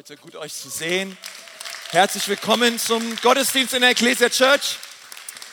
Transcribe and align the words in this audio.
heute. 0.00 0.16
Gut 0.16 0.34
euch 0.36 0.54
zu 0.54 0.70
sehen. 0.70 1.14
Herzlich 1.90 2.26
willkommen 2.26 2.78
zum 2.78 3.16
Gottesdienst 3.16 3.74
in 3.74 3.82
der 3.82 3.90
Ecclesia 3.90 4.30
Church. 4.30 4.78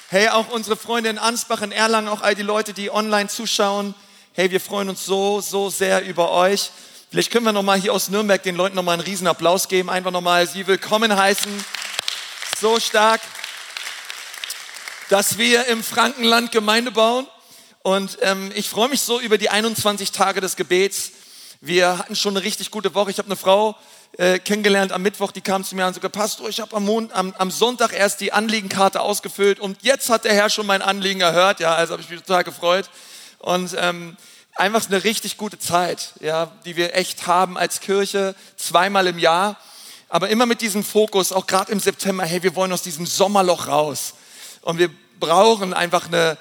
Hey, 0.07 0.29
auch 0.29 0.47
unsere 0.47 0.77
Freunde 0.77 1.09
in 1.09 1.17
Ansbach, 1.17 1.61
in 1.61 1.73
Erlangen, 1.73 2.07
auch 2.07 2.21
all 2.21 2.33
die 2.33 2.43
Leute, 2.43 2.71
die 2.71 2.89
online 2.89 3.27
zuschauen. 3.27 3.93
Hey, 4.31 4.49
wir 4.49 4.61
freuen 4.61 4.87
uns 4.87 5.05
so, 5.05 5.41
so 5.41 5.69
sehr 5.69 6.05
über 6.05 6.31
euch. 6.31 6.71
Vielleicht 7.11 7.29
können 7.29 7.43
wir 7.43 7.51
nochmal 7.51 7.77
hier 7.77 7.91
aus 7.91 8.07
Nürnberg 8.07 8.41
den 8.41 8.55
Leuten 8.55 8.77
nochmal 8.77 8.93
einen 8.93 9.03
riesen 9.03 9.27
Applaus 9.27 9.67
geben. 9.67 9.89
Einfach 9.89 10.11
nochmal 10.11 10.47
sie 10.47 10.65
willkommen 10.65 11.13
heißen. 11.13 11.65
So 12.61 12.79
stark, 12.79 13.19
dass 15.09 15.37
wir 15.37 15.65
im 15.65 15.83
Frankenland 15.83 16.53
Gemeinde 16.53 16.91
bauen. 16.91 17.27
Und 17.83 18.17
ähm, 18.21 18.53
ich 18.55 18.69
freue 18.69 18.87
mich 18.87 19.01
so 19.01 19.19
über 19.19 19.37
die 19.37 19.49
21 19.49 20.13
Tage 20.13 20.39
des 20.39 20.55
Gebets. 20.55 21.11
Wir 21.59 21.97
hatten 21.97 22.15
schon 22.15 22.37
eine 22.37 22.45
richtig 22.45 22.71
gute 22.71 22.93
Woche. 22.93 23.11
Ich 23.11 23.17
habe 23.17 23.25
eine 23.25 23.35
Frau 23.35 23.75
äh, 24.17 24.39
kennengelernt 24.39 24.91
am 24.91 25.01
Mittwoch, 25.03 25.31
die 25.31 25.41
kam 25.41 25.63
zu 25.63 25.75
mir 25.75 25.85
und 25.85 25.93
sagte, 25.93 26.09
Pastor, 26.09 26.49
ich 26.49 26.59
habe 26.59 26.75
am, 26.75 26.89
am, 26.89 27.33
am, 27.37 27.51
Sonntag 27.51 27.93
erst 27.93 28.19
die 28.19 28.33
Anliegenkarte 28.33 29.01
ausgefüllt 29.01 29.59
und 29.59 29.77
jetzt 29.83 30.09
hat 30.09 30.25
der 30.25 30.33
Herr 30.33 30.49
schon 30.49 30.65
mein 30.65 30.81
Anliegen 30.81 31.21
erhört. 31.21 31.59
Ja, 31.59 31.75
also 31.75 31.93
habe 31.93 32.01
ich 32.01 32.09
mich 32.09 32.21
total 32.21 32.43
gefreut. 32.43 32.89
Und 33.39 33.75
ähm, 33.77 34.17
einfach 34.55 34.87
eine 34.87 35.03
richtig 35.03 35.37
gute 35.37 35.59
Zeit, 35.59 36.13
ja, 36.19 36.51
die 36.65 36.75
wir 36.75 36.95
echt 36.95 37.27
haben 37.27 37.57
als 37.57 37.79
Kirche, 37.79 38.33
zweimal 38.55 39.07
im 39.07 39.19
Jahr. 39.19 39.57
Aber 40.09 40.29
immer 40.29 40.45
mit 40.45 40.61
diesem 40.61 40.83
Fokus, 40.83 41.31
auch 41.31 41.45
gerade 41.45 41.71
im 41.71 41.79
September, 41.79 42.25
hey, 42.25 42.41
wir 42.41 42.55
wollen 42.55 42.71
aus 42.71 42.81
diesem 42.81 43.05
Sommerloch 43.05 43.67
raus. 43.67 44.15
Und 44.61 44.79
wir 44.79 44.89
brauchen 45.19 45.73
einfach 45.73 46.07
eine, 46.07 46.37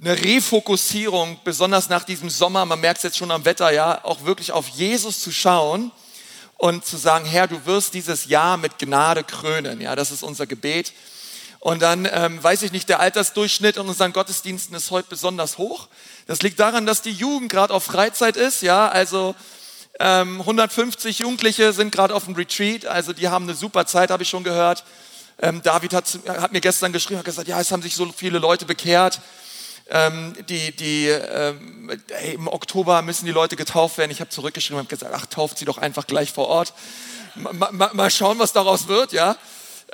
eine 0.00 0.16
Refokussierung, 0.16 1.38
besonders 1.44 1.88
nach 1.88 2.04
diesem 2.04 2.30
Sommer, 2.30 2.64
man 2.64 2.80
merkt 2.80 2.98
es 2.98 3.04
jetzt 3.04 3.18
schon 3.18 3.30
am 3.30 3.44
Wetter, 3.44 3.70
ja, 3.70 4.02
auch 4.04 4.24
wirklich 4.24 4.52
auf 4.52 4.68
Jesus 4.68 5.20
zu 5.20 5.30
schauen 5.32 5.90
und 6.58 6.84
zu 6.84 6.96
sagen, 6.96 7.24
Herr, 7.24 7.46
du 7.46 7.64
wirst 7.66 7.94
dieses 7.94 8.26
Jahr 8.26 8.56
mit 8.56 8.78
Gnade 8.78 9.22
krönen. 9.22 9.80
Ja, 9.80 9.94
das 9.96 10.10
ist 10.10 10.24
unser 10.24 10.46
Gebet. 10.46 10.92
Und 11.60 11.80
dann 11.80 12.06
ähm, 12.12 12.42
weiß 12.42 12.62
ich 12.62 12.72
nicht, 12.72 12.88
der 12.88 13.00
Altersdurchschnitt 13.00 13.76
in 13.76 13.88
unseren 13.88 14.12
Gottesdiensten 14.12 14.76
ist 14.76 14.90
heute 14.90 15.08
besonders 15.08 15.56
hoch. 15.56 15.88
Das 16.26 16.42
liegt 16.42 16.58
daran, 16.58 16.84
dass 16.84 17.00
die 17.00 17.12
Jugend 17.12 17.50
gerade 17.50 17.72
auf 17.72 17.84
Freizeit 17.84 18.36
ist. 18.36 18.62
Ja, 18.62 18.88
also 18.88 19.36
ähm, 20.00 20.40
150 20.40 21.20
Jugendliche 21.20 21.72
sind 21.72 21.92
gerade 21.92 22.12
auf 22.12 22.24
dem 22.24 22.34
Retreat. 22.34 22.86
Also 22.86 23.12
die 23.12 23.28
haben 23.28 23.44
eine 23.44 23.54
super 23.54 23.86
Zeit, 23.86 24.10
habe 24.10 24.24
ich 24.24 24.28
schon 24.28 24.44
gehört. 24.44 24.84
Ähm, 25.40 25.62
David 25.62 25.94
hat, 25.94 26.18
hat, 26.26 26.52
mir 26.52 26.60
gestern 26.60 26.92
geschrieben, 26.92 27.18
hat 27.18 27.24
gesagt, 27.24 27.46
ja, 27.46 27.60
es 27.60 27.70
haben 27.70 27.82
sich 27.82 27.94
so 27.94 28.10
viele 28.12 28.40
Leute 28.40 28.64
bekehrt 28.64 29.20
ähm, 29.90 30.34
die, 30.48 30.74
die, 30.76 31.06
ähm, 31.06 31.90
hey, 32.10 32.34
im 32.34 32.48
Oktober 32.48 33.02
müssen 33.02 33.26
die 33.26 33.32
Leute 33.32 33.56
getauft 33.56 33.98
werden. 33.98 34.10
Ich 34.10 34.20
habe 34.20 34.30
zurückgeschrieben 34.30 34.80
und 34.80 34.88
gesagt, 34.88 35.12
ach, 35.14 35.26
tauft 35.26 35.58
sie 35.58 35.64
doch 35.64 35.78
einfach 35.78 36.06
gleich 36.06 36.32
vor 36.32 36.48
Ort. 36.48 36.74
Ma, 37.34 37.70
ma, 37.70 37.90
mal 37.92 38.10
schauen, 38.10 38.38
was 38.38 38.52
daraus 38.52 38.88
wird, 38.88 39.12
ja. 39.12 39.36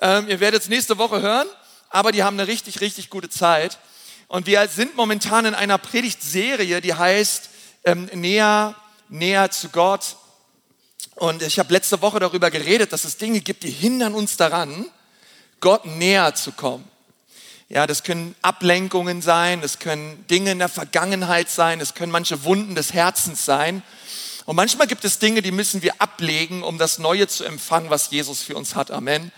Ähm, 0.01 0.29
ihr 0.29 0.41
werdet 0.41 0.63
es 0.63 0.69
nächste 0.69 0.99
Woche 0.99 1.23
hören, 1.23 1.47
aber 1.91 2.11
die 2.11 2.25
haben 2.25 2.39
eine 2.39 2.49
richtig, 2.49 2.81
richtig 2.81 3.11
gute 3.11 3.29
Zeit. 3.29 3.79
Und 4.27 4.47
wir 4.47 4.67
sind 4.69 4.97
momentan 4.97 5.45
in 5.45 5.55
einer 5.55 5.79
Predigtserie, 5.79 6.81
die 6.81 6.95
heißt 6.95 7.51
ähm, 7.85 8.07
Näher, 8.15 8.75
näher 9.09 9.51
zu 9.51 9.69
Gott. 9.69 10.17
Und 11.15 11.43
ich 11.43 11.61
habe 11.61 11.73
letzte 11.73 12.03
Woche 12.03 12.19
darüber 12.19 12.51
geredet, 12.51 12.93
dass 12.93 13.05
es 13.05 13.17
Dinge 13.17 13.41
gibt, 13.41 13.63
die 13.63 13.71
hindern 13.71 14.15
uns 14.15 14.37
daran, 14.37 14.87
Gott 15.61 15.87
näher 15.87 16.35
zu 16.35 16.51
kommen. 16.51 16.91
Ja, 17.69 17.87
das 17.87 18.03
können 18.03 18.35
Ablenkungen 18.43 19.23
sein, 19.23 19.63
das 19.63 19.79
können 19.79 20.27
Dinge 20.29 20.53
in 20.53 20.59
der 20.59 20.69
Vergangenheit 20.69 21.49
sein, 21.49 21.79
das 21.79 21.95
können 21.95 22.13
manche 22.13 22.45
Wunden 22.45 22.75
des 22.75 22.93
Herzens 22.93 23.45
sein. 23.45 23.83
Und 24.45 24.57
manchmal 24.57 24.87
gibt 24.87 25.05
es 25.05 25.19
Dinge, 25.19 25.41
die 25.41 25.51
müssen 25.51 25.83
wir 25.83 26.01
ablegen, 26.01 26.63
um 26.63 26.77
das 26.77 26.99
Neue 26.99 27.27
zu 27.27 27.45
empfangen, 27.45 27.89
was 27.89 28.11
Jesus 28.11 28.43
für 28.43 28.57
uns 28.57 28.75
hat. 28.75 28.91
Amen. 28.91 29.33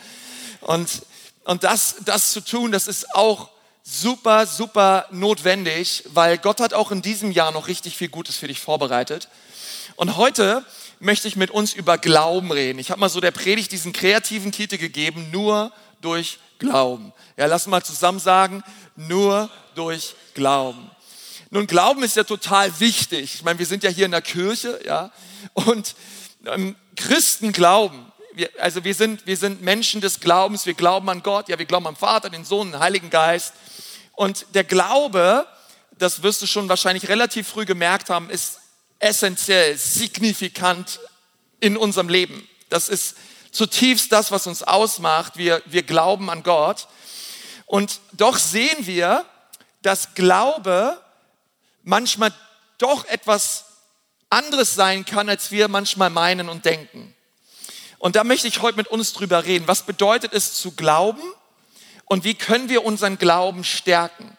Und, 0.60 1.02
und 1.44 1.62
das, 1.62 1.96
das 2.04 2.32
zu 2.32 2.40
tun, 2.40 2.72
das 2.72 2.88
ist 2.88 3.14
auch 3.14 3.48
super, 3.84 4.46
super 4.46 5.06
notwendig, 5.12 6.02
weil 6.08 6.38
Gott 6.38 6.60
hat 6.60 6.74
auch 6.74 6.90
in 6.90 7.02
diesem 7.02 7.30
Jahr 7.30 7.52
noch 7.52 7.68
richtig 7.68 7.96
viel 7.96 8.08
Gutes 8.08 8.36
für 8.36 8.48
dich 8.48 8.58
vorbereitet. 8.58 9.28
Und 9.94 10.16
heute 10.16 10.64
möchte 10.98 11.28
ich 11.28 11.36
mit 11.36 11.52
uns 11.52 11.72
über 11.72 11.96
Glauben 11.96 12.50
reden. 12.50 12.80
Ich 12.80 12.90
habe 12.90 13.00
mal 13.00 13.08
so 13.08 13.20
der 13.20 13.30
Predigt 13.30 13.70
diesen 13.70 13.92
kreativen 13.92 14.50
Titel 14.50 14.76
gegeben, 14.76 15.30
nur 15.30 15.70
durch 16.00 16.40
Glauben. 16.58 17.12
Ja, 17.36 17.46
lass 17.46 17.66
mal 17.66 17.82
zusammen 17.82 18.18
sagen, 18.18 18.62
nur 18.96 19.50
durch 19.74 20.14
Glauben. 20.34 20.90
Nun, 21.50 21.66
Glauben 21.66 22.02
ist 22.02 22.16
ja 22.16 22.24
total 22.24 22.80
wichtig. 22.80 23.34
Ich 23.36 23.44
meine, 23.44 23.58
wir 23.58 23.66
sind 23.66 23.84
ja 23.84 23.90
hier 23.90 24.06
in 24.06 24.10
der 24.10 24.22
Kirche, 24.22 24.80
ja, 24.84 25.12
und 25.54 25.94
ähm, 26.44 26.74
Christen 26.96 27.52
glauben. 27.52 28.12
Wir, 28.32 28.50
also 28.58 28.84
wir 28.84 28.94
sind, 28.94 29.26
wir 29.26 29.36
sind 29.36 29.62
Menschen 29.62 30.00
des 30.00 30.20
Glaubens, 30.20 30.66
wir 30.66 30.74
glauben 30.74 31.08
an 31.08 31.22
Gott, 31.22 31.48
ja, 31.48 31.58
wir 31.58 31.66
glauben 31.66 31.86
am 31.86 31.96
Vater, 31.96 32.30
den 32.30 32.44
Sohn, 32.44 32.72
den 32.72 32.80
Heiligen 32.80 33.10
Geist. 33.10 33.54
Und 34.12 34.46
der 34.54 34.64
Glaube, 34.64 35.46
das 35.98 36.22
wirst 36.22 36.42
du 36.42 36.46
schon 36.46 36.68
wahrscheinlich 36.68 37.08
relativ 37.08 37.48
früh 37.48 37.64
gemerkt 37.64 38.10
haben, 38.10 38.28
ist 38.28 38.60
essentiell, 38.98 39.76
signifikant 39.76 41.00
in 41.60 41.76
unserem 41.76 42.08
Leben. 42.08 42.46
Das 42.68 42.88
ist 42.88 43.16
zutiefst 43.56 44.12
das, 44.12 44.30
was 44.30 44.46
uns 44.46 44.62
ausmacht. 44.62 45.36
Wir, 45.36 45.62
wir 45.66 45.82
glauben 45.82 46.30
an 46.30 46.42
Gott. 46.42 46.86
Und 47.64 48.00
doch 48.12 48.38
sehen 48.38 48.86
wir, 48.86 49.24
dass 49.82 50.14
Glaube 50.14 51.00
manchmal 51.82 52.32
doch 52.78 53.04
etwas 53.06 53.64
anderes 54.30 54.74
sein 54.74 55.04
kann, 55.04 55.28
als 55.28 55.50
wir 55.50 55.68
manchmal 55.68 56.10
meinen 56.10 56.48
und 56.48 56.64
denken. 56.64 57.14
Und 57.98 58.16
da 58.16 58.24
möchte 58.24 58.48
ich 58.48 58.60
heute 58.60 58.76
mit 58.76 58.88
uns 58.88 59.12
drüber 59.12 59.44
reden. 59.44 59.66
Was 59.66 59.82
bedeutet 59.82 60.32
es 60.32 60.54
zu 60.54 60.72
glauben 60.72 61.22
und 62.04 62.24
wie 62.24 62.34
können 62.34 62.68
wir 62.68 62.84
unseren 62.84 63.18
Glauben 63.18 63.64
stärken? 63.64 64.36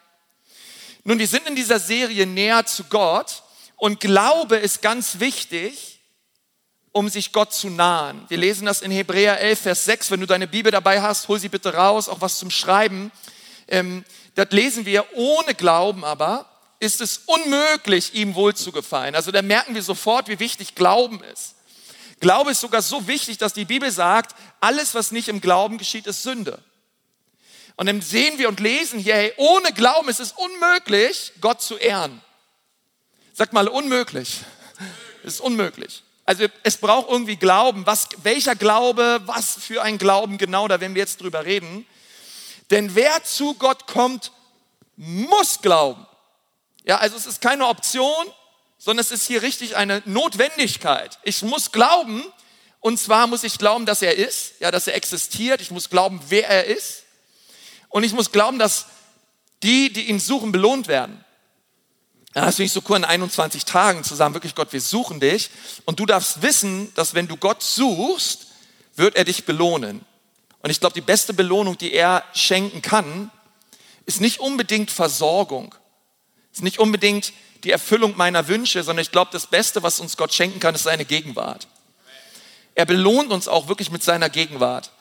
Nun, 1.03 1.19
wir 1.19 1.27
sind 1.27 1.47
in 1.47 1.55
dieser 1.55 1.79
Serie 1.79 2.27
näher 2.27 2.65
zu 2.65 2.83
Gott 2.85 3.43
und 3.77 3.99
Glaube 3.99 4.57
ist 4.57 4.81
ganz 4.81 5.19
wichtig, 5.19 5.96
um 6.91 7.09
sich 7.09 7.31
Gott 7.31 7.53
zu 7.53 7.69
nahen. 7.69 8.25
Wir 8.27 8.37
lesen 8.37 8.65
das 8.65 8.81
in 8.81 8.91
Hebräer 8.91 9.39
11, 9.39 9.59
Vers 9.59 9.85
6. 9.85 10.11
Wenn 10.11 10.19
du 10.19 10.25
deine 10.25 10.47
Bibel 10.47 10.71
dabei 10.71 11.01
hast, 11.01 11.27
hol 11.27 11.39
sie 11.39 11.49
bitte 11.49 11.73
raus, 11.73 12.09
auch 12.09 12.21
was 12.21 12.39
zum 12.39 12.49
Schreiben. 12.49 13.11
Ähm, 13.67 14.03
das 14.35 14.51
lesen 14.51 14.85
wir, 14.85 15.05
ohne 15.13 15.53
Glauben 15.53 16.03
aber 16.03 16.45
ist 16.79 17.01
es 17.01 17.21
unmöglich, 17.25 18.13
ihm 18.13 18.35
wohl 18.35 18.55
zu 18.55 18.71
gefallen. 18.71 19.15
Also 19.15 19.31
da 19.31 19.41
merken 19.41 19.73
wir 19.73 19.81
sofort, 19.81 20.27
wie 20.27 20.39
wichtig 20.39 20.75
Glauben 20.75 21.23
ist. 21.33 21.55
Glaube 22.19 22.51
ist 22.51 22.61
sogar 22.61 22.81
so 22.81 23.07
wichtig, 23.07 23.37
dass 23.37 23.53
die 23.53 23.65
Bibel 23.65 23.91
sagt, 23.91 24.35
alles, 24.59 24.95
was 24.95 25.11
nicht 25.11 25.27
im 25.27 25.41
Glauben 25.41 25.77
geschieht, 25.77 26.07
ist 26.07 26.23
Sünde. 26.23 26.63
Und 27.75 27.85
dann 27.85 28.01
sehen 28.01 28.39
wir 28.39 28.49
und 28.49 28.59
lesen 28.59 28.99
hier, 28.99 29.15
hey, 29.15 29.33
ohne 29.37 29.71
Glauben 29.71 30.09
ist 30.09 30.19
es 30.19 30.31
unmöglich, 30.31 31.33
Gott 31.41 31.61
zu 31.61 31.77
ehren. 31.77 32.21
Sag 33.33 33.53
mal, 33.53 33.67
unmöglich. 33.67 34.39
Es 35.23 35.33
ist 35.35 35.41
unmöglich. 35.41 36.03
Also 36.27 36.45
es 36.63 36.75
braucht 36.75 37.09
irgendwie 37.09 37.37
Glauben. 37.37 37.85
Was, 37.85 38.09
welcher 38.21 38.53
Glaube, 38.53 39.21
was 39.25 39.55
für 39.55 39.81
ein 39.81 39.97
Glauben 39.97 40.37
genau, 40.37 40.67
da 40.67 40.81
werden 40.81 40.93
wir 40.93 40.99
jetzt 40.99 41.21
drüber 41.21 41.45
reden. 41.45 41.87
Denn 42.69 42.95
wer 42.95 43.23
zu 43.23 43.53
Gott 43.53 43.87
kommt, 43.87 44.33
muss 44.97 45.61
glauben. 45.61 46.05
Ja, 46.83 46.97
also 46.97 47.15
es 47.15 47.27
ist 47.27 47.39
keine 47.39 47.65
Option, 47.65 48.25
sondern 48.77 49.05
es 49.05 49.11
ist 49.11 49.25
hier 49.25 49.41
richtig 49.41 49.77
eine 49.77 50.01
Notwendigkeit. 50.03 51.17
Ich 51.23 51.43
muss 51.43 51.71
glauben, 51.71 52.21
und 52.81 52.99
zwar 52.99 53.27
muss 53.27 53.45
ich 53.45 53.57
glauben, 53.57 53.85
dass 53.85 54.01
er 54.01 54.15
ist, 54.15 54.55
ja, 54.59 54.69
dass 54.69 54.87
er 54.87 54.95
existiert. 54.95 55.61
Ich 55.61 55.71
muss 55.71 55.89
glauben, 55.89 56.19
wer 56.27 56.49
er 56.49 56.65
ist. 56.65 57.03
Und 57.87 58.03
ich 58.03 58.11
muss 58.11 58.33
glauben, 58.33 58.59
dass 58.59 58.87
die, 59.63 59.93
die 59.93 60.09
ihn 60.09 60.19
suchen, 60.19 60.51
belohnt 60.51 60.89
werden. 60.89 61.23
Ja, 62.35 62.45
das 62.45 62.57
finde 62.57 62.67
ich 62.67 62.73
so 62.73 62.81
cool 62.89 62.97
in 62.97 63.05
21 63.05 63.65
Tagen 63.65 64.03
zu 64.03 64.13
sagen, 64.15 64.33
wirklich 64.33 64.55
Gott, 64.55 64.73
wir 64.73 64.81
suchen 64.81 65.19
dich. 65.19 65.49
Und 65.85 65.99
du 65.99 66.05
darfst 66.05 66.41
wissen, 66.41 66.93
dass 66.95 67.13
wenn 67.13 67.27
du 67.27 67.37
Gott 67.37 67.63
suchst, 67.63 68.47
wird 68.95 69.15
er 69.15 69.23
dich 69.23 69.45
belohnen. 69.45 70.05
Und 70.61 70.69
ich 70.69 70.79
glaube, 70.79 70.93
die 70.93 71.01
beste 71.01 71.33
Belohnung, 71.33 71.77
die 71.77 71.93
er 71.93 72.23
schenken 72.33 72.81
kann, 72.81 73.31
ist 74.05 74.21
nicht 74.21 74.39
unbedingt 74.39 74.91
Versorgung, 74.91 75.73
ist 76.51 76.63
nicht 76.63 76.79
unbedingt 76.79 77.33
die 77.63 77.71
Erfüllung 77.71 78.15
meiner 78.17 78.47
Wünsche, 78.47 78.83
sondern 78.83 79.01
ich 79.01 79.11
glaube, 79.11 79.31
das 79.31 79.47
Beste, 79.47 79.83
was 79.83 79.99
uns 79.99 80.17
Gott 80.17 80.33
schenken 80.33 80.59
kann, 80.59 80.75
ist 80.75 80.83
seine 80.83 81.05
Gegenwart. 81.05 81.67
Er 82.75 82.85
belohnt 82.85 83.31
uns 83.31 83.47
auch 83.47 83.67
wirklich 83.67 83.91
mit 83.91 84.03
seiner 84.03 84.29
Gegenwart. 84.29 84.91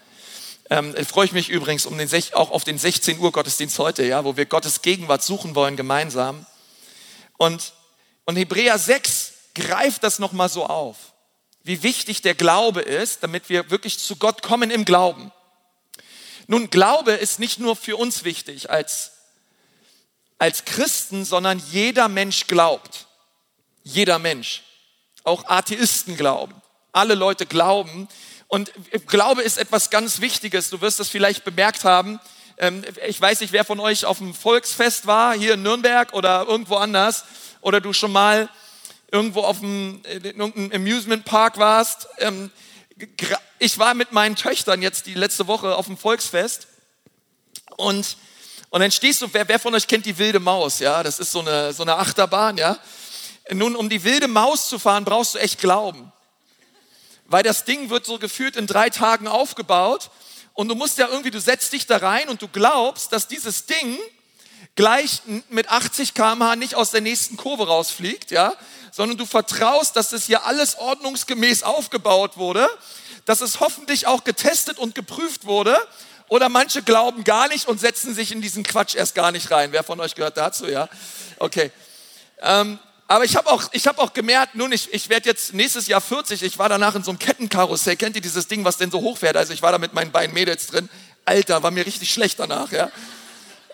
Ähm, 0.71 0.95
freue 1.05 1.27
ich 1.27 1.33
mich 1.33 1.49
übrigens 1.49 1.87
um 1.87 1.97
den, 1.97 2.09
auch 2.33 2.51
auf 2.51 2.65
den 2.65 2.79
16 2.79 3.19
Uhr 3.19 3.31
Gottesdienst 3.31 3.79
heute, 3.79 4.05
ja, 4.05 4.25
wo 4.25 4.37
wir 4.37 4.47
Gottes 4.47 4.83
Gegenwart 4.83 5.23
suchen 5.23 5.55
wollen 5.55 5.77
gemeinsam. 5.77 6.47
Und, 7.37 7.73
und 8.25 8.37
Hebräer 8.37 8.79
6 8.79 9.33
greift 9.55 10.03
das 10.03 10.19
nochmal 10.19 10.49
so 10.49 10.67
auf, 10.67 10.97
wie 11.63 11.83
wichtig 11.83 12.23
der 12.23 12.35
Glaube 12.35 12.81
ist, 12.81 13.23
damit 13.23 13.49
wir 13.49 13.71
wirklich 13.71 13.99
zu 13.99 14.17
Gott 14.17 14.43
kommen 14.43 14.71
im 14.71 14.85
Glauben. 14.85 15.33
Nun, 16.47 16.71
Glaube 16.71 17.13
ist 17.13 17.41
nicht 17.41 17.59
nur 17.59 17.75
für 17.75 17.97
uns 17.97 18.25
wichtig 18.25 18.71
als, 18.71 19.13
als 20.39 20.65
Christen, 20.65 21.25
sondern 21.25 21.61
jeder 21.71 22.09
Mensch 22.09 22.47
glaubt. 22.47 23.07
Jeder 23.83 24.19
Mensch. 24.19 24.63
Auch 25.25 25.45
Atheisten 25.47 26.17
glauben. 26.17 26.55
Alle 26.93 27.15
Leute 27.15 27.47
glauben. 27.47 28.09
Und 28.49 28.73
Glaube 29.07 29.43
ist 29.43 29.59
etwas 29.59 29.91
ganz 29.91 30.21
Wichtiges. 30.21 30.71
Du 30.71 30.81
wirst 30.81 31.01
das 31.01 31.09
vielleicht 31.09 31.45
bemerkt 31.45 31.83
haben. 31.85 32.21
Ähm, 32.59 32.85
ich 33.07 33.21
weiß 33.21 33.41
nicht, 33.41 33.53
wer 33.53 33.65
von 33.65 33.81
euch 33.81 34.05
auf 34.05 34.19
dem 34.19 34.35
Volksfest 34.35 35.07
war, 35.07 35.35
hier 35.35 35.55
in 35.55 35.63
Nürnberg 35.63 36.13
oder 36.15 36.47
irgendwo 36.49 36.77
anders, 36.77 37.25
oder 37.61 37.81
du 37.81 37.93
schon 37.93 38.13
mal 38.13 38.49
irgendwo 39.11 39.43
auf 39.43 39.61
dem, 39.61 40.03
in 40.05 40.39
irgendeinem 40.39 40.73
Amusement 40.73 41.25
Park 41.25 41.59
warst. 41.59 42.09
Ähm, 42.19 42.51
ich 43.59 43.79
war 43.79 43.95
mit 43.95 44.13
meinen 44.13 44.37
Töchtern 44.37 44.83
jetzt 44.83 45.07
die 45.07 45.15
letzte 45.15 45.47
Woche 45.47 45.77
auf 45.77 45.87
dem 45.87 45.99
Volksfest 45.99 46.67
und, 47.77 48.17
und 48.71 48.81
dann 48.81 48.91
stehst 48.91 49.23
du, 49.23 49.29
wer, 49.33 49.49
wer 49.49 49.59
von 49.59 49.75
euch 49.75 49.87
kennt 49.87 50.07
die 50.07 50.17
wilde 50.19 50.41
Maus, 50.41 50.79
ja? 50.79 51.03
Das 51.03 51.19
ist 51.19 51.33
so 51.33 51.41
eine, 51.41 51.73
so 51.73 51.83
eine 51.83 51.97
Achterbahn, 51.97 52.57
ja? 52.57 52.79
Nun, 53.53 53.77
um 53.77 53.89
die 53.89 54.03
wilde 54.03 54.29
Maus 54.29 54.69
zu 54.69 54.79
fahren, 54.79 55.05
brauchst 55.05 55.35
du 55.35 55.39
echt 55.39 55.61
Glauben. 55.61 56.13
Weil 57.27 57.43
das 57.43 57.65
Ding 57.65 57.91
wird 57.91 58.07
so 58.07 58.19
gefühlt 58.19 58.57
in 58.57 58.67
drei 58.67 58.89
Tagen 58.91 59.29
aufgebaut 59.29 60.11
und 60.57 60.69
du 60.69 60.75
musst 60.75 60.99
ja 60.99 61.07
irgendwie, 61.07 61.31
du 61.31 61.39
setzt 61.39 61.73
dich 61.73 61.87
da 61.87 61.99
rein 61.99 62.29
und 62.29 62.43
du 62.43 62.49
glaubst, 62.49 63.13
dass 63.13 63.29
dieses 63.29 63.67
Ding 63.67 63.99
gleich 64.75 65.21
mit 65.51 65.71
80 65.71 66.15
km/h 66.15 66.57
nicht 66.57 66.75
aus 66.75 66.91
der 66.91 67.03
nächsten 67.03 67.37
Kurve 67.37 67.67
rausfliegt, 67.67 68.31
ja, 68.31 68.55
sondern 68.91 69.19
du 69.19 69.27
vertraust, 69.27 69.97
dass 69.97 70.09
das 70.09 70.25
hier 70.25 70.47
alles 70.47 70.79
ordnungsgemäß 70.79 71.63
aufgebaut 71.63 72.39
wurde, 72.39 72.67
dass 73.27 73.43
es 73.43 73.61
hoffentlich 73.61 74.07
auch 74.07 74.25
getestet 74.25 74.79
und 74.79 74.95
geprüft 74.95 75.45
wurde. 75.45 75.77
Oder 76.29 76.49
manche 76.49 76.83
glauben 76.83 77.23
gar 77.23 77.49
nicht 77.49 77.69
und 77.69 77.79
setzen 77.79 78.15
sich 78.15 78.33
in 78.33 78.41
diesen 78.41 78.65
Quatsch 78.65 78.97
erst 78.97 79.15
gar 79.15 79.31
nicht 79.31 79.51
rein. 79.51 79.71
Wer 79.73 79.85
von 79.85 80.01
euch 80.01 80.15
gehört 80.15 80.37
dazu, 80.37 80.67
ja? 80.67 80.89
Okay. 81.39 81.71
Ähm, 82.41 82.79
aber 83.09 83.25
ich 83.25 83.37
habe 83.37 83.49
auch, 83.49 83.65
ich 83.73 83.87
hab 83.87 83.99
auch 83.99 84.13
gemerkt, 84.13 84.57
nun, 84.57 84.73
ich, 84.73 84.93
ich 84.93 85.09
werde 85.09 85.29
jetzt 85.29 85.55
nächstes 85.55 85.87
Jahr 85.87 86.01
40, 86.01 86.43
ich 86.43 86.59
war 86.59 86.69
danach 86.69 86.95
in 86.97 87.05
so 87.05 87.13
einem 87.13 87.19
Kettenkarussell. 87.19 87.97
Kennt 87.97 88.17
ihr 88.17 88.23
dieses 88.23 88.49
Ding, 88.49 88.65
was 88.65 88.79
denn 88.79 88.91
so 88.91 89.01
hochfährt? 89.01 89.37
Also 89.37 89.53
ich 89.53 89.63
war 89.63 89.71
da 89.71 89.79
mit 89.79 89.95
meinen 89.95 90.11
beiden 90.11 90.35
Mädels 90.35 90.67
drin. 90.67 90.89
Alter, 91.25 91.63
war 91.63 91.71
mir 91.71 91.87
richtig 91.87 92.13
schlecht 92.13 92.39
danach, 92.39 92.73
ja. 92.73 92.91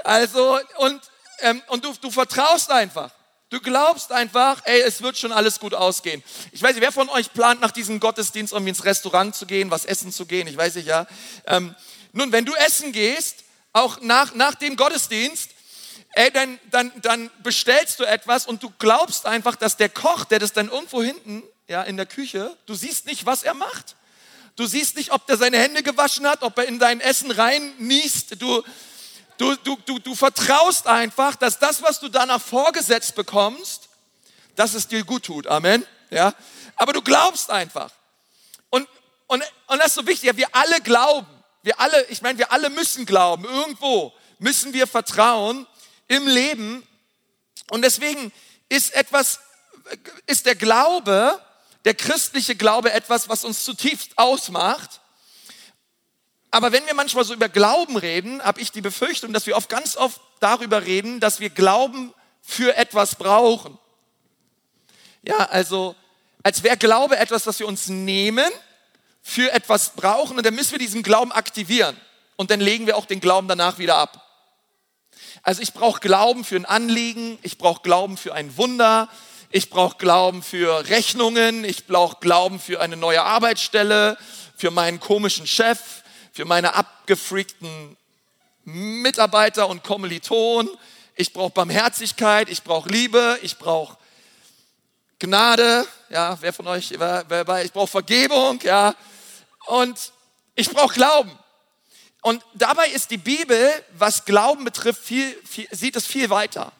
Also, 0.05 0.58
und, 0.79 1.00
ähm, 1.40 1.62
und 1.69 1.84
du, 1.84 1.94
du 2.00 2.11
vertraust 2.11 2.70
einfach. 2.70 3.11
Du 3.49 3.61
glaubst 3.61 4.12
einfach, 4.12 4.62
ey, 4.64 4.81
es 4.81 5.02
wird 5.02 5.19
schon 5.19 5.32
alles 5.32 5.61
gut 5.61 5.75
ausgehen. 5.75 6.23
Ich 6.52 6.62
weiß 6.62 6.75
nicht, 6.75 6.82
wer 6.82 6.93
von 6.93 7.08
euch 7.11 7.32
plant, 7.32 7.61
nach 7.61 7.70
diesem 7.70 8.00
Gottesdienst 8.00 8.52
irgendwie 8.52 8.70
ins 8.70 8.84
Restaurant 8.84 9.34
zu 9.34 9.46
gehen, 9.46 9.70
was 9.70 9.84
essen 9.84 10.12
zu 10.12 10.26
gehen? 10.26 10.46
Ich 10.46 10.56
weiß 10.56 10.75
nicht, 10.75 10.88
ja. 10.88 11.06
Ähm, 11.46 11.75
nun, 12.12 12.32
wenn 12.32 12.44
du 12.44 12.55
essen 12.55 12.93
gehst, 12.93 13.44
auch 13.73 14.00
nach, 14.00 14.34
nach 14.34 14.55
dem 14.55 14.76
Gottesdienst, 14.76 15.50
ey, 16.12 16.31
dann, 16.31 16.59
dann, 16.70 16.93
dann 17.03 17.31
bestellst 17.43 18.00
du 18.00 18.05
etwas 18.05 18.47
und 18.47 18.62
du 18.62 18.73
glaubst 18.79 19.26
einfach, 19.26 19.56
dass 19.56 19.76
der 19.76 19.88
Koch, 19.88 20.25
der 20.25 20.38
das 20.38 20.53
dann 20.53 20.69
irgendwo 20.70 21.03
hinten, 21.03 21.43
ja, 21.69 21.82
in 21.82 21.97
der 21.97 22.06
Küche, 22.06 22.56
du 22.67 22.75
siehst 22.75 23.06
nicht, 23.06 23.26
was 23.26 23.43
er 23.43 23.55
macht. 23.55 23.97
Du 24.56 24.67
siehst 24.67 24.97
nicht, 24.97 25.12
ob 25.12 25.26
der 25.26 25.38
seine 25.38 25.59
Hände 25.59 25.82
gewaschen 25.82 26.26
hat, 26.26 26.43
ob 26.43 26.59
er 26.59 26.67
in 26.67 26.79
dein 26.79 27.00
Essen 27.00 27.31
rein 27.31 27.73
niest. 27.79 28.41
Du, 28.43 28.62
Du, 29.43 29.56
du, 29.56 29.76
du, 29.87 29.99
du 29.99 30.14
vertraust 30.14 30.87
einfach, 30.87 31.35
dass 31.35 31.59
das, 31.59 31.82
was 31.82 31.99
du 31.99 32.09
danach 32.09 32.41
vorgesetzt 32.41 33.17
bekommst, 33.17 33.88
dass 34.55 34.75
es 34.75 34.87
dir 34.87 35.03
gut 35.03 35.25
tut. 35.25 35.47
Amen. 35.49 35.85
Ja? 36.11 36.32
Aber 36.76 36.93
du 36.93 37.03
glaubst 37.03 37.50
einfach. 37.50 37.91
Und, 38.70 38.87
und, 39.26 39.43
und 39.67 39.79
das 39.79 39.88
ist 39.88 39.94
so 39.94 40.06
wichtig. 40.06 40.29
Ja, 40.29 40.37
wir 40.37 40.55
alle 40.55 40.81
glauben. 40.81 41.26
Wir 41.62 41.81
alle, 41.81 42.05
ich 42.06 42.23
meine, 42.23 42.38
wir 42.38 42.53
alle 42.53 42.70
müssen 42.70 43.05
glauben. 43.05 43.44
Irgendwo 43.44 44.12
müssen 44.38 44.73
wir 44.73 44.87
vertrauen 44.87 45.67
im 46.12 46.26
Leben. 46.26 46.87
Und 47.70 47.82
deswegen 47.82 48.32
ist 48.69 48.94
etwas, 48.94 49.41
ist 50.26 50.47
der 50.47 50.55
Glaube, 50.55 51.41
der 51.85 51.94
christliche 51.94 52.55
Glaube 52.55 52.93
etwas, 52.93 53.29
was 53.29 53.44
uns 53.44 53.64
zutiefst 53.64 54.17
ausmacht. 54.17 55.00
Aber 56.50 56.70
wenn 56.70 56.87
wir 56.87 56.94
manchmal 56.94 57.25
so 57.25 57.35
über 57.35 57.49
Glauben 57.49 57.97
reden, 57.97 58.43
habe 58.43 58.61
ich 58.61 58.73
die 58.73 58.82
Befürchtung, 58.82 59.32
dass 59.32 59.47
wir 59.47 59.56
oft 59.56 59.69
ganz 59.69 59.97
oft 59.97 60.20
darüber 60.41 60.85
reden, 60.85 61.19
dass 61.19 61.41
wir 61.41 61.50
Glauben 61.50 62.12
für 62.43 62.76
etwas 62.76 63.15
brauchen. 63.15 63.79
Ja, 65.23 65.38
also 65.47 65.97
als 66.43 66.62
wäre 66.62 66.76
Glaube 66.76 67.17
etwas, 67.17 67.47
was 67.47 67.58
wir 67.58 67.67
uns 67.67 67.88
nehmen, 67.88 68.50
für 69.23 69.53
etwas 69.53 69.91
brauchen 69.91 70.37
und 70.37 70.44
dann 70.44 70.55
müssen 70.55 70.73
wir 70.73 70.79
diesen 70.79 71.03
Glauben 71.03 71.32
aktivieren 71.32 71.97
und 72.37 72.50
dann 72.50 72.61
legen 72.61 72.87
wir 72.87 72.97
auch 72.97 73.06
den 73.06 73.20
Glauben 73.20 73.47
danach 73.47 73.79
wieder 73.79 73.97
ab. 73.97 74.31
Also 75.43 75.61
ich 75.61 75.73
brauche 75.73 76.00
Glauben 76.00 76.44
für 76.44 76.55
ein 76.55 76.67
Anliegen, 76.67 77.37
ich 77.43 77.59
brauche 77.59 77.83
Glauben 77.83 78.17
für 78.17 78.33
ein 78.33 78.56
Wunder, 78.56 79.09
ich 79.50 79.71
brauche 79.71 79.97
Glauben 79.99 80.41
für 80.41 80.89
Rechnungen, 80.89 81.65
ich 81.65 81.87
brauche 81.89 82.19
Glauben 82.21 82.61
für 82.61 82.81
eine 82.81 82.97
neue 82.97 83.23
Arbeitsstelle, 83.25 84.17
für 84.56 84.71
meinen 84.71 85.00
komischen 85.00 85.49
Chef, 85.49 85.81
für 86.33 86.44
meine 86.44 86.75
abgefreakten 86.75 87.97
Mitarbeiter 88.65 89.69
und 89.69 89.83
Kommilitonen. 89.83 90.71
Ich 91.17 91.33
brauche 91.33 91.50
Barmherzigkeit, 91.50 92.49
ich 92.49 92.62
brauche 92.62 92.89
Liebe, 92.89 93.37
ich 93.43 93.59
brauche 93.59 93.99
Gnade. 95.19 95.85
Ja, 96.09 96.39
wer 96.41 96.53
von 96.53 96.69
euch, 96.69 96.94
wer, 96.97 97.25
wer, 97.29 97.65
ich 97.65 97.73
brauche 97.73 97.89
Vergebung, 97.89 98.61
ja. 98.62 98.94
Und 99.67 100.12
ich 100.55 100.71
brauche 100.71 100.94
Glauben. 100.94 101.37
Und 102.23 102.45
dabei 102.55 102.89
ist 102.89 103.11
die 103.11 103.19
Bibel, 103.19 103.71
was 103.95 104.25
Glauben 104.25 104.65
betrifft, 104.65 105.03
viel, 105.03 105.37
viel, 105.45 105.67
sieht 105.73 105.97
es 105.97 106.07
viel 106.07 106.31
weiter. 106.31 106.73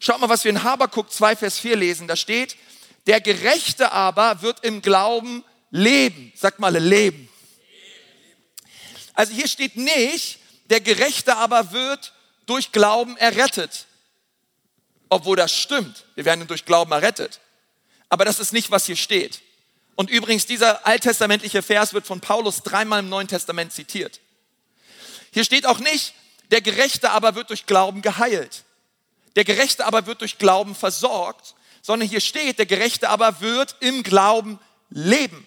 Schaut 0.00 0.18
mal, 0.20 0.30
was 0.30 0.42
wir 0.42 0.50
in 0.50 0.64
Habakuk 0.64 1.12
2, 1.12 1.36
Vers 1.36 1.58
4 1.58 1.76
lesen. 1.76 2.08
Da 2.08 2.16
steht, 2.16 2.56
der 3.06 3.20
Gerechte 3.20 3.92
aber 3.92 4.40
wird 4.40 4.64
im 4.64 4.80
Glauben 4.80 5.44
leben. 5.70 6.32
Sagt 6.34 6.58
mal, 6.58 6.74
leben. 6.74 7.28
Also 9.12 9.34
hier 9.34 9.48
steht 9.48 9.76
nicht, 9.76 10.38
der 10.70 10.80
Gerechte 10.80 11.36
aber 11.36 11.72
wird 11.72 12.14
durch 12.46 12.72
Glauben 12.72 13.18
errettet. 13.18 13.86
Obwohl 15.10 15.36
das 15.36 15.54
stimmt. 15.54 16.06
Wir 16.14 16.24
werden 16.24 16.46
durch 16.46 16.64
Glauben 16.64 16.92
errettet. 16.92 17.40
Aber 18.08 18.24
das 18.24 18.40
ist 18.40 18.54
nicht, 18.54 18.70
was 18.70 18.86
hier 18.86 18.96
steht. 18.96 19.42
Und 19.94 20.08
übrigens, 20.08 20.46
dieser 20.46 20.86
alttestamentliche 20.86 21.60
Vers 21.60 21.92
wird 21.92 22.06
von 22.06 22.22
Paulus 22.22 22.62
dreimal 22.62 23.00
im 23.00 23.10
Neuen 23.10 23.28
Testament 23.28 23.74
zitiert. 23.74 24.20
Hier 25.32 25.44
steht 25.44 25.66
auch 25.66 25.78
nicht, 25.78 26.14
der 26.50 26.60
Gerechte 26.60 27.10
aber 27.10 27.34
wird 27.34 27.50
durch 27.50 27.66
Glauben 27.66 28.02
geheilt. 28.02 28.64
Der 29.36 29.44
Gerechte 29.44 29.86
aber 29.86 30.06
wird 30.06 30.20
durch 30.20 30.38
Glauben 30.38 30.74
versorgt, 30.74 31.54
sondern 31.82 32.08
hier 32.08 32.20
steht, 32.20 32.58
der 32.58 32.66
Gerechte 32.66 33.08
aber 33.08 33.40
wird 33.40 33.76
im 33.80 34.02
Glauben 34.02 34.58
leben. 34.90 35.46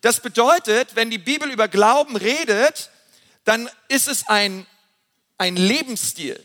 Das 0.00 0.20
bedeutet, 0.20 0.96
wenn 0.96 1.10
die 1.10 1.18
Bibel 1.18 1.50
über 1.50 1.68
Glauben 1.68 2.16
redet, 2.16 2.90
dann 3.44 3.68
ist 3.88 4.08
es 4.08 4.28
ein, 4.28 4.66
ein 5.36 5.56
Lebensstil. 5.56 6.42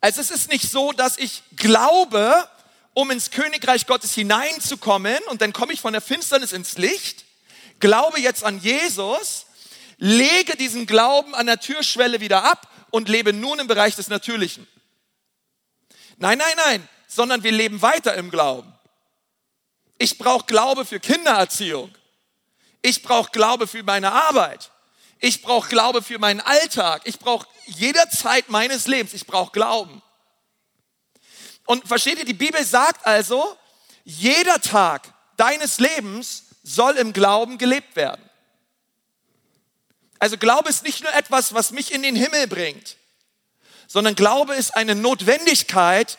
Also 0.00 0.20
es 0.20 0.30
ist 0.30 0.50
nicht 0.50 0.70
so, 0.70 0.92
dass 0.92 1.18
ich 1.18 1.42
glaube, 1.56 2.48
um 2.94 3.10
ins 3.10 3.30
Königreich 3.30 3.86
Gottes 3.86 4.14
hineinzukommen 4.14 5.18
und 5.28 5.42
dann 5.42 5.52
komme 5.52 5.72
ich 5.72 5.80
von 5.80 5.92
der 5.92 6.02
Finsternis 6.02 6.52
ins 6.52 6.78
Licht, 6.78 7.24
glaube 7.80 8.20
jetzt 8.20 8.44
an 8.44 8.60
Jesus, 8.60 9.46
lege 10.00 10.56
diesen 10.56 10.86
Glauben 10.86 11.34
an 11.34 11.46
der 11.46 11.60
Türschwelle 11.60 12.20
wieder 12.20 12.42
ab 12.44 12.68
und 12.90 13.08
lebe 13.08 13.32
nun 13.32 13.60
im 13.60 13.68
Bereich 13.68 13.94
des 13.94 14.08
Natürlichen. 14.08 14.66
Nein, 16.16 16.38
nein, 16.38 16.56
nein, 16.56 16.88
sondern 17.06 17.42
wir 17.44 17.52
leben 17.52 17.80
weiter 17.82 18.14
im 18.14 18.30
Glauben. 18.30 18.72
Ich 19.98 20.18
brauche 20.18 20.46
Glaube 20.46 20.84
für 20.84 20.98
Kindererziehung. 20.98 21.94
Ich 22.82 23.02
brauche 23.02 23.30
Glaube 23.30 23.66
für 23.66 23.82
meine 23.82 24.10
Arbeit. 24.10 24.70
Ich 25.18 25.42
brauche 25.42 25.68
Glaube 25.68 26.02
für 26.02 26.18
meinen 26.18 26.40
Alltag. 26.40 27.02
Ich 27.04 27.18
brauche 27.18 27.46
jederzeit 27.66 28.48
meines 28.48 28.86
Lebens. 28.86 29.12
Ich 29.12 29.26
brauche 29.26 29.52
Glauben. 29.52 30.02
Und 31.66 31.86
versteht 31.86 32.18
ihr, 32.18 32.24
die 32.24 32.32
Bibel 32.32 32.64
sagt 32.64 33.06
also, 33.06 33.54
jeder 34.04 34.60
Tag 34.62 35.12
deines 35.36 35.78
Lebens 35.78 36.44
soll 36.62 36.96
im 36.96 37.12
Glauben 37.12 37.58
gelebt 37.58 37.96
werden. 37.96 38.29
Also 40.20 40.36
Glaube 40.36 40.68
ist 40.68 40.84
nicht 40.84 41.02
nur 41.02 41.12
etwas, 41.14 41.54
was 41.54 41.72
mich 41.72 41.92
in 41.92 42.02
den 42.02 42.14
Himmel 42.14 42.46
bringt, 42.46 42.96
sondern 43.88 44.14
Glaube 44.14 44.54
ist 44.54 44.76
eine 44.76 44.94
Notwendigkeit. 44.94 46.18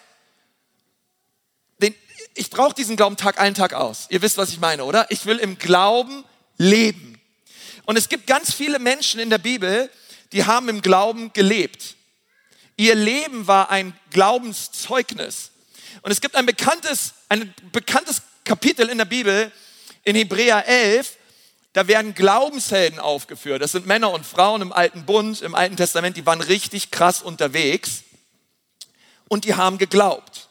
Ich 2.33 2.49
brauche 2.49 2.73
diesen 2.73 2.95
Glauben 2.95 3.15
Tag 3.15 3.39
ein, 3.39 3.53
Tag 3.53 3.73
aus. 3.73 4.07
Ihr 4.09 4.21
wisst, 4.21 4.37
was 4.37 4.49
ich 4.49 4.59
meine, 4.59 4.85
oder? 4.85 5.05
Ich 5.09 5.25
will 5.25 5.37
im 5.37 5.57
Glauben 5.57 6.25
leben. 6.57 7.21
Und 7.85 7.97
es 7.97 8.09
gibt 8.09 8.25
ganz 8.25 8.53
viele 8.53 8.79
Menschen 8.79 9.19
in 9.19 9.29
der 9.29 9.37
Bibel, 9.37 9.89
die 10.31 10.45
haben 10.45 10.69
im 10.69 10.81
Glauben 10.81 11.31
gelebt. 11.33 11.95
Ihr 12.77 12.95
Leben 12.95 13.47
war 13.47 13.69
ein 13.69 13.93
Glaubenszeugnis. 14.11 15.51
Und 16.01 16.11
es 16.11 16.21
gibt 16.21 16.35
ein 16.35 16.45
bekanntes, 16.45 17.13
ein 17.29 17.53
bekanntes 17.71 18.21
Kapitel 18.45 18.89
in 18.89 18.97
der 18.97 19.05
Bibel, 19.05 19.51
in 20.03 20.15
Hebräer 20.15 20.65
11, 20.67 21.17
da 21.73 21.87
werden 21.87 22.13
Glaubenshelden 22.13 22.99
aufgeführt. 22.99 23.61
Das 23.61 23.71
sind 23.71 23.85
Männer 23.85 24.11
und 24.11 24.25
Frauen 24.25 24.61
im 24.61 24.73
Alten 24.73 25.05
Bund, 25.05 25.41
im 25.41 25.55
Alten 25.55 25.77
Testament, 25.77 26.17
die 26.17 26.25
waren 26.25 26.41
richtig 26.41 26.91
krass 26.91 27.21
unterwegs 27.21 28.03
und 29.29 29.45
die 29.45 29.55
haben 29.55 29.77
geglaubt. 29.77 30.49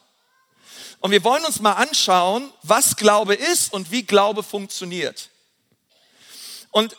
Und 0.99 1.11
wir 1.11 1.23
wollen 1.23 1.43
uns 1.45 1.59
mal 1.59 1.73
anschauen, 1.73 2.51
was 2.63 2.95
Glaube 2.95 3.35
ist 3.35 3.73
und 3.73 3.91
wie 3.91 4.03
Glaube 4.03 4.43
funktioniert. 4.43 5.29
Und 6.71 6.95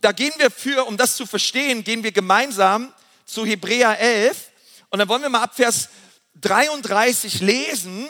da 0.00 0.12
gehen 0.12 0.32
wir 0.38 0.50
für, 0.50 0.86
um 0.86 0.96
das 0.96 1.16
zu 1.16 1.26
verstehen, 1.26 1.84
gehen 1.84 2.02
wir 2.02 2.12
gemeinsam 2.12 2.92
zu 3.24 3.44
Hebräer 3.44 3.98
11. 3.98 4.50
Und 4.90 4.98
dann 4.98 5.08
wollen 5.08 5.22
wir 5.22 5.28
mal 5.28 5.42
ab 5.42 5.54
Vers 5.54 5.88
33 6.40 7.40
lesen. 7.40 8.08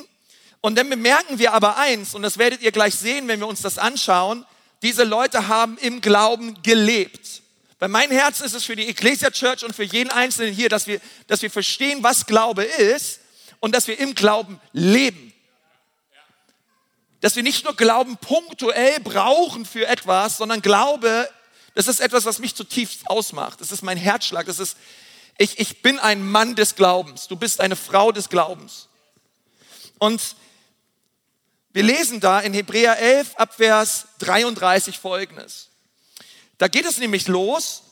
Und 0.60 0.76
dann 0.76 0.88
bemerken 0.88 1.38
wir 1.38 1.52
aber 1.52 1.76
eins, 1.76 2.14
und 2.14 2.22
das 2.22 2.38
werdet 2.38 2.62
ihr 2.62 2.72
gleich 2.72 2.94
sehen, 2.94 3.28
wenn 3.28 3.40
wir 3.40 3.46
uns 3.46 3.60
das 3.60 3.76
anschauen, 3.76 4.46
diese 4.84 5.02
Leute 5.02 5.48
haben 5.48 5.78
im 5.78 6.02
Glauben 6.02 6.62
gelebt. 6.62 7.42
Bei 7.78 7.88
meinem 7.88 8.12
Herz 8.12 8.42
ist 8.42 8.54
es 8.54 8.64
für 8.64 8.76
die 8.76 8.86
Ecclesia 8.86 9.30
Church 9.30 9.64
und 9.64 9.74
für 9.74 9.82
jeden 9.82 10.10
Einzelnen 10.10 10.54
hier, 10.54 10.68
dass 10.68 10.86
wir, 10.86 11.00
dass 11.26 11.40
wir 11.40 11.50
verstehen, 11.50 12.02
was 12.02 12.26
Glaube 12.26 12.64
ist 12.64 13.20
und 13.60 13.74
dass 13.74 13.88
wir 13.88 13.98
im 13.98 14.14
Glauben 14.14 14.60
leben. 14.72 15.32
Dass 17.22 17.34
wir 17.34 17.42
nicht 17.42 17.64
nur 17.64 17.74
Glauben 17.74 18.18
punktuell 18.18 19.00
brauchen 19.00 19.64
für 19.64 19.86
etwas, 19.86 20.36
sondern 20.36 20.60
Glaube, 20.60 21.30
das 21.74 21.88
ist 21.88 22.00
etwas, 22.00 22.26
was 22.26 22.38
mich 22.38 22.54
zutiefst 22.54 23.08
ausmacht. 23.08 23.62
Das 23.62 23.72
ist 23.72 23.82
mein 23.82 23.96
Herzschlag. 23.96 24.44
Das 24.44 24.58
ist, 24.58 24.76
ich, 25.38 25.58
ich 25.58 25.80
bin 25.80 25.98
ein 25.98 26.28
Mann 26.28 26.56
des 26.56 26.74
Glaubens. 26.74 27.26
Du 27.26 27.36
bist 27.36 27.60
eine 27.60 27.76
Frau 27.76 28.12
des 28.12 28.28
Glaubens. 28.28 28.88
Und 29.98 30.36
wir 31.74 31.82
lesen 31.82 32.20
da 32.20 32.38
in 32.38 32.54
Hebräer 32.54 32.96
11 33.00 33.34
Abvers 33.34 34.06
33 34.20 34.96
folgendes. 34.96 35.70
Da 36.56 36.68
geht 36.68 36.86
es 36.86 36.98
nämlich 36.98 37.26
los, 37.26 37.82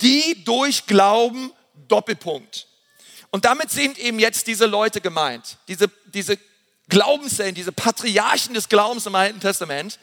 die 0.00 0.44
durch 0.44 0.86
Glauben 0.86 1.52
Doppelpunkt. 1.88 2.68
Und 3.30 3.44
damit 3.44 3.72
sind 3.72 3.98
eben 3.98 4.20
jetzt 4.20 4.46
diese 4.46 4.66
Leute 4.66 5.00
gemeint, 5.00 5.58
diese, 5.66 5.90
diese 6.06 6.38
Glaubenssälen, 6.88 7.56
diese 7.56 7.72
Patriarchen 7.72 8.54
des 8.54 8.68
Glaubens 8.68 9.06
im 9.06 9.14
Alten 9.16 9.40
Testament. 9.40 9.98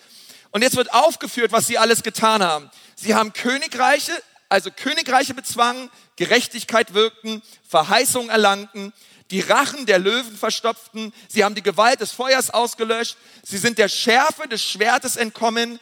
Und 0.51 0.61
jetzt 0.61 0.75
wird 0.75 0.93
aufgeführt, 0.93 1.53
was 1.53 1.65
sie 1.65 1.77
alles 1.77 2.03
getan 2.03 2.43
haben. 2.43 2.69
Sie 2.97 3.15
haben 3.15 3.31
Königreiche, 3.31 4.11
also 4.49 4.69
Königreiche 4.69 5.33
bezwangen, 5.33 5.89
Gerechtigkeit 6.17 6.93
wirkten, 6.93 7.41
Verheißung 7.65 8.27
erlangten, 8.27 8.91
die 9.31 9.41
Rachen 9.41 9.85
der 9.85 9.99
Löwen 9.99 10.35
verstopften, 10.35 11.13
sie 11.27 11.43
haben 11.43 11.55
die 11.55 11.63
Gewalt 11.63 12.01
des 12.01 12.11
Feuers 12.11 12.49
ausgelöscht, 12.49 13.17
sie 13.43 13.57
sind 13.57 13.77
der 13.77 13.89
Schärfe 13.89 14.47
des 14.47 14.63
Schwertes 14.63 15.15
entkommen, 15.15 15.79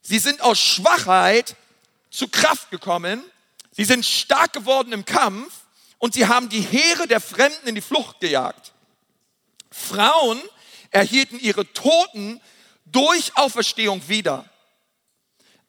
sie 0.00 0.18
sind 0.18 0.40
aus 0.40 0.58
Schwachheit 0.58 1.56
zu 2.10 2.28
Kraft 2.28 2.70
gekommen, 2.70 3.22
sie 3.72 3.84
sind 3.84 4.06
stark 4.06 4.52
geworden 4.52 4.92
im 4.92 5.04
Kampf 5.04 5.52
und 5.98 6.14
sie 6.14 6.26
haben 6.26 6.48
die 6.48 6.62
Heere 6.62 7.06
der 7.06 7.20
Fremden 7.20 7.68
in 7.68 7.74
die 7.74 7.80
Flucht 7.80 8.20
gejagt. 8.20 8.72
Frauen 9.70 10.40
erhielten 10.90 11.38
ihre 11.38 11.70
Toten 11.72 12.40
durch 12.86 13.36
Auferstehung 13.36 14.06
wieder. 14.08 14.44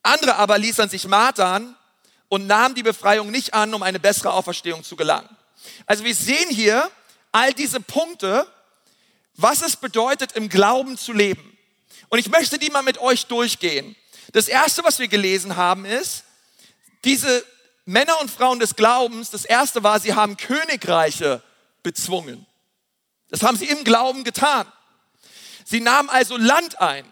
Andere 0.02 0.36
aber 0.36 0.58
ließen 0.58 0.90
sich 0.90 1.08
martern 1.08 1.76
und 2.28 2.48
nahmen 2.48 2.76
die 2.76 2.84
Befreiung 2.84 3.32
nicht 3.32 3.54
an, 3.54 3.74
um 3.74 3.84
eine 3.84 4.00
bessere 4.00 4.34
Auferstehung 4.34 4.84
zu 4.84 4.96
gelangen. 4.96 5.30
Also 5.86 6.04
wir 6.04 6.16
sehen 6.16 6.50
hier 6.50 6.90
all 7.32 7.54
diese 7.54 7.80
Punkte, 7.80 8.48
was 9.36 9.62
es 9.62 9.76
bedeutet, 9.76 10.34
im 10.34 10.50
Glauben 10.50 10.98
zu 10.98 11.14
leben. 11.14 11.58
Und 12.10 12.20
ich 12.20 12.30
möchte 12.30 12.60
die 12.60 12.70
mal 12.70 12.84
mit 12.84 13.00
euch 13.00 13.26
durchgehen. 13.26 13.96
Das 14.32 14.48
erste, 14.48 14.84
was 14.84 15.00
wir 15.00 15.08
gelesen 15.08 15.56
haben, 15.56 15.86
ist, 15.86 16.24
diese 17.04 17.46
Männer 17.86 18.20
und 18.22 18.32
Frauen 18.32 18.60
des 18.60 18.76
Glaubens, 18.76 19.30
das 19.30 19.46
erste 19.46 19.84
war, 19.84 20.00
sie 20.00 20.14
haben 20.14 20.38
Königreiche 20.38 21.42
bezwungen. 21.82 22.46
Das 23.30 23.42
haben 23.42 23.58
sie 23.58 23.66
im 23.66 23.84
Glauben 23.84 24.24
getan. 24.24 24.72
Sie 25.66 25.82
nahmen 25.82 26.10
also 26.10 26.38
Land 26.38 26.80
ein. 26.80 27.12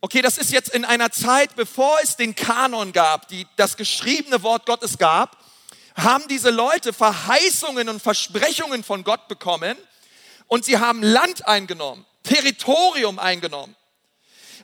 Okay, 0.00 0.22
das 0.22 0.38
ist 0.38 0.52
jetzt 0.52 0.70
in 0.70 0.84
einer 0.84 1.10
Zeit, 1.10 1.54
bevor 1.54 1.98
es 2.02 2.16
den 2.16 2.34
Kanon 2.34 2.92
gab, 2.92 3.28
die, 3.28 3.46
das 3.56 3.76
geschriebene 3.76 4.42
Wort 4.42 4.66
Gottes 4.66 4.98
gab, 4.98 5.41
haben 5.96 6.26
diese 6.28 6.50
Leute 6.50 6.92
Verheißungen 6.92 7.88
und 7.88 8.02
Versprechungen 8.02 8.84
von 8.84 9.04
Gott 9.04 9.28
bekommen 9.28 9.76
und 10.46 10.64
sie 10.64 10.78
haben 10.78 11.02
Land 11.02 11.46
eingenommen, 11.46 12.04
Territorium 12.22 13.18
eingenommen. 13.18 13.74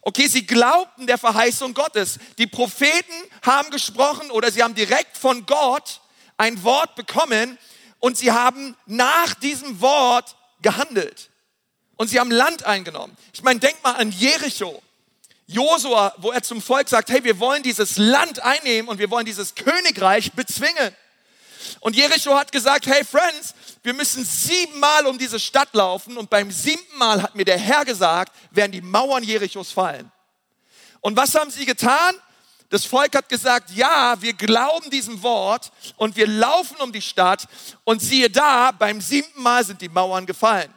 Okay, 0.02 0.26
sie 0.28 0.47
glaubten 0.47 1.06
der 1.06 1.18
Verheißung 1.18 1.75
Gottes. 1.75 2.18
Die 2.38 2.47
Propheten 2.47 3.12
haben 3.44 3.70
gesprochen 3.70 4.30
oder 4.30 4.50
sie 4.50 4.62
haben 4.62 4.75
direkt 4.75 5.16
von 5.16 5.44
Gott 5.44 6.00
ein 6.37 6.62
Wort 6.62 6.94
bekommen 6.94 7.58
und 7.99 8.16
sie 8.16 8.32
haben 8.32 8.76
nach 8.87 9.35
diesem 9.35 9.80
Wort 9.80 10.37
gehandelt. 10.62 11.30
Und 11.97 12.08
sie 12.08 12.20
haben 12.20 12.30
Land 12.30 12.64
eingenommen. 12.64 13.16
Ich 13.32 13.42
meine, 13.42 13.58
denk 13.58 13.82
mal 13.82 13.97
an 13.97 14.12
Jericho. 14.12 14.82
Josua, 15.47 16.14
wo 16.18 16.30
er 16.30 16.42
zum 16.42 16.62
Volk 16.62 16.88
sagt, 16.88 17.11
hey, 17.11 17.25
wir 17.25 17.40
wollen 17.40 17.62
dieses 17.62 17.97
Land 17.97 18.40
einnehmen 18.40 18.88
und 18.88 18.99
wir 18.99 19.11
wollen 19.11 19.26
dieses 19.26 19.54
Königreich 19.54 20.32
bezwingen. 20.32 20.94
Und 21.80 21.96
Jericho 21.96 22.34
hat 22.37 22.52
gesagt, 22.52 22.87
hey 22.87 23.04
Friends, 23.04 23.54
wir 23.82 23.94
müssen 23.94 24.25
siebenmal 24.25 25.06
um 25.06 25.18
diese 25.18 25.38
Stadt 25.40 25.72
laufen 25.75 26.16
und 26.16 26.30
beim 26.30 26.50
siebten 26.50 26.98
Mal 26.98 27.22
hat 27.22 27.34
mir 27.34 27.44
der 27.44 27.58
Herr 27.58 27.84
gesagt, 27.84 28.32
werden 28.50 28.72
die 28.72 28.80
Mauern 28.80 29.22
Jerichos 29.22 29.72
fallen. 29.72 30.10
Und 31.00 31.16
was 31.16 31.34
haben 31.34 31.50
sie 31.50 31.64
getan? 31.64 32.14
Das 32.70 32.84
Volk 32.84 33.16
hat 33.16 33.28
gesagt, 33.28 33.70
ja, 33.70 34.20
wir 34.20 34.34
glauben 34.34 34.90
diesem 34.90 35.22
Wort 35.22 35.72
und 35.96 36.16
wir 36.16 36.26
laufen 36.26 36.76
um 36.80 36.92
die 36.92 37.00
Stadt 37.00 37.46
und 37.84 38.02
siehe 38.02 38.28
da, 38.28 38.72
beim 38.72 39.00
siebten 39.00 39.42
Mal 39.42 39.64
sind 39.64 39.80
die 39.80 39.88
Mauern 39.88 40.26
gefallen. 40.26 40.72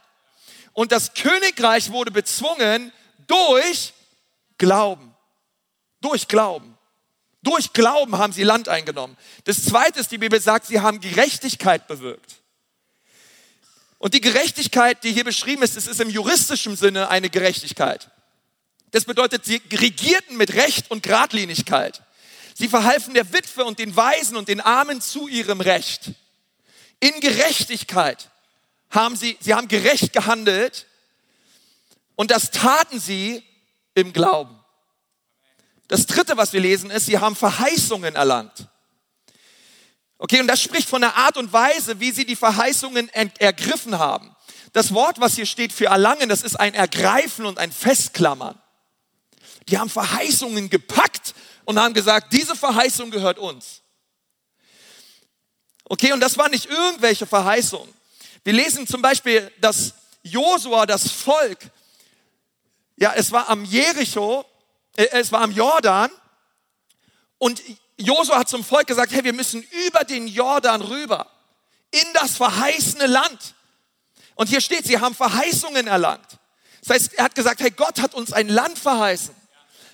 Und 0.74 0.94
das 0.94 1.14
Königreich 1.14 1.92
wurde 1.92 2.12
bezwungen 2.12 2.94
durch 3.28 3.94
Glauben. 4.58 5.14
Durch 6.00 6.28
Glauben. 6.28 6.71
Durch 7.44 7.74
Glauben 7.74 8.18
haben 8.18 8.34
sie 8.34 8.44
Land 8.44 8.70
eingenommen. 8.70 9.18
Das 9.46 9.64
zweite 9.64 10.00
ist, 10.00 10.12
die 10.12 10.20
Bibel 10.20 10.40
sagt, 10.40 10.68
sie 10.68 10.80
haben 10.80 11.00
Gerechtigkeit 11.00 11.88
bewirkt. 11.88 12.36
Und 13.98 14.14
die 14.14 14.22
Gerechtigkeit, 14.22 15.04
die 15.04 15.12
hier 15.12 15.24
beschrieben 15.24 15.64
ist, 15.64 15.76
das 15.76 15.88
ist 15.88 16.00
im 16.00 16.10
juristischen 16.10 16.76
Sinne 16.76 17.10
eine 17.10 17.30
Gerechtigkeit. 17.30 18.10
Das 18.92 19.06
bedeutet, 19.06 19.46
sie 19.46 19.62
regierten 19.72 20.38
mit 20.38 20.54
Recht 20.54 20.92
und 20.92 21.04
Gradlinigkeit. 21.04 22.02
Sie 22.54 22.68
verhalfen 22.68 23.14
der 23.14 23.32
Witwe 23.32 23.64
und 23.64 23.80
den 23.80 23.96
Weisen 23.96 24.38
und 24.38 24.48
den 24.48 24.62
Armen 24.62 25.02
zu 25.02 25.28
ihrem 25.28 25.62
Recht. 25.62 26.12
In 27.00 27.20
Gerechtigkeit 27.20 28.30
haben 28.90 29.16
sie, 29.16 29.38
sie 29.40 29.54
haben 29.54 29.68
gerecht 29.68 30.14
gehandelt 30.14 30.86
und 32.16 32.30
das 32.30 32.52
taten 32.52 33.00
sie 33.00 33.44
im 33.96 34.14
Glauben. 34.14 34.61
Das 35.92 36.06
dritte, 36.06 36.38
was 36.38 36.54
wir 36.54 36.62
lesen, 36.62 36.90
ist, 36.90 37.08
sie 37.08 37.20
haben 37.20 37.36
Verheißungen 37.36 38.16
erlangt. 38.16 38.70
Okay, 40.18 40.40
und 40.40 40.48
das 40.48 40.62
spricht 40.62 40.88
von 40.88 41.02
der 41.02 41.18
Art 41.18 41.36
und 41.36 41.52
Weise, 41.52 42.00
wie 42.00 42.12
sie 42.12 42.26
die 42.26 42.38
Verheißungen 42.38 43.10
ergriffen 43.10 44.00
haben. 44.00 44.34
Das 44.72 44.94
Wort, 44.94 45.20
was 45.20 45.36
hier 45.36 45.46
steht 45.46 45.74
für 45.74 45.88
erlangen, 45.88 46.30
das 46.30 46.44
ist 46.44 46.56
ein 46.56 46.74
Ergreifen 46.76 47.46
und 47.46 47.60
ein 47.60 47.74
Festklammern. 47.74 48.58
Die 49.68 49.78
haben 49.78 49.90
Verheißungen 49.90 50.70
gepackt 50.70 51.36
und 51.66 51.78
haben 51.78 51.94
gesagt, 51.94 52.32
diese 52.32 52.56
Verheißung 52.56 53.12
gehört 53.12 53.38
uns. 53.38 53.82
Okay, 55.84 56.14
und 56.14 56.22
das 56.22 56.38
war 56.38 56.48
nicht 56.48 56.68
irgendwelche 56.68 57.26
Verheißungen. 57.26 57.94
Wir 58.46 58.54
lesen 58.54 58.88
zum 58.88 59.02
Beispiel, 59.02 59.52
dass 59.60 59.94
Josua, 60.24 60.86
das 60.86 61.12
Volk, 61.12 61.60
ja, 62.96 63.12
es 63.14 63.30
war 63.34 63.50
am 63.50 63.66
Jericho 63.66 64.46
es 64.96 65.32
war 65.32 65.42
am 65.42 65.52
Jordan 65.52 66.12
und 67.38 67.62
Josua 67.98 68.40
hat 68.40 68.50
zum 68.50 68.64
Volk 68.64 68.88
gesagt, 68.88 69.12
hey, 69.12 69.24
wir 69.24 69.34
müssen 69.34 69.64
über 69.88 70.04
den 70.04 70.28
Jordan 70.28 70.82
rüber 70.82 71.28
in 71.92 72.06
das 72.14 72.38
verheißene 72.38 73.08
Land. 73.08 73.56
Und 74.36 74.48
hier 74.48 74.62
steht, 74.62 74.86
sie 74.86 75.00
haben 75.00 75.14
Verheißungen 75.14 75.88
erlangt. 75.88 76.40
Das 76.82 76.96
heißt, 76.96 77.14
er 77.14 77.26
hat 77.26 77.36
gesagt, 77.36 77.62
hey, 77.62 77.72
Gott 77.72 78.02
hat 78.02 78.14
uns 78.16 78.34
ein 78.34 78.50
Land 78.50 78.80
verheißen. 78.80 79.36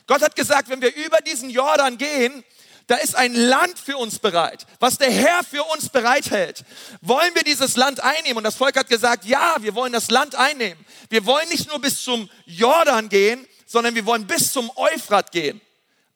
Gott 0.06 0.22
hat 0.22 0.36
gesagt, 0.36 0.70
wenn 0.70 0.82
wir 0.82 0.96
über 0.96 1.18
diesen 1.18 1.50
Jordan 1.50 1.98
gehen, 1.98 2.44
da 2.88 2.96
ist 2.96 3.16
ein 3.16 3.36
Land 3.36 3.78
für 3.78 3.98
uns 3.98 4.20
bereit, 4.20 4.66
was 4.80 4.98
der 4.98 5.12
Herr 5.12 5.44
für 5.44 5.64
uns 5.64 5.90
bereithält. 5.90 6.64
Wollen 7.02 7.36
wir 7.36 7.44
dieses 7.44 7.76
Land 7.76 8.00
einnehmen? 8.00 8.38
Und 8.38 8.46
das 8.46 8.56
Volk 8.56 8.78
hat 8.78 8.88
gesagt, 8.88 9.26
ja, 9.26 9.58
wir 9.60 9.76
wollen 9.76 9.92
das 9.92 10.10
Land 10.10 10.36
einnehmen. 10.36 10.86
Wir 11.10 11.26
wollen 11.26 11.50
nicht 11.50 11.68
nur 11.68 11.80
bis 11.80 12.02
zum 12.02 12.30
Jordan 12.46 13.10
gehen, 13.10 13.46
sondern 13.68 13.94
wir 13.94 14.06
wollen 14.08 14.26
bis 14.26 14.52
zum 14.52 14.72
Euphrat 14.76 15.32
gehen. 15.32 15.62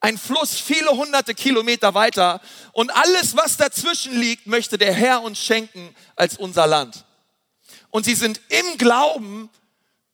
Ein 0.00 0.18
Fluss 0.18 0.58
viele 0.58 0.90
hunderte 0.90 1.32
Kilometer 1.34 1.94
weiter. 1.94 2.40
Und 2.72 2.90
alles, 2.90 3.36
was 3.36 3.56
dazwischen 3.56 4.18
liegt, 4.18 4.48
möchte 4.48 4.76
der 4.78 4.92
Herr 4.92 5.22
uns 5.22 5.38
schenken 5.38 5.94
als 6.16 6.36
unser 6.36 6.66
Land. 6.66 7.04
Und 7.90 8.04
sie 8.04 8.16
sind 8.16 8.40
im 8.48 8.78
Glauben 8.78 9.48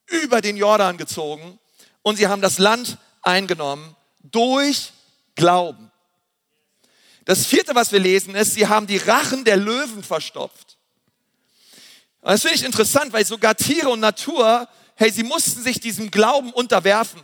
über 0.06 0.42
den 0.42 0.58
Jordan 0.58 0.98
gezogen 0.98 1.58
und 2.02 2.16
sie 2.16 2.26
haben 2.26 2.42
das 2.42 2.58
Land 2.58 2.98
eingenommen 3.22 3.96
durch 4.22 4.92
Glauben. 5.36 5.90
Das 7.24 7.46
vierte, 7.46 7.74
was 7.74 7.92
wir 7.92 8.00
lesen, 8.00 8.34
ist, 8.34 8.54
sie 8.54 8.66
haben 8.66 8.86
die 8.86 8.96
Rachen 8.96 9.44
der 9.44 9.56
Löwen 9.56 10.02
verstopft. 10.02 10.76
Das 12.22 12.42
finde 12.42 12.56
ich 12.56 12.64
interessant, 12.64 13.12
weil 13.12 13.24
sogar 13.24 13.54
Tiere 13.54 13.90
und 13.90 14.00
Natur 14.00 14.68
hey, 14.98 15.12
sie 15.12 15.22
mussten 15.22 15.62
sich 15.62 15.78
diesem 15.78 16.10
Glauben 16.10 16.52
unterwerfen. 16.52 17.22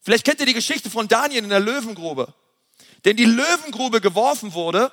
Vielleicht 0.00 0.24
kennt 0.24 0.40
ihr 0.40 0.46
die 0.46 0.52
Geschichte 0.52 0.90
von 0.90 1.06
Daniel 1.06 1.44
in 1.44 1.48
der 1.48 1.60
Löwengrube. 1.60 2.34
Denn 3.04 3.16
die 3.16 3.24
Löwengrube 3.24 4.00
geworfen 4.00 4.52
wurde 4.52 4.90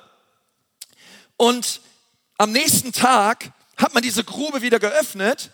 und 1.36 1.80
am 2.38 2.52
nächsten 2.52 2.92
Tag 2.92 3.52
hat 3.76 3.92
man 3.92 4.04
diese 4.04 4.22
Grube 4.22 4.62
wieder 4.62 4.78
geöffnet 4.78 5.50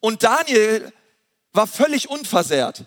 und 0.00 0.22
Daniel 0.22 0.90
war 1.52 1.66
völlig 1.66 2.08
unversehrt. 2.08 2.86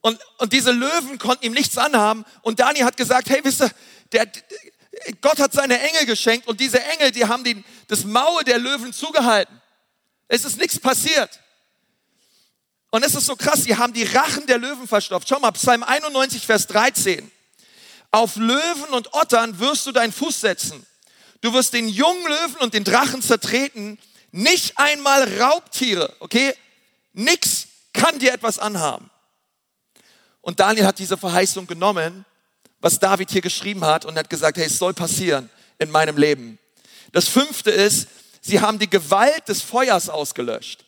Und, 0.00 0.20
und 0.38 0.52
diese 0.52 0.70
Löwen 0.70 1.18
konnten 1.18 1.46
ihm 1.46 1.52
nichts 1.52 1.76
anhaben. 1.76 2.24
Und 2.42 2.60
Daniel 2.60 2.84
hat 2.84 2.96
gesagt, 2.96 3.30
hey, 3.30 3.40
wisst 3.42 3.62
ihr, 3.62 3.70
der, 4.12 4.30
Gott 5.20 5.40
hat 5.40 5.52
seine 5.52 5.80
Engel 5.80 6.06
geschenkt 6.06 6.46
und 6.46 6.60
diese 6.60 6.80
Engel, 6.82 7.10
die 7.10 7.26
haben 7.26 7.42
den, 7.42 7.64
das 7.88 8.04
Maul 8.04 8.44
der 8.44 8.58
Löwen 8.58 8.92
zugehalten. 8.92 9.60
Es 10.28 10.44
ist 10.44 10.56
nichts 10.58 10.78
passiert. 10.78 11.40
Und 12.90 13.04
es 13.04 13.14
ist 13.14 13.26
so 13.26 13.36
krass, 13.36 13.64
sie 13.64 13.76
haben 13.76 13.92
die 13.92 14.04
Rachen 14.04 14.46
der 14.46 14.58
Löwen 14.58 14.88
verstopft. 14.88 15.28
Schau 15.28 15.38
mal, 15.40 15.52
Psalm 15.52 15.82
91, 15.82 16.46
Vers 16.46 16.66
13. 16.68 17.30
Auf 18.10 18.36
Löwen 18.36 18.94
und 18.94 19.12
Ottern 19.12 19.58
wirst 19.58 19.86
du 19.86 19.92
deinen 19.92 20.12
Fuß 20.12 20.40
setzen. 20.40 20.86
Du 21.42 21.52
wirst 21.52 21.74
den 21.74 21.88
jungen 21.88 22.26
Löwen 22.26 22.56
und 22.60 22.72
den 22.74 22.84
Drachen 22.84 23.20
zertreten. 23.20 23.98
Nicht 24.32 24.78
einmal 24.78 25.38
Raubtiere, 25.38 26.14
okay? 26.20 26.54
Nix 27.12 27.68
kann 27.92 28.18
dir 28.18 28.32
etwas 28.32 28.58
anhaben. 28.58 29.10
Und 30.40 30.60
Daniel 30.60 30.86
hat 30.86 30.98
diese 30.98 31.18
Verheißung 31.18 31.66
genommen, 31.66 32.24
was 32.80 32.98
David 32.98 33.30
hier 33.30 33.42
geschrieben 33.42 33.84
hat, 33.84 34.04
und 34.04 34.16
hat 34.16 34.30
gesagt, 34.30 34.56
hey, 34.56 34.66
es 34.66 34.78
soll 34.78 34.94
passieren 34.94 35.50
in 35.78 35.90
meinem 35.90 36.16
Leben. 36.16 36.58
Das 37.12 37.28
fünfte 37.28 37.70
ist, 37.70 38.08
sie 38.40 38.60
haben 38.60 38.78
die 38.78 38.88
Gewalt 38.88 39.48
des 39.48 39.60
Feuers 39.60 40.08
ausgelöscht. 40.08 40.84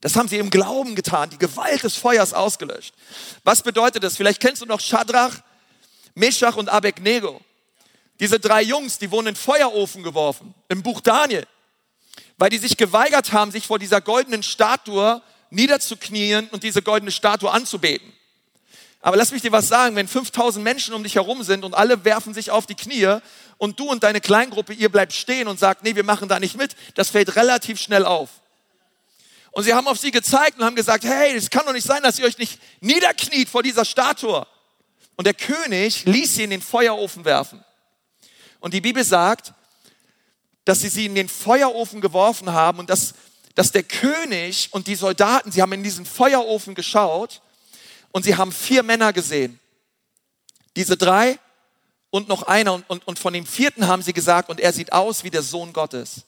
Das 0.00 0.14
haben 0.14 0.28
sie 0.28 0.38
im 0.38 0.50
Glauben 0.50 0.94
getan, 0.94 1.30
die 1.30 1.38
Gewalt 1.38 1.82
des 1.82 1.96
Feuers 1.96 2.32
ausgelöscht. 2.32 2.94
Was 3.42 3.62
bedeutet 3.62 4.04
das? 4.04 4.16
Vielleicht 4.16 4.40
kennst 4.40 4.62
du 4.62 4.66
noch 4.66 4.80
Shadrach, 4.80 5.40
Meshach 6.14 6.56
und 6.56 6.68
Abednego. 6.68 7.40
Diese 8.20 8.38
drei 8.38 8.62
Jungs, 8.62 8.98
die 8.98 9.10
wurden 9.10 9.28
in 9.28 9.36
Feuerofen 9.36 10.02
geworfen, 10.02 10.54
im 10.68 10.82
Buch 10.82 11.00
Daniel, 11.00 11.46
weil 12.36 12.50
die 12.50 12.58
sich 12.58 12.76
geweigert 12.76 13.32
haben, 13.32 13.50
sich 13.50 13.66
vor 13.66 13.78
dieser 13.78 14.00
goldenen 14.00 14.42
Statue 14.42 15.22
niederzuknien 15.50 16.48
und 16.48 16.62
diese 16.62 16.82
goldene 16.82 17.10
Statue 17.10 17.50
anzubeten. 17.50 18.12
Aber 19.00 19.16
lass 19.16 19.30
mich 19.30 19.42
dir 19.42 19.52
was 19.52 19.68
sagen, 19.68 19.94
wenn 19.94 20.08
5000 20.08 20.62
Menschen 20.62 20.94
um 20.94 21.04
dich 21.04 21.14
herum 21.14 21.42
sind 21.44 21.64
und 21.64 21.74
alle 21.74 22.04
werfen 22.04 22.34
sich 22.34 22.50
auf 22.50 22.66
die 22.66 22.74
Knie 22.74 23.18
und 23.56 23.78
du 23.78 23.88
und 23.88 24.02
deine 24.02 24.20
Kleingruppe, 24.20 24.72
ihr 24.72 24.88
bleibt 24.88 25.12
stehen 25.12 25.46
und 25.46 25.58
sagt, 25.58 25.84
nee, 25.84 25.94
wir 25.94 26.04
machen 26.04 26.28
da 26.28 26.40
nicht 26.40 26.56
mit, 26.56 26.74
das 26.94 27.10
fällt 27.10 27.36
relativ 27.36 27.80
schnell 27.80 28.04
auf. 28.04 28.28
Und 29.58 29.64
sie 29.64 29.74
haben 29.74 29.88
auf 29.88 29.98
sie 29.98 30.12
gezeigt 30.12 30.56
und 30.56 30.64
haben 30.64 30.76
gesagt, 30.76 31.02
hey, 31.02 31.34
es 31.34 31.50
kann 31.50 31.66
doch 31.66 31.72
nicht 31.72 31.84
sein, 31.84 32.00
dass 32.04 32.16
ihr 32.16 32.26
euch 32.26 32.38
nicht 32.38 32.60
niederkniet 32.80 33.48
vor 33.48 33.64
dieser 33.64 33.84
Statue. 33.84 34.46
Und 35.16 35.26
der 35.26 35.34
König 35.34 36.04
ließ 36.04 36.36
sie 36.36 36.44
in 36.44 36.50
den 36.50 36.62
Feuerofen 36.62 37.24
werfen. 37.24 37.64
Und 38.60 38.72
die 38.72 38.80
Bibel 38.80 39.02
sagt, 39.02 39.52
dass 40.64 40.78
sie 40.78 40.88
sie 40.88 41.06
in 41.06 41.16
den 41.16 41.28
Feuerofen 41.28 42.00
geworfen 42.00 42.52
haben 42.52 42.78
und 42.78 42.88
dass, 42.88 43.14
dass 43.56 43.72
der 43.72 43.82
König 43.82 44.68
und 44.70 44.86
die 44.86 44.94
Soldaten, 44.94 45.50
sie 45.50 45.60
haben 45.60 45.72
in 45.72 45.82
diesen 45.82 46.06
Feuerofen 46.06 46.76
geschaut 46.76 47.42
und 48.12 48.22
sie 48.22 48.36
haben 48.36 48.52
vier 48.52 48.84
Männer 48.84 49.12
gesehen. 49.12 49.58
Diese 50.76 50.96
drei 50.96 51.36
und 52.10 52.28
noch 52.28 52.44
einer 52.44 52.74
und, 52.74 52.88
und, 52.88 53.08
und 53.08 53.18
von 53.18 53.32
dem 53.32 53.44
vierten 53.44 53.88
haben 53.88 54.02
sie 54.02 54.12
gesagt, 54.12 54.50
und 54.50 54.60
er 54.60 54.72
sieht 54.72 54.92
aus 54.92 55.24
wie 55.24 55.30
der 55.30 55.42
Sohn 55.42 55.72
Gottes. 55.72 56.20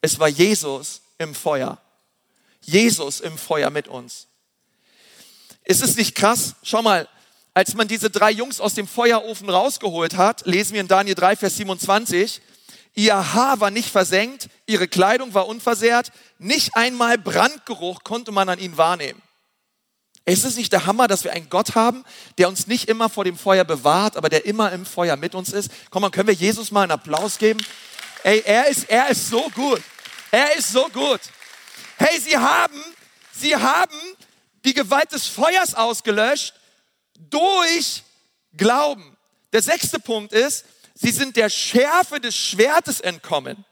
Es 0.00 0.20
war 0.20 0.28
Jesus 0.28 1.00
im 1.18 1.34
Feuer. 1.34 1.81
Jesus 2.64 3.20
im 3.20 3.36
Feuer 3.36 3.70
mit 3.70 3.88
uns. 3.88 4.28
Ist 5.64 5.82
es 5.82 5.96
nicht 5.96 6.14
krass? 6.14 6.56
Schau 6.62 6.82
mal, 6.82 7.08
als 7.54 7.74
man 7.74 7.88
diese 7.88 8.10
drei 8.10 8.30
Jungs 8.30 8.60
aus 8.60 8.74
dem 8.74 8.88
Feuerofen 8.88 9.50
rausgeholt 9.50 10.16
hat, 10.16 10.46
lesen 10.46 10.74
wir 10.74 10.80
in 10.80 10.88
Daniel 10.88 11.14
3, 11.14 11.36
Vers 11.36 11.56
27, 11.56 12.40
ihr 12.94 13.34
Haar 13.34 13.60
war 13.60 13.70
nicht 13.70 13.90
versenkt, 13.90 14.48
ihre 14.66 14.88
Kleidung 14.88 15.34
war 15.34 15.46
unversehrt, 15.46 16.12
nicht 16.38 16.74
einmal 16.76 17.18
Brandgeruch 17.18 18.04
konnte 18.04 18.32
man 18.32 18.48
an 18.48 18.58
ihnen 18.58 18.76
wahrnehmen. 18.76 19.20
Ist 20.24 20.44
es 20.44 20.56
nicht 20.56 20.72
der 20.72 20.86
Hammer, 20.86 21.08
dass 21.08 21.24
wir 21.24 21.32
einen 21.32 21.50
Gott 21.50 21.74
haben, 21.74 22.04
der 22.38 22.48
uns 22.48 22.68
nicht 22.68 22.88
immer 22.88 23.08
vor 23.08 23.24
dem 23.24 23.36
Feuer 23.36 23.64
bewahrt, 23.64 24.16
aber 24.16 24.28
der 24.28 24.46
immer 24.46 24.70
im 24.70 24.86
Feuer 24.86 25.16
mit 25.16 25.34
uns 25.34 25.52
ist? 25.52 25.70
Komm 25.90 26.02
mal, 26.02 26.10
können 26.10 26.28
wir 26.28 26.34
Jesus 26.34 26.70
mal 26.70 26.82
einen 26.82 26.92
Applaus 26.92 27.38
geben? 27.38 27.60
Ey, 28.22 28.40
er 28.46 28.68
ist, 28.68 28.88
er 28.88 29.08
ist 29.08 29.28
so 29.28 29.50
gut. 29.50 29.82
Er 30.30 30.56
ist 30.56 30.70
so 30.70 30.88
gut. 30.90 31.20
Hey, 32.02 32.18
sie 32.18 32.36
haben, 32.36 32.82
sie 33.32 33.54
haben 33.54 33.96
die 34.64 34.74
Gewalt 34.74 35.12
des 35.12 35.28
Feuers 35.28 35.74
ausgelöscht 35.74 36.52
durch 37.30 38.02
Glauben. 38.56 39.16
Der 39.52 39.62
sechste 39.62 40.00
Punkt 40.00 40.32
ist, 40.32 40.64
sie 40.94 41.12
sind 41.12 41.36
der 41.36 41.48
Schärfe 41.48 42.18
des 42.18 42.34
Schwertes 42.34 43.00
entkommen. 43.00 43.64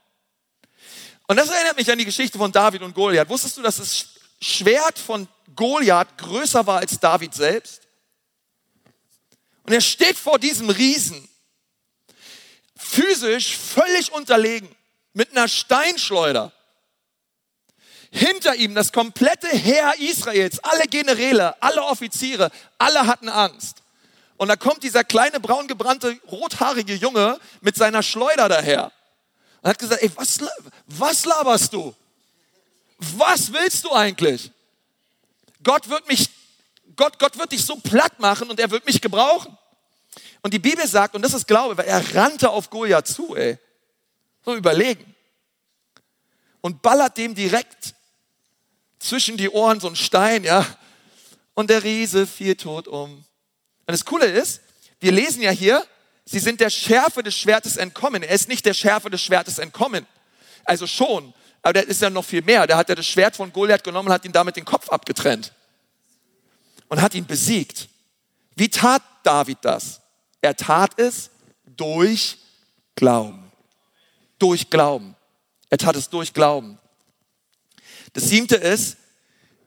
Und 1.26 1.38
das 1.38 1.48
erinnert 1.48 1.76
mich 1.76 1.90
an 1.90 1.98
die 1.98 2.04
Geschichte 2.04 2.38
von 2.38 2.52
David 2.52 2.82
und 2.82 2.94
Goliath. 2.94 3.28
Wusstest 3.28 3.56
du, 3.56 3.62
dass 3.62 3.78
das 3.78 4.06
Schwert 4.40 5.00
von 5.00 5.26
Goliath 5.56 6.16
größer 6.16 6.64
war 6.68 6.78
als 6.78 7.00
David 7.00 7.34
selbst? 7.34 7.82
Und 9.64 9.72
er 9.72 9.80
steht 9.80 10.16
vor 10.16 10.38
diesem 10.38 10.70
Riesen, 10.70 11.28
physisch 12.76 13.56
völlig 13.56 14.12
unterlegen, 14.12 14.68
mit 15.14 15.32
einer 15.32 15.48
Steinschleuder 15.48 16.52
hinter 18.10 18.54
ihm 18.56 18.74
das 18.74 18.92
komplette 18.92 19.48
Heer 19.48 19.94
Israels, 19.98 20.58
alle 20.60 20.84
Generäle, 20.86 21.60
alle 21.62 21.82
Offiziere, 21.84 22.50
alle 22.78 23.06
hatten 23.06 23.28
Angst. 23.28 23.82
Und 24.36 24.48
da 24.48 24.56
kommt 24.56 24.82
dieser 24.82 25.04
kleine 25.04 25.38
braungebrannte 25.38 26.18
rothaarige 26.30 26.94
Junge 26.94 27.38
mit 27.60 27.76
seiner 27.76 28.02
Schleuder 28.02 28.48
daher 28.48 28.90
und 29.62 29.70
hat 29.70 29.78
gesagt, 29.78 30.02
ey, 30.02 30.10
was, 30.16 30.38
was 30.86 31.24
laberst 31.24 31.72
du? 31.72 31.94
Was 32.98 33.52
willst 33.52 33.84
du 33.84 33.92
eigentlich? 33.92 34.50
Gott 35.62 35.88
wird 35.88 36.08
mich, 36.08 36.30
Gott, 36.96 37.18
Gott 37.18 37.38
wird 37.38 37.52
dich 37.52 37.64
so 37.64 37.76
platt 37.76 38.18
machen 38.18 38.50
und 38.50 38.58
er 38.58 38.70
wird 38.70 38.86
mich 38.86 39.00
gebrauchen. 39.00 39.56
Und 40.42 40.54
die 40.54 40.58
Bibel 40.58 40.86
sagt, 40.86 41.14
und 41.14 41.22
das 41.22 41.34
ist 41.34 41.46
Glaube, 41.46 41.76
weil 41.76 41.86
er 41.86 42.14
rannte 42.14 42.50
auf 42.50 42.70
Goliath 42.70 43.06
zu, 43.06 43.36
ey. 43.36 43.58
So 44.44 44.54
überlegen. 44.56 45.14
Und 46.62 46.80
ballert 46.82 47.16
dem 47.18 47.34
direkt 47.34 47.94
zwischen 49.00 49.36
die 49.36 49.50
Ohren 49.50 49.80
so 49.80 49.88
ein 49.88 49.96
Stein, 49.96 50.44
ja. 50.44 50.64
Und 51.54 51.70
der 51.70 51.82
Riese 51.82 52.26
fiel 52.26 52.54
tot 52.54 52.86
um. 52.86 53.10
Und 53.10 53.24
das 53.86 54.04
Coole 54.04 54.26
ist, 54.26 54.60
wir 55.00 55.10
lesen 55.10 55.42
ja 55.42 55.50
hier, 55.50 55.84
sie 56.24 56.38
sind 56.38 56.60
der 56.60 56.70
Schärfe 56.70 57.22
des 57.22 57.34
Schwertes 57.36 57.76
entkommen. 57.76 58.22
Er 58.22 58.34
ist 58.34 58.48
nicht 58.48 58.64
der 58.64 58.74
Schärfe 58.74 59.10
des 59.10 59.20
Schwertes 59.22 59.58
entkommen. 59.58 60.06
Also 60.64 60.86
schon, 60.86 61.34
aber 61.62 61.72
der 61.72 61.88
ist 61.88 62.00
ja 62.00 62.10
noch 62.10 62.24
viel 62.24 62.42
mehr. 62.42 62.66
Der 62.66 62.76
hat 62.76 62.88
ja 62.88 62.94
das 62.94 63.06
Schwert 63.06 63.36
von 63.36 63.52
Goliath 63.52 63.82
genommen 63.82 64.08
und 64.08 64.14
hat 64.14 64.24
ihn 64.24 64.32
damit 64.32 64.56
den 64.56 64.64
Kopf 64.64 64.88
abgetrennt. 64.90 65.52
Und 66.88 67.00
hat 67.02 67.14
ihn 67.14 67.26
besiegt. 67.26 67.88
Wie 68.54 68.68
tat 68.68 69.02
David 69.22 69.58
das? 69.62 70.00
Er 70.40 70.56
tat 70.56 70.98
es 70.98 71.30
durch 71.64 72.38
Glauben. 72.94 73.50
Durch 74.38 74.68
Glauben. 74.70 75.16
Er 75.68 75.78
tat 75.78 75.96
es 75.96 76.08
durch 76.08 76.32
Glauben. 76.32 76.78
Das 78.12 78.28
siebte 78.28 78.56
ist, 78.56 78.96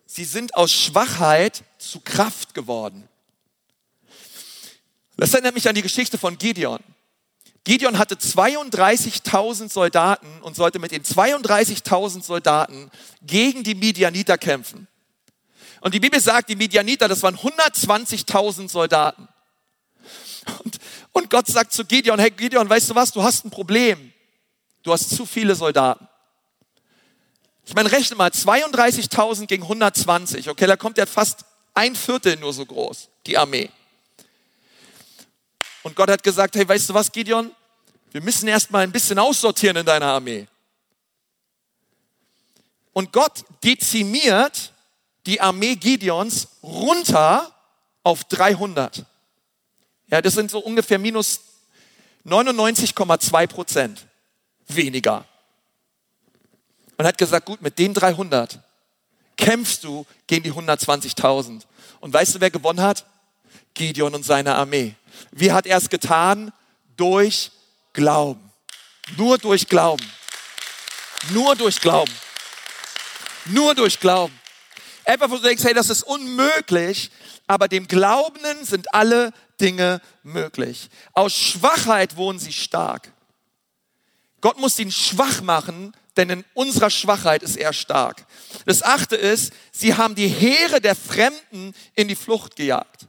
sie 0.05 0.25
sind 0.25 0.55
aus 0.55 0.71
Schwachheit 0.71 1.63
zu 1.77 1.99
Kraft 2.01 2.53
geworden. 2.53 3.07
Das 5.17 5.33
erinnert 5.33 5.55
mich 5.55 5.67
an 5.69 5.75
die 5.75 5.81
Geschichte 5.81 6.17
von 6.17 6.37
Gideon. 6.37 6.79
Gideon 7.63 7.97
hatte 7.97 8.15
32.000 8.15 9.71
Soldaten 9.71 10.41
und 10.41 10.55
sollte 10.55 10.79
mit 10.79 10.91
den 10.91 11.03
32.000 11.03 12.21
Soldaten 12.21 12.91
gegen 13.21 13.63
die 13.63 13.75
Midianiter 13.75 14.37
kämpfen. 14.37 14.87
Und 15.79 15.93
die 15.93 15.99
Bibel 15.99 16.19
sagt, 16.19 16.49
die 16.49 16.55
Midianiter, 16.55 17.07
das 17.07 17.23
waren 17.23 17.37
120.000 17.37 18.69
Soldaten. 18.69 19.27
Und, 20.63 20.77
und 21.13 21.29
Gott 21.29 21.47
sagt 21.47 21.71
zu 21.71 21.85
Gideon, 21.85 22.19
hey 22.19 22.31
Gideon, 22.31 22.69
weißt 22.69 22.89
du 22.89 22.95
was, 22.95 23.11
du 23.11 23.23
hast 23.23 23.45
ein 23.45 23.49
Problem. 23.49 24.11
Du 24.81 24.91
hast 24.91 25.09
zu 25.09 25.25
viele 25.25 25.55
Soldaten. 25.55 26.07
Ich 27.65 27.73
meine, 27.75 27.91
rechne 27.91 28.15
mal, 28.15 28.29
32.000 28.29 29.45
gegen 29.45 29.63
120. 29.63 30.49
Okay, 30.49 30.67
da 30.67 30.75
kommt 30.75 30.97
ja 30.97 31.05
fast 31.05 31.45
ein 31.73 31.95
Viertel 31.95 32.35
nur 32.37 32.53
so 32.53 32.65
groß, 32.65 33.09
die 33.25 33.37
Armee. 33.37 33.69
Und 35.81 35.95
Gott 35.95 36.09
hat 36.09 36.23
gesagt, 36.23 36.55
hey, 36.55 36.67
weißt 36.67 36.89
du 36.89 36.93
was, 36.93 37.11
Gideon? 37.11 37.51
Wir 38.11 38.21
müssen 38.21 38.47
erst 38.47 38.71
mal 38.71 38.83
ein 38.83 38.91
bisschen 38.91 39.17
aussortieren 39.17 39.77
in 39.77 39.85
deiner 39.85 40.07
Armee. 40.07 40.47
Und 42.91 43.11
Gott 43.11 43.43
dezimiert 43.63 44.71
die 45.25 45.41
Armee 45.41 45.75
Gideons 45.75 46.47
runter 46.61 47.51
auf 48.03 48.23
300. 48.25 49.03
Ja, 50.07 50.21
das 50.21 50.33
sind 50.33 50.51
so 50.51 50.59
ungefähr 50.59 50.99
minus 50.99 51.39
99,2 52.25 53.47
Prozent 53.47 54.05
weniger 54.67 55.25
und 56.97 57.05
hat 57.05 57.17
gesagt, 57.17 57.45
gut, 57.45 57.61
mit 57.61 57.77
den 57.79 57.93
300 57.93 58.59
kämpfst 59.37 59.83
du 59.83 60.05
gegen 60.27 60.43
die 60.43 60.51
120.000. 60.51 61.61
Und 61.99 62.13
weißt 62.13 62.35
du, 62.35 62.41
wer 62.41 62.51
gewonnen 62.51 62.81
hat? 62.81 63.05
Gideon 63.73 64.13
und 64.13 64.23
seine 64.23 64.55
Armee. 64.55 64.95
Wie 65.31 65.51
hat 65.51 65.65
er 65.65 65.77
es 65.77 65.89
getan? 65.89 66.51
Durch 66.95 67.51
Glauben. 67.93 68.51
Nur 69.17 69.37
durch 69.37 69.67
Glauben. 69.67 70.05
Nur 71.31 71.55
durch 71.55 71.79
Glauben. 71.79 72.13
Nur 73.45 73.75
durch 73.75 73.99
Glauben. 73.99 74.37
Etwa, 75.05 75.29
wo 75.29 75.35
du 75.35 75.41
denkst, 75.41 75.63
hey, 75.63 75.73
das 75.73 75.89
ist 75.89 76.03
unmöglich, 76.03 77.11
aber 77.47 77.67
dem 77.67 77.87
Glaubenden 77.87 78.63
sind 78.63 78.93
alle 78.93 79.33
Dinge 79.59 80.01
möglich. 80.23 80.89
Aus 81.13 81.33
Schwachheit 81.33 82.15
wohnen 82.15 82.39
sie 82.39 82.53
stark. 82.53 83.11
Gott 84.39 84.57
muss 84.59 84.79
ihn 84.79 84.91
schwach 84.91 85.41
machen, 85.41 85.93
denn 86.17 86.29
in 86.29 86.45
unserer 86.53 86.89
Schwachheit 86.89 87.43
ist 87.43 87.57
er 87.57 87.73
stark. 87.73 88.25
Das 88.65 88.83
achte 88.83 89.15
ist, 89.15 89.53
sie 89.71 89.95
haben 89.95 90.15
die 90.15 90.27
Heere 90.27 90.79
der 90.79 90.95
Fremden 90.95 91.73
in 91.95 92.07
die 92.07 92.15
Flucht 92.15 92.55
gejagt. 92.55 93.07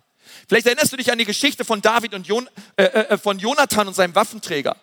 Vielleicht 0.48 0.66
erinnerst 0.66 0.92
du 0.92 0.96
dich 0.96 1.10
an 1.10 1.18
die 1.18 1.24
Geschichte 1.24 1.64
von 1.64 1.80
David 1.80 2.14
und 2.14 2.26
Jon, 2.26 2.48
äh, 2.76 2.84
äh, 2.84 3.18
von 3.18 3.38
Jonathan 3.38 3.88
und 3.88 3.94
seinem 3.94 4.14
Waffenträger. 4.14 4.76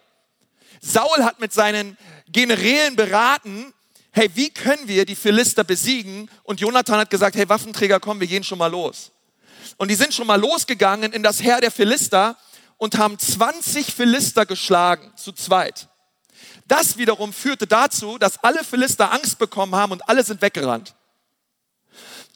Saul 0.82 1.24
hat 1.24 1.40
mit 1.40 1.54
seinen 1.54 1.98
Generälen 2.28 2.96
beraten, 2.96 3.74
hey, 4.12 4.30
wie 4.34 4.50
können 4.50 4.88
wir 4.88 5.06
die 5.06 5.16
Philister 5.16 5.64
besiegen? 5.64 6.30
Und 6.44 6.60
Jonathan 6.60 7.00
hat 7.00 7.10
gesagt, 7.10 7.36
hey, 7.36 7.48
Waffenträger, 7.48 8.00
komm, 8.00 8.20
wir 8.20 8.28
gehen 8.28 8.44
schon 8.44 8.58
mal 8.58 8.72
los. 8.72 9.12
Und 9.78 9.90
die 9.90 9.96
sind 9.96 10.14
schon 10.14 10.28
mal 10.28 10.40
losgegangen 10.40 11.14
in 11.14 11.24
das 11.24 11.42
Heer 11.42 11.62
der 11.62 11.72
Philister 11.72 12.38
und 12.78 12.98
haben 12.98 13.18
20 13.18 13.94
Philister 13.94 14.46
geschlagen, 14.46 15.14
zu 15.16 15.32
zweit. 15.32 15.88
Das 16.72 16.96
wiederum 16.96 17.34
führte 17.34 17.68
dazu, 17.68 18.18
dass 18.18 18.42
alle 18.46 18.64
Philister 18.64 19.12
Angst 19.12 19.38
bekommen 19.40 19.76
haben 19.76 19.92
und 19.92 20.08
alle 20.08 20.24
sind 20.24 20.42
weggerannt. 20.42 20.96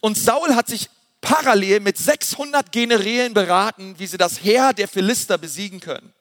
Und 0.01 0.17
Saul 0.17 0.55
hat 0.55 0.67
sich 0.67 0.89
parallel 1.21 1.79
mit 1.79 1.97
600 1.97 2.69
Generälen 2.73 3.33
beraten, 3.33 3.95
wie 3.97 4.07
sie 4.07 4.17
das 4.17 4.43
Heer 4.43 4.73
der 4.73 4.89
Philister 4.89 5.37
besiegen 5.37 5.79
können. 5.79 6.13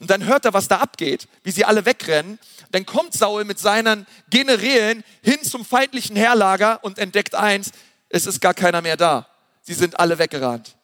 Und 0.00 0.08
dann 0.08 0.24
hört 0.24 0.46
er, 0.46 0.54
was 0.54 0.66
da 0.66 0.78
abgeht, 0.78 1.28
wie 1.42 1.50
sie 1.50 1.66
alle 1.66 1.84
wegrennen. 1.84 2.38
Dann 2.70 2.86
kommt 2.86 3.12
Saul 3.12 3.44
mit 3.44 3.58
seinen 3.58 4.06
Generälen 4.30 5.04
hin 5.22 5.42
zum 5.42 5.66
feindlichen 5.66 6.16
Heerlager 6.16 6.82
und 6.84 6.98
entdeckt 6.98 7.34
eins, 7.34 7.72
es 8.08 8.24
ist 8.24 8.40
gar 8.40 8.54
keiner 8.54 8.80
mehr 8.80 8.96
da. 8.96 9.28
Sie 9.60 9.74
sind 9.74 10.00
alle 10.00 10.16
weggerannt. 10.16 10.74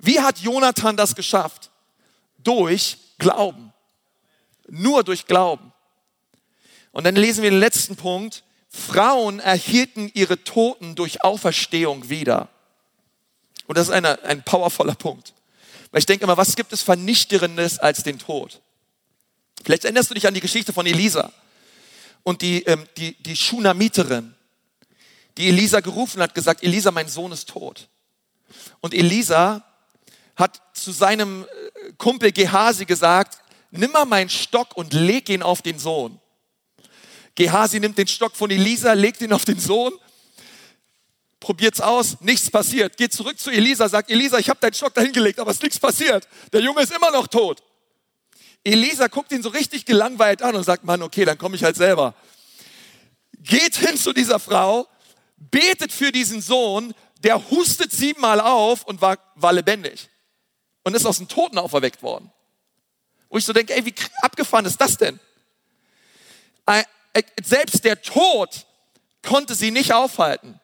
Wie 0.00 0.18
hat 0.18 0.40
Jonathan 0.40 0.96
das 0.96 1.14
geschafft? 1.14 1.70
Durch 2.38 2.98
Glauben. 3.18 3.72
Nur 4.68 5.04
durch 5.04 5.26
Glauben. 5.26 5.72
Und 6.92 7.04
dann 7.04 7.16
lesen 7.16 7.42
wir 7.42 7.50
den 7.50 7.60
letzten 7.60 7.96
Punkt. 7.96 8.44
Frauen 8.68 9.40
erhielten 9.40 10.10
ihre 10.14 10.42
Toten 10.42 10.94
durch 10.94 11.22
Auferstehung 11.22 12.08
wieder. 12.08 12.48
Und 13.66 13.78
das 13.78 13.88
ist 13.88 13.94
eine, 13.94 14.22
ein 14.24 14.42
powervoller 14.44 14.94
Punkt. 14.94 15.34
Weil 15.90 16.00
ich 16.00 16.06
denke 16.06 16.24
immer, 16.24 16.36
was 16.36 16.56
gibt 16.56 16.72
es 16.72 16.82
Vernichterendes 16.82 17.78
als 17.78 18.02
den 18.02 18.18
Tod? 18.18 18.60
Vielleicht 19.62 19.84
erinnerst 19.84 20.10
du 20.10 20.14
dich 20.14 20.26
an 20.26 20.34
die 20.34 20.40
Geschichte 20.40 20.72
von 20.72 20.86
Elisa 20.86 21.32
und 22.22 22.42
die, 22.42 22.64
ähm, 22.64 22.86
die, 22.96 23.14
die 23.22 23.36
Schunamiterin, 23.36 24.34
die 25.38 25.48
Elisa 25.48 25.80
gerufen 25.80 26.20
hat, 26.20 26.34
gesagt, 26.34 26.62
Elisa, 26.62 26.90
mein 26.90 27.08
Sohn 27.08 27.32
ist 27.32 27.48
tot. 27.48 27.88
Und 28.80 28.92
Elisa 28.92 29.64
hat 30.36 30.60
zu 30.72 30.92
seinem 30.92 31.44
äh, 31.44 31.92
Kumpel 31.96 32.32
Gehasi 32.32 32.84
gesagt, 32.84 33.38
nimm 33.78 33.92
mal 33.92 34.04
meinen 34.04 34.30
Stock 34.30 34.76
und 34.76 34.92
leg 34.92 35.28
ihn 35.28 35.42
auf 35.42 35.62
den 35.62 35.78
Sohn. 35.78 36.20
Gehasi 37.34 37.80
nimmt 37.80 37.98
den 37.98 38.06
Stock 38.06 38.36
von 38.36 38.50
Elisa, 38.50 38.92
legt 38.92 39.20
ihn 39.20 39.32
auf 39.32 39.44
den 39.44 39.58
Sohn, 39.58 39.92
probiert's 41.40 41.80
aus, 41.80 42.20
nichts 42.20 42.50
passiert. 42.50 42.96
Geht 42.96 43.12
zurück 43.12 43.38
zu 43.38 43.50
Elisa, 43.50 43.88
sagt 43.88 44.10
Elisa, 44.10 44.38
ich 44.38 44.48
habe 44.48 44.60
deinen 44.60 44.74
Stock 44.74 44.94
dahin 44.94 45.12
gelegt, 45.12 45.40
aber 45.40 45.50
es 45.50 45.58
ist 45.58 45.62
nichts 45.62 45.78
passiert. 45.78 46.28
Der 46.52 46.60
Junge 46.60 46.82
ist 46.82 46.92
immer 46.92 47.10
noch 47.10 47.26
tot. 47.26 47.62
Elisa 48.62 49.08
guckt 49.08 49.30
ihn 49.32 49.42
so 49.42 49.50
richtig 49.50 49.84
gelangweilt 49.84 50.42
an 50.42 50.54
und 50.54 50.64
sagt, 50.64 50.84
Mann, 50.84 51.02
okay, 51.02 51.24
dann 51.24 51.36
komme 51.36 51.56
ich 51.56 51.64
halt 51.64 51.76
selber. 51.76 52.14
Geht 53.40 53.76
hin 53.76 53.96
zu 53.96 54.12
dieser 54.12 54.40
Frau, 54.40 54.88
betet 55.36 55.92
für 55.92 56.12
diesen 56.12 56.40
Sohn, 56.40 56.94
der 57.18 57.50
hustet 57.50 57.92
siebenmal 57.92 58.40
auf 58.40 58.84
und 58.84 59.02
war, 59.02 59.18
war 59.34 59.52
lebendig 59.52 60.08
und 60.82 60.94
ist 60.94 61.04
aus 61.04 61.18
dem 61.18 61.28
Toten 61.28 61.58
auferweckt 61.58 62.02
worden. 62.02 62.30
Wo 63.28 63.38
ich 63.38 63.44
so 63.44 63.52
denke, 63.52 63.74
ey, 63.74 63.84
wie 63.84 63.94
abgefahren 64.22 64.64
ist 64.66 64.80
das 64.80 64.96
denn? 64.96 65.18
Selbst 67.42 67.84
der 67.84 68.00
Tod 68.00 68.66
konnte 69.22 69.54
sie 69.54 69.70
nicht 69.70 69.92
aufhalten. 69.92 70.60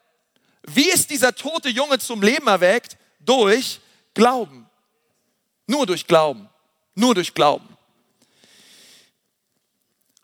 Wie 0.63 0.91
ist 0.91 1.11
dieser 1.11 1.35
tote 1.35 1.69
Junge 1.69 1.99
zum 1.99 2.23
Leben 2.23 2.47
erweckt? 2.47 2.97
Durch 3.21 3.81
Glauben. 4.15 4.69
Nur 5.67 5.87
durch 5.87 6.07
Glauben. 6.07 6.49
Nur 6.95 7.15
durch 7.15 7.35
Glauben. 7.35 7.69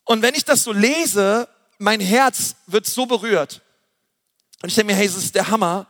Und 0.04 0.22
wenn 0.22 0.34
ich 0.34 0.44
das 0.44 0.62
so 0.62 0.72
lese, 0.72 1.48
mein 1.78 2.00
Herz 2.00 2.56
wird 2.66 2.86
so 2.86 3.06
berührt. 3.06 3.60
Und 4.62 4.68
ich 4.68 4.74
denke 4.74 4.92
mir, 4.92 4.98
hey, 4.98 5.06
das 5.06 5.16
ist 5.16 5.34
der 5.34 5.48
Hammer. 5.48 5.86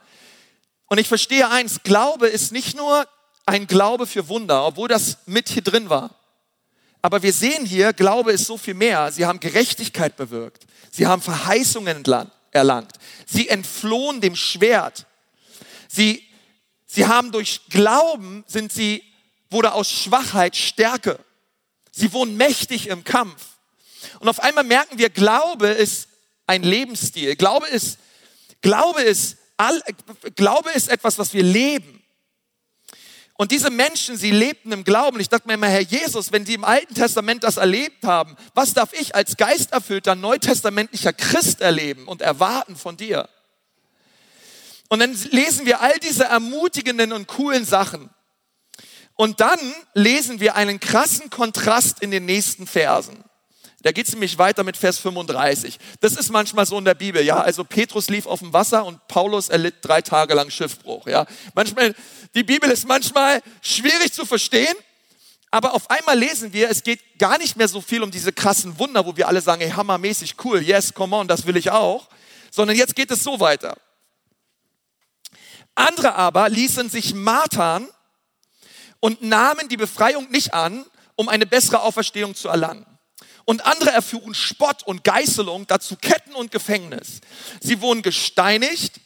Und 0.87 0.99
ich 0.99 1.09
verstehe 1.09 1.49
eins, 1.49 1.83
Glaube 1.83 2.29
ist 2.29 2.53
nicht 2.53 2.77
nur 2.77 3.07
ein 3.45 3.67
Glaube 3.67 4.07
für 4.07 4.29
Wunder, 4.29 4.67
obwohl 4.67 4.89
das 4.89 5.19
mit 5.27 5.49
hier 5.49 5.63
drin 5.63 5.91
war. 5.91 6.15
Aber 7.03 7.23
wir 7.23 7.33
sehen 7.33 7.65
hier, 7.65 7.93
Glaube 7.93 8.33
ist 8.33 8.47
so 8.47 8.59
viel 8.59 8.75
mehr. 8.75 9.13
Sie 9.13 9.27
haben 9.27 9.41
Gerechtigkeit 9.41 10.17
bewirkt. 10.17 10.67
Sie 10.91 11.07
haben 11.07 11.23
Verheißungen 11.23 12.05
erlangt. 12.51 12.93
Sie 13.27 13.49
entflohen 13.49 14.21
dem 14.21 14.35
Schwert. 14.35 15.07
Sie, 15.89 16.27
sie 16.87 17.07
haben 17.07 17.33
durch 17.33 17.61
Glauben 17.69 18.45
sind 18.47 18.73
sie, 18.73 19.03
wurde 19.51 19.73
aus 19.73 19.91
Schwachheit 19.91 20.57
Stärke. 20.57 21.19
Sie 21.93 22.13
wurden 22.13 22.37
mächtig 22.37 22.89
im 22.89 23.05
Kampf. 23.05 23.43
Und 24.21 24.29
auf 24.29 24.41
einmal 24.41 24.65
merken 24.65 24.99
wir, 24.99 25.11
Glaube 25.11 25.69
ist 25.69 26.09
ein 26.47 26.63
Lebensstil. 26.63 27.37
Glaube 27.37 27.67
ist, 27.69 27.99
Glaube 28.63 29.03
ist, 29.03 29.37
all, 29.57 29.83
Glaube 30.35 30.71
ist 30.71 30.89
etwas, 30.89 31.19
was 31.19 31.33
wir 31.33 31.43
leben. 31.43 32.03
Und 33.39 33.53
diese 33.53 33.71
Menschen, 33.71 34.17
sie 34.17 34.31
lebten 34.31 34.73
im 34.73 34.83
Glauben. 34.83 35.21
Ich 35.21 35.29
dachte 35.29 35.47
mir 35.47 35.55
immer, 35.55 35.69
Herr 35.69 35.83
Jesus, 35.83 36.33
wenn 36.33 36.45
die 36.45 36.55
im 36.55 36.65
Alten 36.65 36.95
Testament 36.95 37.45
das 37.45 37.59
erlebt 37.59 38.05
haben, 38.05 38.37
was 38.55 38.73
darf 38.73 38.93
ich 38.95 39.15
als 39.15 39.37
geisterfüllter 39.37 40.15
neutestamentlicher 40.15 41.13
Christ 41.13 41.61
erleben 41.61 42.09
und 42.09 42.23
erwarten 42.23 42.77
von 42.77 42.97
dir? 42.97 43.29
Und 44.89 45.01
dann 45.01 45.13
lesen 45.31 45.67
wir 45.67 45.81
all 45.81 45.99
diese 45.99 46.25
ermutigenden 46.25 47.13
und 47.13 47.27
coolen 47.27 47.65
Sachen. 47.65 48.09
Und 49.15 49.41
dann 49.41 49.59
lesen 49.95 50.41
wir 50.41 50.55
einen 50.55 50.81
krassen 50.81 51.29
Kontrast 51.29 52.01
in 52.01 52.11
den 52.11 52.25
nächsten 52.25 52.67
Versen. 52.67 53.25
Da 53.87 53.93
geht 53.93 54.09
es 54.09 54.15
nämlich 54.15 54.37
weiter 54.37 54.65
mit 54.65 54.77
Vers 54.77 54.99
35. 54.99 55.79
Das 56.01 56.15
ist 56.15 56.33
manchmal 56.33 56.67
so 56.67 56.77
in 56.77 56.85
der 56.85 56.97
Bibel, 56.97 57.23
ja. 57.23 57.41
Also 57.41 57.63
Petrus 57.63 58.09
lief 58.11 58.27
auf 58.27 58.41
dem 58.41 58.53
Wasser 58.53 58.85
und 58.85 59.07
Paulus 59.07 59.49
erlitt 59.49 59.77
drei 59.81 60.03
Tage 60.03 60.35
lang 60.35 60.51
Schiffbruch, 60.51 61.07
ja. 61.07 61.25
Manchmal, 61.55 61.95
die 62.35 62.43
Bibel 62.43 62.69
ist 62.69 62.89
manchmal 62.89 63.41
schwierig 63.63 64.13
zu 64.13 64.27
verstehen, 64.27 64.75
aber 65.53 65.73
auf 65.73 65.89
einmal 65.89 66.19
lesen 66.19 66.53
wir, 66.53 66.69
es 66.69 66.83
geht 66.83 67.17
gar 67.21 67.39
nicht 67.39 67.57
mehr 67.57 67.69
so 67.69 67.81
viel 67.81 68.03
um 68.03 68.11
diese 68.11 68.33
krassen 68.33 68.77
Wunder, 68.81 69.07
wo 69.07 69.17
wir 69.17 69.29
alle 69.29 69.41
sagen, 69.41 69.63
hey, 69.63 69.71
hammermäßig 69.71 70.35
cool, 70.43 70.61
yes, 70.61 70.93
come 70.93 71.15
on, 71.15 71.29
das 71.29 71.47
will 71.47 71.57
ich 71.57 71.71
auch, 71.71 72.09
sondern 72.51 72.77
jetzt 72.77 72.97
geht 72.97 73.13
es 73.13 73.23
so 73.23 73.39
weiter. 73.39 73.77
Andere 75.77 76.17
aber 76.17 76.49
ließen 76.49 76.91
sich 76.91 77.15
martern 77.15 77.87
und 78.99 79.23
nahmen 79.23 79.69
die 79.69 79.77
Befreiung 79.77 80.29
nicht 80.33 80.55
an, 80.55 80.85
um 81.15 81.29
eine 81.29 81.47
bessere 81.47 81.83
Auferstehung 81.83 82.35
zu 82.35 82.49
erlangen 82.49 82.85
und 83.47 83.65
andere 83.65 83.93
erfuhren 83.93 84.35
Spott 84.35 84.83
und 84.83 85.05
Geißelung, 85.05 85.67
dazu 85.67 85.97
Ketten 85.97 86.35
und 86.35 86.51
Gefängnis. 86.51 87.21
Sie 87.61 87.81
wurden 87.81 88.03
gesteinigt, 88.03 89.01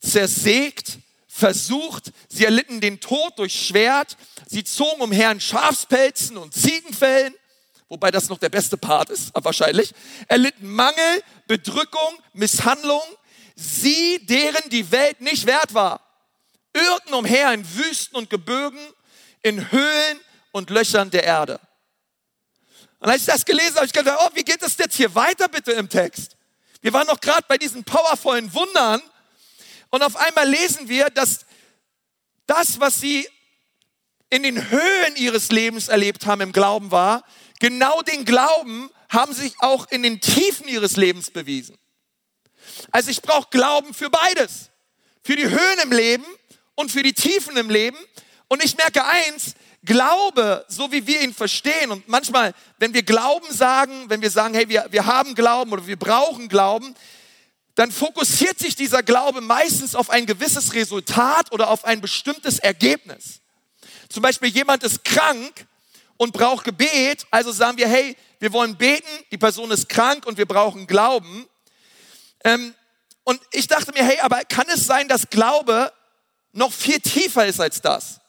zersägt, 0.00 0.98
versucht, 1.28 2.12
sie 2.28 2.44
erlitten 2.44 2.80
den 2.80 3.00
Tod 3.00 3.38
durch 3.38 3.54
Schwert, 3.54 4.18
sie 4.46 4.64
zogen 4.64 5.00
umher 5.00 5.30
in 5.30 5.40
Schafspelzen 5.40 6.36
und 6.36 6.52
Ziegenfällen, 6.52 7.34
wobei 7.88 8.10
das 8.10 8.28
noch 8.28 8.38
der 8.38 8.50
beste 8.50 8.76
Part 8.76 9.08
ist, 9.08 9.30
wahrscheinlich, 9.34 9.94
erlitten 10.28 10.68
Mangel, 10.68 11.22
Bedrückung, 11.46 12.18
Misshandlung, 12.34 13.02
sie, 13.54 14.18
deren 14.26 14.68
die 14.70 14.90
Welt 14.90 15.20
nicht 15.20 15.46
wert 15.46 15.72
war, 15.72 16.00
irrten 16.74 17.14
umher 17.14 17.52
in 17.54 17.64
Wüsten 17.76 18.16
und 18.16 18.28
Gebirgen, 18.28 18.80
in 19.42 19.70
Höhlen 19.70 20.20
und 20.50 20.70
Löchern 20.70 21.10
der 21.10 21.24
Erde. 21.24 21.60
Und 23.02 23.10
als 23.10 23.22
ich 23.22 23.26
das 23.26 23.44
gelesen 23.44 23.74
habe, 23.74 23.86
ich 23.86 23.92
gedacht, 23.92 24.16
oh, 24.22 24.30
wie 24.34 24.44
geht 24.44 24.62
das 24.62 24.76
jetzt 24.78 24.94
hier 24.94 25.12
weiter 25.16 25.48
bitte 25.48 25.72
im 25.72 25.88
Text? 25.88 26.36
Wir 26.82 26.92
waren 26.92 27.08
noch 27.08 27.20
gerade 27.20 27.44
bei 27.48 27.58
diesen 27.58 27.82
powervollen 27.82 28.54
Wundern 28.54 29.02
und 29.90 30.04
auf 30.04 30.14
einmal 30.14 30.48
lesen 30.48 30.88
wir, 30.88 31.10
dass 31.10 31.40
das, 32.46 32.78
was 32.78 33.00
sie 33.00 33.28
in 34.30 34.44
den 34.44 34.70
Höhen 34.70 35.16
ihres 35.16 35.50
Lebens 35.50 35.88
erlebt 35.88 36.26
haben 36.26 36.42
im 36.42 36.52
Glauben 36.52 36.92
war, 36.92 37.24
genau 37.58 38.02
den 38.02 38.24
Glauben 38.24 38.88
haben 39.08 39.34
sich 39.34 39.54
auch 39.58 39.90
in 39.90 40.04
den 40.04 40.20
Tiefen 40.20 40.68
ihres 40.68 40.96
Lebens 40.96 41.32
bewiesen. 41.32 41.76
Also 42.92 43.10
ich 43.10 43.20
brauche 43.20 43.48
Glauben 43.50 43.94
für 43.94 44.10
beides. 44.10 44.70
Für 45.24 45.34
die 45.34 45.48
Höhen 45.48 45.78
im 45.82 45.90
Leben 45.90 46.24
und 46.76 46.92
für 46.92 47.02
die 47.02 47.14
Tiefen 47.14 47.56
im 47.56 47.68
Leben. 47.68 47.98
Und 48.46 48.62
ich 48.62 48.76
merke 48.76 49.04
eins, 49.04 49.54
Glaube, 49.84 50.64
so 50.68 50.92
wie 50.92 51.06
wir 51.06 51.22
ihn 51.22 51.34
verstehen, 51.34 51.90
und 51.90 52.06
manchmal, 52.08 52.54
wenn 52.78 52.94
wir 52.94 53.02
Glauben 53.02 53.52
sagen, 53.52 54.08
wenn 54.08 54.22
wir 54.22 54.30
sagen, 54.30 54.54
hey, 54.54 54.68
wir, 54.68 54.86
wir 54.90 55.06
haben 55.06 55.34
Glauben 55.34 55.72
oder 55.72 55.86
wir 55.86 55.98
brauchen 55.98 56.48
Glauben, 56.48 56.94
dann 57.74 57.90
fokussiert 57.90 58.58
sich 58.58 58.76
dieser 58.76 59.02
Glaube 59.02 59.40
meistens 59.40 59.94
auf 59.94 60.10
ein 60.10 60.26
gewisses 60.26 60.74
Resultat 60.74 61.50
oder 61.52 61.68
auf 61.68 61.84
ein 61.84 62.00
bestimmtes 62.00 62.58
Ergebnis. 62.58 63.40
Zum 64.08 64.22
Beispiel 64.22 64.50
jemand 64.50 64.82
ist 64.84 65.04
krank 65.04 65.66
und 66.16 66.32
braucht 66.32 66.64
Gebet, 66.64 67.26
also 67.30 67.50
sagen 67.50 67.78
wir, 67.78 67.88
hey, 67.88 68.16
wir 68.38 68.52
wollen 68.52 68.76
beten, 68.76 69.08
die 69.30 69.38
Person 69.38 69.70
ist 69.70 69.88
krank 69.88 70.26
und 70.26 70.36
wir 70.36 70.46
brauchen 70.46 70.86
Glauben. 70.86 71.48
Ähm, 72.44 72.74
und 73.24 73.40
ich 73.52 73.66
dachte 73.66 73.92
mir, 73.92 74.04
hey, 74.04 74.20
aber 74.20 74.44
kann 74.44 74.66
es 74.68 74.84
sein, 74.84 75.08
dass 75.08 75.30
Glaube 75.30 75.92
noch 76.52 76.72
viel 76.72 77.00
tiefer 77.00 77.46
ist 77.46 77.60
als 77.60 77.80
das? 77.80 78.20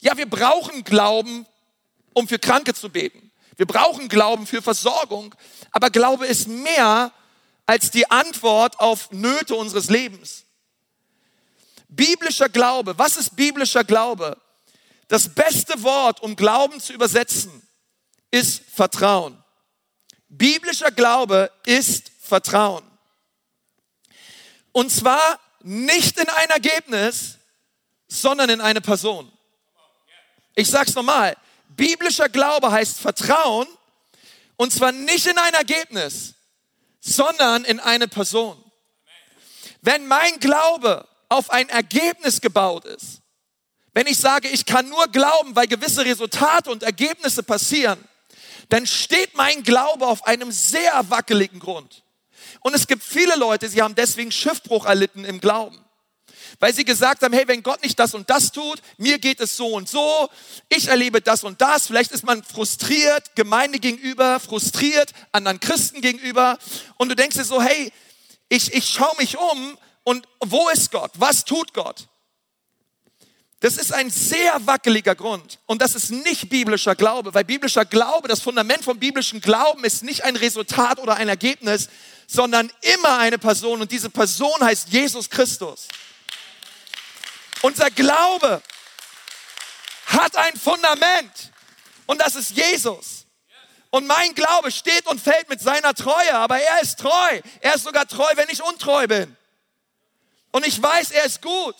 Ja, 0.00 0.16
wir 0.16 0.28
brauchen 0.28 0.82
Glauben, 0.84 1.46
um 2.14 2.26
für 2.26 2.38
Kranke 2.38 2.74
zu 2.74 2.88
beten. 2.88 3.30
Wir 3.56 3.66
brauchen 3.66 4.08
Glauben 4.08 4.46
für 4.46 4.62
Versorgung, 4.62 5.34
aber 5.70 5.90
Glaube 5.90 6.26
ist 6.26 6.48
mehr 6.48 7.12
als 7.66 7.90
die 7.90 8.10
Antwort 8.10 8.80
auf 8.80 9.12
Nöte 9.12 9.54
unseres 9.54 9.90
Lebens. 9.90 10.44
Biblischer 11.88 12.48
Glaube, 12.48 12.96
was 12.98 13.16
ist 13.16 13.36
biblischer 13.36 13.84
Glaube? 13.84 14.36
Das 15.08 15.28
beste 15.28 15.82
Wort, 15.82 16.22
um 16.22 16.36
Glauben 16.36 16.80
zu 16.80 16.92
übersetzen, 16.92 17.62
ist 18.30 18.62
Vertrauen. 18.72 19.36
Biblischer 20.28 20.90
Glaube 20.92 21.50
ist 21.66 22.10
Vertrauen. 22.20 22.84
Und 24.72 24.90
zwar 24.90 25.38
nicht 25.62 26.18
in 26.18 26.28
ein 26.28 26.50
Ergebnis, 26.50 27.38
sondern 28.08 28.50
in 28.50 28.60
eine 28.60 28.80
Person. 28.80 29.30
Ich 30.54 30.68
sag's 30.68 30.94
nochmal. 30.94 31.36
Biblischer 31.68 32.28
Glaube 32.28 32.70
heißt 32.70 33.00
Vertrauen 33.00 33.66
und 34.56 34.72
zwar 34.72 34.92
nicht 34.92 35.26
in 35.26 35.38
ein 35.38 35.54
Ergebnis, 35.54 36.34
sondern 37.00 37.64
in 37.64 37.80
eine 37.80 38.08
Person. 38.08 38.62
Wenn 39.80 40.06
mein 40.06 40.38
Glaube 40.40 41.08
auf 41.28 41.50
ein 41.50 41.68
Ergebnis 41.68 42.40
gebaut 42.40 42.84
ist, 42.84 43.22
wenn 43.94 44.06
ich 44.06 44.18
sage, 44.18 44.48
ich 44.48 44.66
kann 44.66 44.88
nur 44.88 45.08
glauben, 45.08 45.56
weil 45.56 45.66
gewisse 45.66 46.04
Resultate 46.04 46.70
und 46.70 46.82
Ergebnisse 46.82 47.42
passieren, 47.42 47.98
dann 48.68 48.86
steht 48.86 49.34
mein 49.34 49.62
Glaube 49.62 50.06
auf 50.06 50.26
einem 50.26 50.52
sehr 50.52 51.08
wackeligen 51.10 51.58
Grund. 51.58 52.04
Und 52.60 52.74
es 52.74 52.86
gibt 52.86 53.02
viele 53.02 53.36
Leute, 53.36 53.68
sie 53.68 53.82
haben 53.82 53.94
deswegen 53.94 54.30
Schiffbruch 54.30 54.84
erlitten 54.84 55.24
im 55.24 55.40
Glauben 55.40 55.84
weil 56.60 56.74
sie 56.74 56.84
gesagt 56.84 57.22
haben, 57.22 57.32
hey, 57.32 57.48
wenn 57.48 57.62
Gott 57.62 57.82
nicht 57.82 57.98
das 57.98 58.14
und 58.14 58.28
das 58.28 58.52
tut, 58.52 58.80
mir 58.98 59.18
geht 59.18 59.40
es 59.40 59.56
so 59.56 59.74
und 59.74 59.88
so, 59.88 60.28
ich 60.68 60.88
erlebe 60.88 61.22
das 61.22 61.42
und 61.42 61.60
das. 61.60 61.86
Vielleicht 61.86 62.12
ist 62.12 62.22
man 62.22 62.44
frustriert 62.44 63.34
Gemeinde 63.34 63.78
gegenüber, 63.78 64.38
frustriert 64.38 65.12
anderen 65.32 65.58
Christen 65.58 66.02
gegenüber 66.02 66.58
und 66.98 67.08
du 67.08 67.16
denkst 67.16 67.36
dir 67.36 67.44
so, 67.44 67.60
hey, 67.60 67.90
ich, 68.50 68.74
ich 68.74 68.88
schaue 68.88 69.16
mich 69.18 69.38
um 69.38 69.78
und 70.04 70.28
wo 70.40 70.68
ist 70.68 70.90
Gott? 70.92 71.12
Was 71.14 71.44
tut 71.44 71.72
Gott? 71.72 72.06
Das 73.60 73.76
ist 73.76 73.92
ein 73.92 74.10
sehr 74.10 74.66
wackeliger 74.66 75.14
Grund 75.14 75.58
und 75.66 75.80
das 75.82 75.94
ist 75.94 76.10
nicht 76.10 76.50
biblischer 76.50 76.94
Glaube, 76.94 77.32
weil 77.32 77.44
biblischer 77.44 77.84
Glaube, 77.84 78.28
das 78.28 78.40
Fundament 78.40 78.84
vom 78.84 78.98
biblischen 78.98 79.40
Glauben 79.40 79.84
ist 79.84 80.02
nicht 80.02 80.24
ein 80.24 80.36
Resultat 80.36 80.98
oder 80.98 81.16
ein 81.16 81.28
Ergebnis, 81.28 81.88
sondern 82.26 82.70
immer 82.96 83.18
eine 83.18 83.38
Person 83.38 83.80
und 83.80 83.92
diese 83.92 84.10
Person 84.10 84.60
heißt 84.60 84.88
Jesus 84.90 85.28
Christus. 85.28 85.88
Unser 87.62 87.90
Glaube 87.90 88.62
hat 90.06 90.36
ein 90.36 90.56
Fundament 90.56 91.50
und 92.06 92.20
das 92.20 92.34
ist 92.34 92.50
Jesus. 92.50 93.26
Und 93.90 94.06
mein 94.06 94.34
Glaube 94.34 94.70
steht 94.70 95.06
und 95.06 95.20
fällt 95.20 95.48
mit 95.48 95.60
seiner 95.60 95.94
Treue, 95.94 96.34
aber 96.34 96.60
er 96.60 96.80
ist 96.80 96.98
treu. 97.00 97.40
Er 97.60 97.74
ist 97.74 97.84
sogar 97.84 98.06
treu, 98.06 98.28
wenn 98.36 98.48
ich 98.48 98.62
untreu 98.62 99.06
bin. 99.06 99.36
Und 100.52 100.66
ich 100.66 100.80
weiß, 100.80 101.10
er 101.10 101.24
ist 101.24 101.42
gut. 101.42 101.74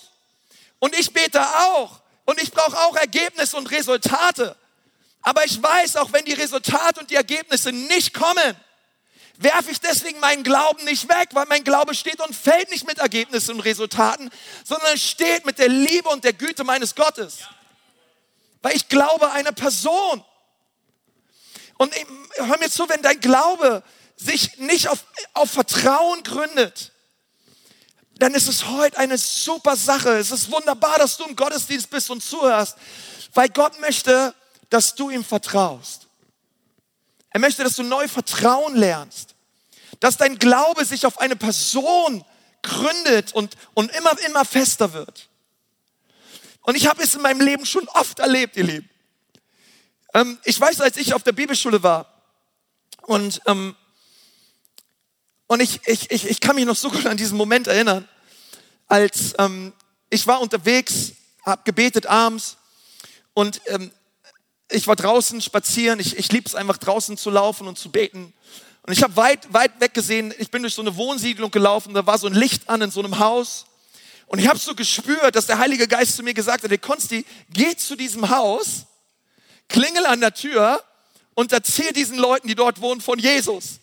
Und 0.81 0.97
ich 0.99 1.13
bete 1.13 1.41
auch. 1.41 2.01
Und 2.25 2.43
ich 2.43 2.51
brauche 2.53 2.79
auch 2.79 2.97
Ergebnisse 2.97 3.57
und 3.57 3.71
Resultate. 3.71 4.57
Aber 5.23 5.45
ich 5.45 5.63
weiß, 5.63 5.97
auch 5.97 6.13
wenn 6.13 6.25
die 6.25 6.33
Resultate 6.33 7.01
und 7.01 7.11
die 7.11 7.17
Ergebnisse 7.17 7.73
nicht 7.73 8.15
kommen, 8.15 8.57
werfe 9.43 9.71
ich 9.71 9.81
deswegen 9.81 10.21
meinen 10.21 10.43
Glauben 10.43 10.85
nicht 10.85 11.09
weg, 11.09 11.31
weil 11.33 11.47
mein 11.47 11.65
Glaube 11.65 11.95
steht 11.95 12.21
und 12.21 12.37
fällt 12.37 12.71
nicht 12.71 12.87
mit 12.87 12.99
Ergebnissen 12.99 13.55
und 13.55 13.61
Resultaten, 13.61 14.31
sondern 14.65 14.99
steht 14.99 15.47
mit 15.47 15.59
der 15.59 15.69
Liebe 15.69 16.09
und 16.11 16.25
der 16.25 16.35
Güte 16.35 16.63
meines 16.63 16.95
Gottes. 16.95 17.39
Weil 18.61 18.77
ich 18.77 18.89
glaube 18.89 19.31
eine 19.33 19.53
Person. 19.55 20.23
Und 21.79 21.95
hör 22.37 22.59
mir 22.59 22.71
zu, 22.71 22.87
wenn 22.91 23.01
dein 23.01 23.19
Glaube 23.21 23.83
sich 24.17 24.59
nicht 24.59 24.89
auf, 24.89 25.05
auf 25.33 25.51
Vertrauen 25.51 26.23
gründet, 26.23 26.93
dann 28.19 28.35
ist 28.35 28.49
es 28.49 28.67
heute 28.67 28.99
eine 28.99 29.17
super 29.17 29.77
Sache. 29.77 30.19
Es 30.19 30.31
ist 30.31 30.53
wunderbar, 30.53 30.99
dass 30.99 31.17
du 31.17 31.25
im 31.25 31.35
Gottesdienst 31.35 31.89
bist 31.89 32.11
und 32.11 32.23
zuhörst, 32.23 32.77
weil 33.33 33.49
Gott 33.49 33.81
möchte, 33.81 34.35
dass 34.69 34.95
du 34.95 35.09
ihm 35.09 35.25
vertraust. 35.25 36.10
Er 37.31 37.41
möchte, 37.41 37.65
dass 37.65 37.77
du 37.77 37.83
neu 37.83 38.09
Vertrauen 38.09 38.77
lernst, 38.77 39.35
dass 40.01 40.17
dein 40.17 40.39
Glaube 40.39 40.85
sich 40.85 41.07
auf 41.07 41.21
eine 41.21 41.37
Person 41.37 42.25
gründet 42.63 43.33
und, 43.33 43.57
und 43.75 43.95
immer, 43.95 44.13
immer 44.27 44.45
fester 44.45 44.93
wird. 44.93 45.29
Und 46.63 46.77
ich 46.77 46.87
habe 46.87 47.03
es 47.03 47.15
in 47.15 47.23
meinem 47.23 47.41
Leben 47.41 47.65
schon 47.65 47.89
oft 47.89 48.19
erlebt, 48.19 48.57
ihr 48.57 48.65
Lieben. 48.65 48.91
Ähm, 50.13 50.39
ich 50.45 50.61
weiß, 50.61 50.81
als 50.81 50.97
ich 50.97 51.15
auf 51.15 51.23
der 51.23 51.33
Bibelschule 51.33 51.83
war 51.83 52.13
und, 53.03 53.41
ähm, 53.47 53.77
und 55.47 55.61
ich, 55.61 55.81
ich, 55.87 56.11
ich, 56.11 56.29
ich 56.29 56.41
kann 56.41 56.57
mich 56.57 56.67
noch 56.67 56.77
so 56.77 56.91
gut 56.91 57.07
an 57.07 57.17
diesen 57.17 57.37
Moment 57.37 57.67
erinnern, 57.67 58.09
als 58.89 59.35
ähm, 59.39 59.73
ich 60.11 60.27
war 60.27 60.41
unterwegs, 60.41 61.13
habe 61.45 61.63
gebetet 61.65 62.07
abends 62.07 62.57
und 63.35 63.61
ähm, 63.67 63.91
ich 64.71 64.87
war 64.87 64.97
draußen 64.97 65.41
spazieren, 65.41 66.01
ich, 66.01 66.17
ich 66.17 66.31
liebe 66.33 66.47
es 66.47 66.55
einfach 66.55 66.79
draußen 66.79 67.17
zu 67.17 67.31
laufen 67.31 67.69
und 67.69 67.79
zu 67.79 67.91
beten. 67.91 68.33
Und 68.83 68.93
ich 68.93 69.03
habe 69.03 69.17
weit, 69.17 69.53
weit 69.53 69.81
weg 69.81 69.95
gesehen, 69.95 70.33
ich 70.39 70.51
bin 70.51 70.63
durch 70.63 70.75
so 70.75 70.83
eine 70.83 70.97
Wohnsiedlung 70.97 71.51
gelaufen, 71.51 71.95
da 71.95 72.07
war 72.07 72.19
so 72.19 72.27
ein 72.27 72.35
Licht 72.35 72.69
an 72.69 72.81
in 72.83 72.91
so 72.91 73.01
einem 73.01 73.19
Haus. 73.19 73.67
Und 74.27 74.39
ich 74.39 74.49
habe 74.49 74.59
so 74.59 74.75
gespürt, 74.75 75.35
dass 75.35 75.47
der 75.47 75.59
Heilige 75.59 75.89
Geist 75.89 76.17
zu 76.17 76.23
mir 76.23 76.35
gesagt 76.35 76.63
hat, 76.65 76.71
der 76.71 76.79
Konsti, 76.79 77.25
geh 77.51 77.77
zu 77.77 77.97
diesem 77.97 78.31
Haus, 78.31 78.87
klingel 79.69 80.07
an 80.07 80.21
der 80.21 80.33
Tür 80.33 80.83
und 81.35 81.53
erzähl 81.53 81.93
diesen 81.93 82.17
Leuten, 82.17 82.49
die 82.49 82.55
dort 82.55 82.81
wohnen, 82.81 83.01
von 83.01 83.19
Jesus. 83.19 83.81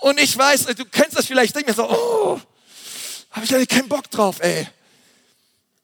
Und 0.00 0.20
ich 0.20 0.36
weiß, 0.36 0.66
du 0.66 0.84
kennst 0.84 1.18
das 1.18 1.26
vielleicht, 1.26 1.56
denk 1.56 1.66
mir 1.66 1.74
so, 1.74 1.88
oh, 1.88 2.40
habe 3.30 3.44
ich 3.44 3.54
eigentlich 3.54 3.68
keinen 3.68 3.88
Bock 3.88 4.10
drauf, 4.10 4.40
ey. 4.40 4.68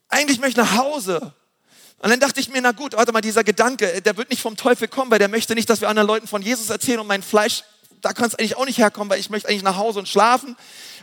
Eigentlich 0.09 0.39
möchte 0.39 0.61
ich 0.61 0.67
nach 0.67 0.77
Hause. 0.77 1.35
Und 1.99 2.11
dann 2.11 2.21
dachte 2.21 2.41
ich 2.41 2.49
mir, 2.49 2.61
na 2.61 2.73
gut, 2.73 2.95
warte 2.95 3.13
mal, 3.13 3.21
dieser 3.21 3.45
Gedanke, 3.45 4.03
der 4.03 4.17
wird 4.17 4.31
nicht 4.31 4.43
vom 4.43 4.57
Teufel 4.57 4.89
kommen, 4.89 5.11
weil 5.11 5.19
der 5.19 5.29
möchte 5.29 5.55
nicht, 5.55 5.71
dass 5.71 5.81
wir 5.81 5.89
anderen 5.89 6.07
Leuten 6.07 6.27
von 6.27 6.43
Jesus 6.43 6.69
erzählen 6.71 7.01
und 7.01 7.07
mein 7.07 7.23
Fleisch, 7.23 7.65
da 8.03 8.13
kann 8.13 8.27
es 8.27 8.35
eigentlich 8.35 8.57
auch 8.57 8.67
nicht 8.67 8.79
herkommen, 8.79 9.09
weil 9.09 9.21
ich 9.21 9.31
möchte 9.31 9.49
eigentlich 9.49 9.63
nach 9.63 9.77
Hause 9.77 10.01
und 10.01 10.09
schlafen. 10.09 10.57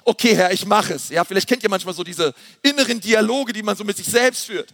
Okay, 0.03 0.35
Herr, 0.35 0.51
ich 0.51 0.65
mache 0.65 0.93
es. 0.93 1.09
Ja, 1.09 1.23
vielleicht 1.23 1.47
kennt 1.47 1.63
ihr 1.63 1.69
manchmal 1.69 1.95
so 1.95 2.03
diese 2.03 2.33
inneren 2.61 3.01
Dialoge, 3.01 3.53
die 3.53 3.63
man 3.63 3.75
so 3.75 3.83
mit 3.83 3.97
sich 3.97 4.07
selbst 4.07 4.45
führt. 4.45 4.69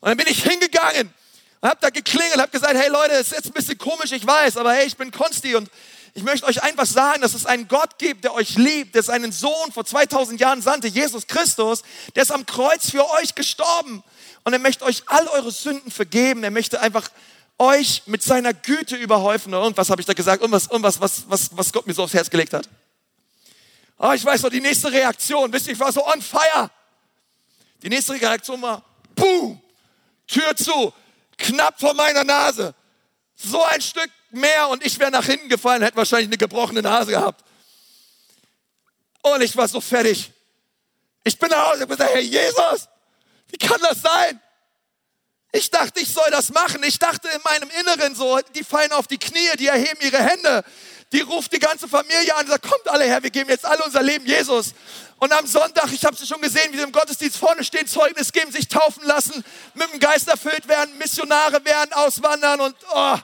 Und 0.00 0.08
dann 0.08 0.16
bin 0.16 0.26
ich 0.28 0.42
hingegangen 0.42 1.12
und 1.60 1.68
habe 1.68 1.80
da 1.80 1.90
geklingelt, 1.90 2.36
habe 2.36 2.50
gesagt, 2.50 2.74
hey 2.74 2.88
Leute, 2.88 3.14
es 3.14 3.28
ist 3.28 3.32
jetzt 3.32 3.46
ein 3.46 3.52
bisschen 3.52 3.78
komisch, 3.78 4.12
ich 4.12 4.26
weiß, 4.26 4.56
aber 4.56 4.72
hey, 4.74 4.86
ich 4.86 4.96
bin 4.96 5.10
Konsti 5.10 5.56
und 5.56 5.68
ich 6.12 6.22
möchte 6.22 6.46
euch 6.46 6.62
einfach 6.62 6.86
sagen, 6.86 7.22
dass 7.22 7.34
es 7.34 7.46
einen 7.46 7.66
Gott 7.66 7.98
gibt, 7.98 8.22
der 8.22 8.34
euch 8.34 8.54
liebt, 8.56 8.94
der 8.94 9.02
seinen 9.02 9.32
Sohn 9.32 9.72
vor 9.72 9.84
2000 9.84 10.38
Jahren 10.38 10.62
sandte, 10.62 10.86
Jesus 10.86 11.26
Christus, 11.26 11.82
der 12.14 12.22
ist 12.22 12.30
am 12.30 12.46
Kreuz 12.46 12.90
für 12.90 13.10
euch 13.14 13.34
gestorben 13.34 14.04
und 14.44 14.52
er 14.52 14.58
möchte 14.58 14.84
euch 14.84 15.02
all 15.06 15.26
eure 15.28 15.50
Sünden 15.50 15.90
vergeben. 15.90 16.44
Er 16.44 16.50
möchte 16.50 16.80
einfach 16.80 17.10
euch 17.58 18.02
mit 18.06 18.22
seiner 18.22 18.52
Güte 18.52 18.96
überhäufen. 18.96 19.54
Oder 19.54 19.62
irgendwas 19.62 19.88
habe 19.90 20.00
ich 20.02 20.06
da 20.06 20.12
gesagt, 20.12 20.42
irgendwas, 20.42 20.66
irgendwas 20.66 21.00
was, 21.00 21.24
was, 21.28 21.56
was 21.56 21.72
Gott 21.72 21.86
mir 21.86 21.94
so 21.94 22.02
aufs 22.02 22.14
Herz 22.14 22.28
gelegt 22.28 22.52
hat. 22.52 22.68
Oh, 23.98 24.12
ich 24.12 24.24
weiß 24.24 24.42
noch, 24.42 24.50
die 24.50 24.60
nächste 24.60 24.92
Reaktion, 24.92 25.52
wisst 25.52 25.66
ihr, 25.66 25.72
ich 25.72 25.80
war 25.80 25.92
so 25.92 26.06
on 26.06 26.20
fire. 26.20 26.70
Die 27.82 27.88
nächste 27.88 28.12
Reaktion 28.14 28.60
war, 28.60 28.82
boom, 29.14 29.60
Tür 30.26 30.56
zu, 30.56 30.92
knapp 31.38 31.78
vor 31.78 31.94
meiner 31.94 32.24
Nase. 32.24 32.74
So 33.36 33.62
ein 33.62 33.80
Stück 33.80 34.10
mehr 34.30 34.68
und 34.68 34.84
ich 34.84 34.98
wäre 34.98 35.10
nach 35.10 35.24
hinten 35.24 35.48
gefallen, 35.48 35.82
hätte 35.82 35.96
wahrscheinlich 35.96 36.28
eine 36.28 36.36
gebrochene 36.36 36.82
Nase 36.82 37.12
gehabt. 37.12 37.44
Und 39.22 39.42
ich 39.42 39.56
war 39.56 39.68
so 39.68 39.80
fertig. 39.80 40.32
Ich 41.22 41.38
bin 41.38 41.48
nach 41.48 41.70
Hause 41.70 41.84
und 41.84 41.90
gesagt, 41.90 42.12
Herr 42.12 42.20
Jesus, 42.20 42.88
wie 43.54 43.58
kann 43.58 43.80
das 43.82 44.02
sein? 44.02 44.40
Ich 45.52 45.70
dachte, 45.70 46.00
ich 46.00 46.12
soll 46.12 46.28
das 46.32 46.52
machen. 46.52 46.82
Ich 46.82 46.98
dachte 46.98 47.28
in 47.28 47.40
meinem 47.44 47.70
Inneren 47.80 48.16
so, 48.16 48.40
die 48.56 48.64
fallen 48.64 48.90
auf 48.90 49.06
die 49.06 49.18
Knie, 49.18 49.48
die 49.60 49.68
erheben 49.68 50.00
ihre 50.00 50.18
Hände, 50.18 50.64
die 51.12 51.20
ruft 51.20 51.52
die 51.52 51.60
ganze 51.60 51.86
Familie 51.86 52.34
an 52.34 52.46
und 52.46 52.50
sagt, 52.50 52.68
kommt 52.68 52.88
alle 52.88 53.04
her, 53.04 53.22
wir 53.22 53.30
geben 53.30 53.48
jetzt 53.50 53.64
alle 53.64 53.84
unser 53.84 54.02
Leben 54.02 54.26
Jesus. 54.26 54.74
Und 55.18 55.32
am 55.32 55.46
Sonntag, 55.46 55.92
ich 55.92 56.04
habe 56.04 56.16
sie 56.16 56.26
schon 56.26 56.40
gesehen, 56.40 56.72
wie 56.72 56.78
sie 56.78 56.82
im 56.82 56.90
Gottesdienst 56.90 57.36
vorne 57.36 57.62
stehen, 57.62 57.86
Zeugnis 57.86 58.32
geben, 58.32 58.50
sich 58.50 58.66
taufen 58.66 59.04
lassen, 59.04 59.44
mit 59.74 59.92
dem 59.92 60.00
Geist 60.00 60.26
erfüllt 60.26 60.66
werden, 60.66 60.98
Missionare 60.98 61.64
werden, 61.64 61.92
auswandern 61.92 62.60
und 62.60 62.74
oh, 62.92 63.18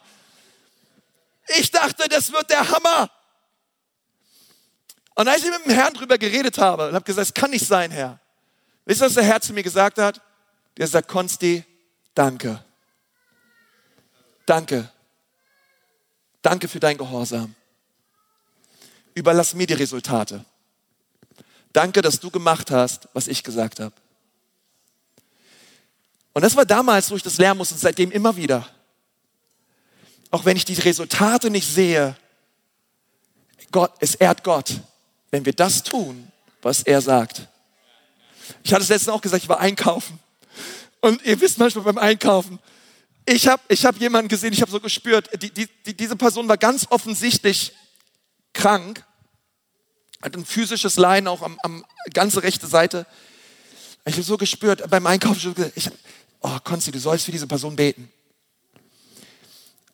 ich 1.59 1.73
dachte, 1.73 2.09
das 2.09 2.31
wird 2.31 2.49
der 2.51 2.71
Hammer. 2.71 3.11
Und 5.17 5.27
als 5.27 5.43
ich 5.43 5.51
mit 5.51 5.67
dem 5.67 5.75
Herrn 5.75 5.93
drüber 5.93 6.19
geredet 6.19 6.59
habe 6.59 6.87
und 6.87 6.95
habe 6.95 7.05
gesagt, 7.05 7.27
es 7.27 7.35
kann 7.35 7.51
nicht 7.51 7.67
sein, 7.67 7.91
Herr. 7.91 8.21
Wisst 8.91 9.03
ihr, 9.03 9.07
was 9.07 9.15
der 9.15 9.23
Herr 9.23 9.41
zu 9.41 9.53
mir 9.53 9.63
gesagt 9.63 9.99
hat? 9.99 10.21
Der 10.77 10.85
sagt, 10.89 11.07
Konsti, 11.07 11.63
danke. 12.13 12.61
Danke. 14.45 14.91
Danke 16.43 16.67
für 16.67 16.81
dein 16.81 16.99
Gehorsam. 16.99 17.55
Überlass 19.15 19.55
mir 19.55 19.69
die 19.69 19.75
Resultate. 19.75 20.45
Danke, 21.73 22.03
dass 22.03 22.19
du 22.19 22.33
gemacht 22.33 22.73
hast, 22.73 23.09
was 23.13 23.29
ich 23.29 23.45
gesagt 23.45 23.79
habe. 23.79 23.95
Und 26.33 26.43
das 26.43 26.57
war 26.57 26.67
damals, 26.67 27.13
wo 27.13 27.15
ich 27.15 27.23
das 27.23 27.39
lernen 27.39 27.59
musste 27.59 27.75
und 27.75 27.81
seitdem 27.81 28.11
immer 28.11 28.35
wieder. 28.35 28.69
Auch 30.33 30.45
wenn 30.45 30.57
ich 30.57 30.65
die 30.65 30.75
Resultate 30.75 31.49
nicht 31.49 31.73
sehe, 31.73 32.17
Gott, 33.71 33.93
es 34.01 34.17
ehrt 34.17 34.43
Gott, 34.43 34.81
wenn 35.31 35.45
wir 35.45 35.53
das 35.53 35.85
tun, 35.85 36.33
was 36.61 36.83
er 36.83 37.01
sagt. 37.01 37.47
Ich 38.63 38.73
hatte 38.73 38.83
es 38.83 38.89
letztens 38.89 39.15
auch 39.15 39.21
gesagt, 39.21 39.43
ich 39.43 39.49
war 39.49 39.61
einkaufen. 39.61 40.19
Und 41.01 41.25
ihr 41.25 41.41
wisst 41.41 41.59
manchmal 41.59 41.85
beim 41.85 41.99
Einkaufen, 41.99 42.59
ich 43.27 43.49
habe 43.49 43.63
ich 43.69 43.85
hab 43.85 43.97
jemanden 43.99 44.29
gesehen, 44.29 44.53
ich 44.53 44.61
habe 44.61 44.71
so 44.71 44.81
gespürt, 44.81 45.31
die, 45.43 45.51
die, 45.51 45.69
die, 45.87 45.97
diese 45.97 46.17
Person 46.17 46.49
war 46.49 46.57
ganz 46.57 46.87
offensichtlich 46.91 47.73
krank, 48.53 49.05
hat 50.21 50.37
ein 50.37 50.45
physisches 50.45 50.97
Leiden 50.97 51.29
auch 51.29 51.43
am, 51.43 51.59
am 51.63 51.85
ganze 52.13 52.43
rechte 52.43 52.67
Seite. 52.67 53.07
Ich 54.05 54.15
habe 54.15 54.23
so 54.23 54.37
gespürt 54.37 54.89
beim 54.91 55.07
Einkaufen, 55.07 55.55
ich, 55.75 55.91
oh 56.41 56.59
Konzi, 56.65 56.91
du 56.91 56.99
sollst 56.99 57.25
für 57.25 57.33
diese 57.33 57.47
Person 57.47 57.77
beten. 57.77 58.11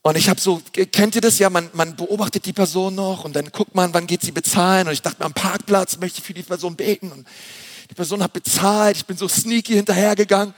Und 0.02 0.16
ich 0.16 0.28
habe 0.28 0.40
so, 0.40 0.62
kennt 0.92 1.16
ihr 1.16 1.20
das 1.20 1.40
ja, 1.40 1.50
man, 1.50 1.68
man 1.72 1.96
beobachtet 1.96 2.46
die 2.46 2.52
Person 2.52 2.94
noch 2.94 3.24
und 3.24 3.34
dann 3.34 3.50
guckt 3.50 3.74
man, 3.74 3.92
wann 3.92 4.06
geht 4.06 4.22
sie 4.22 4.30
bezahlen. 4.30 4.86
Und 4.86 4.92
ich 4.92 5.02
dachte 5.02 5.18
mir, 5.18 5.26
am 5.26 5.34
Parkplatz 5.34 5.98
möchte 5.98 6.20
ich 6.20 6.24
für 6.24 6.32
die 6.32 6.44
Person 6.44 6.76
beten. 6.76 7.10
Und 7.10 7.26
die 7.88 7.94
Person 7.94 8.22
hat 8.22 8.32
bezahlt, 8.32 8.96
ich 8.96 9.06
bin 9.06 9.16
so 9.16 9.28
sneaky 9.28 9.74
hinterhergegangen. 9.74 10.54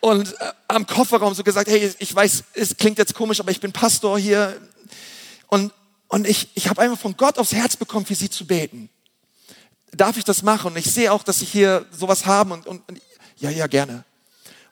Und 0.00 0.32
äh, 0.40 0.52
am 0.68 0.86
Kofferraum 0.86 1.34
so 1.34 1.44
gesagt, 1.44 1.68
hey, 1.68 1.92
ich 1.98 2.14
weiß, 2.14 2.44
es 2.54 2.76
klingt 2.76 2.98
jetzt 2.98 3.14
komisch, 3.14 3.40
aber 3.40 3.50
ich 3.50 3.60
bin 3.60 3.72
Pastor 3.72 4.18
hier. 4.18 4.60
Und, 5.46 5.72
und 6.08 6.26
ich, 6.26 6.48
ich 6.54 6.68
habe 6.68 6.80
einfach 6.82 6.98
von 6.98 7.16
Gott 7.16 7.38
aufs 7.38 7.52
Herz 7.52 7.76
bekommen, 7.76 8.06
für 8.06 8.14
sie 8.14 8.28
zu 8.28 8.46
beten. 8.46 8.88
Darf 9.92 10.16
ich 10.16 10.24
das 10.24 10.42
machen? 10.42 10.72
Und 10.72 10.78
ich 10.78 10.90
sehe 10.90 11.12
auch, 11.12 11.22
dass 11.22 11.38
sie 11.38 11.44
hier 11.44 11.86
sowas 11.96 12.26
haben. 12.26 12.52
Und, 12.52 12.66
und, 12.66 12.88
und 12.88 13.00
ja, 13.36 13.50
ja, 13.50 13.66
gerne. 13.66 14.04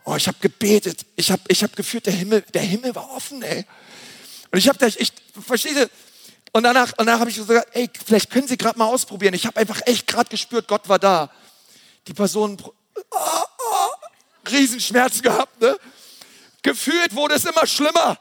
Oh, 0.04 0.16
ich 0.16 0.26
habe 0.26 0.38
gebetet. 0.40 1.04
Ich 1.16 1.30
habe 1.30 1.42
ich 1.48 1.62
hab 1.62 1.76
gefühlt, 1.76 2.06
der 2.06 2.14
Himmel, 2.14 2.42
der 2.54 2.62
Himmel 2.62 2.94
war 2.94 3.10
offen, 3.10 3.42
ey. 3.42 3.64
Und 4.50 4.58
ich 4.58 4.68
habe 4.68 4.78
da, 4.78 4.86
ich 4.86 5.12
verstehe, 5.46 5.88
und 6.52 6.62
danach, 6.62 6.92
und 6.96 7.06
danach 7.06 7.20
habe 7.20 7.30
ich 7.30 7.36
gesagt, 7.36 7.68
ey, 7.72 7.88
vielleicht 8.04 8.30
können 8.30 8.48
Sie 8.48 8.56
gerade 8.56 8.78
mal 8.78 8.86
ausprobieren. 8.86 9.34
Ich 9.34 9.46
habe 9.46 9.58
einfach 9.60 9.80
echt 9.86 10.06
gerade 10.06 10.28
gespürt, 10.28 10.66
Gott 10.66 10.88
war 10.88 10.98
da. 10.98 11.30
Die 12.06 12.14
Person, 12.14 12.56
oh, 12.62 12.72
oh, 13.10 14.48
Riesenschmerzen 14.50 15.22
gehabt, 15.22 15.60
ne? 15.60 15.76
Gefühlt 16.62 17.14
wurde 17.14 17.36
es 17.36 17.44
immer 17.44 17.66
schlimmer. 17.66 18.18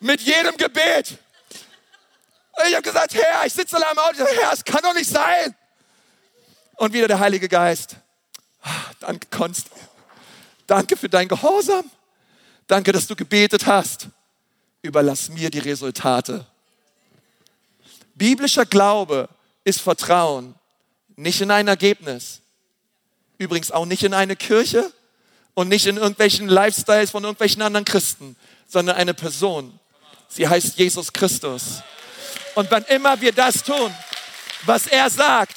Mit 0.00 0.20
jedem 0.20 0.56
Gebet. 0.56 1.18
Ich 2.66 2.74
habe 2.74 2.82
gesagt, 2.82 3.14
Herr, 3.14 3.46
ich 3.46 3.52
sitze 3.52 3.76
da 3.78 3.90
am 3.90 3.98
Auto, 3.98 4.24
Herr, 4.26 4.52
es 4.52 4.64
kann 4.64 4.80
doch 4.82 4.94
nicht 4.94 5.08
sein. 5.08 5.54
Und 6.76 6.92
wieder 6.92 7.08
der 7.08 7.20
Heilige 7.20 7.48
Geist. 7.48 7.96
Danke, 9.00 9.26
Konst. 9.30 9.68
Danke 10.66 10.96
für 10.96 11.08
dein 11.08 11.28
Gehorsam. 11.28 11.90
Danke, 12.66 12.92
dass 12.92 13.06
du 13.06 13.16
gebetet 13.16 13.66
hast. 13.66 14.08
Überlass 14.82 15.28
mir 15.28 15.50
die 15.50 15.60
Resultate. 15.60 16.46
Biblischer 18.18 18.66
Glaube 18.66 19.28
ist 19.64 19.80
Vertrauen, 19.80 20.54
nicht 21.16 21.40
in 21.40 21.50
ein 21.50 21.68
Ergebnis. 21.68 22.40
Übrigens 23.38 23.70
auch 23.70 23.86
nicht 23.86 24.02
in 24.02 24.14
eine 24.14 24.36
Kirche 24.36 24.92
und 25.54 25.68
nicht 25.68 25.86
in 25.86 25.96
irgendwelchen 25.96 26.48
Lifestyles 26.48 27.10
von 27.10 27.24
irgendwelchen 27.24 27.62
anderen 27.62 27.84
Christen, 27.84 28.36
sondern 28.66 28.96
eine 28.96 29.14
Person. 29.14 29.78
Sie 30.28 30.46
heißt 30.46 30.76
Jesus 30.76 31.12
Christus. 31.12 31.82
Und 32.54 32.70
wann 32.70 32.84
immer 32.84 33.20
wir 33.20 33.32
das 33.32 33.62
tun, 33.62 33.94
was 34.66 34.86
er 34.86 35.08
sagt, 35.08 35.56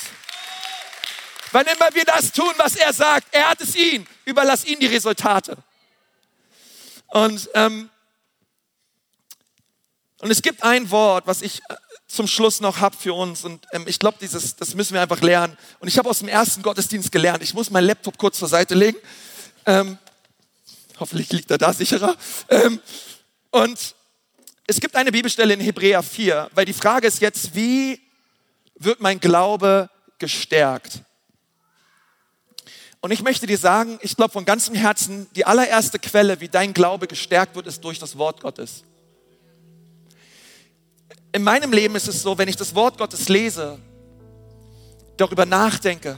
Wann 1.51 1.65
immer 1.67 1.93
wir 1.93 2.05
das 2.05 2.31
tun, 2.31 2.53
was 2.57 2.75
er 2.75 2.93
sagt, 2.93 3.27
er 3.31 3.49
hat 3.49 3.61
es 3.61 3.75
ihn, 3.75 4.07
überlass 4.23 4.63
ihm 4.63 4.79
die 4.79 4.87
Resultate. 4.87 5.57
Und, 7.07 7.49
ähm, 7.53 7.89
und 10.21 10.31
es 10.31 10.41
gibt 10.41 10.63
ein 10.63 10.89
Wort, 10.91 11.27
was 11.27 11.41
ich 11.41 11.59
äh, 11.69 11.75
zum 12.11 12.27
Schluss 12.27 12.59
noch 12.59 12.79
habe 12.79 12.95
für 12.97 13.13
uns. 13.13 13.43
Und 13.43 13.65
ähm, 13.71 13.85
ich 13.87 13.99
glaube, 13.99 14.17
das 14.21 14.75
müssen 14.75 14.93
wir 14.93 15.01
einfach 15.01 15.21
lernen. 15.21 15.57
Und 15.79 15.87
ich 15.87 15.97
habe 15.97 16.09
aus 16.09 16.19
dem 16.19 16.27
ersten 16.27 16.61
Gottesdienst 16.61 17.11
gelernt. 17.11 17.43
Ich 17.43 17.53
muss 17.53 17.69
meinen 17.69 17.85
Laptop 17.85 18.17
kurz 18.17 18.37
zur 18.39 18.47
Seite 18.47 18.75
legen. 18.75 18.97
Ähm, 19.65 19.97
hoffentlich 20.99 21.31
liegt 21.31 21.51
er 21.51 21.57
da 21.57 21.73
sicherer. 21.73 22.15
Ähm, 22.49 22.79
und 23.51 23.95
es 24.67 24.79
gibt 24.79 24.95
eine 24.95 25.11
Bibelstelle 25.11 25.53
in 25.53 25.59
Hebräer 25.59 26.03
4, 26.03 26.49
weil 26.53 26.65
die 26.65 26.73
Frage 26.73 27.07
ist 27.07 27.21
jetzt, 27.21 27.55
wie 27.55 27.99
wird 28.75 29.01
mein 29.01 29.19
Glaube 29.19 29.89
gestärkt? 30.17 31.01
Und 33.01 33.11
ich 33.11 33.23
möchte 33.23 33.47
dir 33.47 33.57
sagen, 33.57 33.99
ich 34.01 34.15
glaube 34.15 34.31
von 34.31 34.45
ganzem 34.45 34.75
Herzen, 34.75 35.27
die 35.35 35.45
allererste 35.45 35.97
Quelle, 35.97 36.39
wie 36.39 36.47
dein 36.47 36.73
Glaube 36.73 37.07
gestärkt 37.07 37.55
wird, 37.55 37.67
ist 37.67 37.83
durch 37.83 37.97
das 37.97 38.17
Wort 38.17 38.41
Gottes. 38.41 38.83
In 41.33 41.43
meinem 41.43 41.71
Leben 41.71 41.95
ist 41.95 42.07
es 42.07 42.21
so, 42.21 42.37
wenn 42.37 42.47
ich 42.47 42.57
das 42.57 42.75
Wort 42.75 42.97
Gottes 42.97 43.29
lese, 43.29 43.79
darüber 45.15 45.45
nachdenke, 45.45 46.17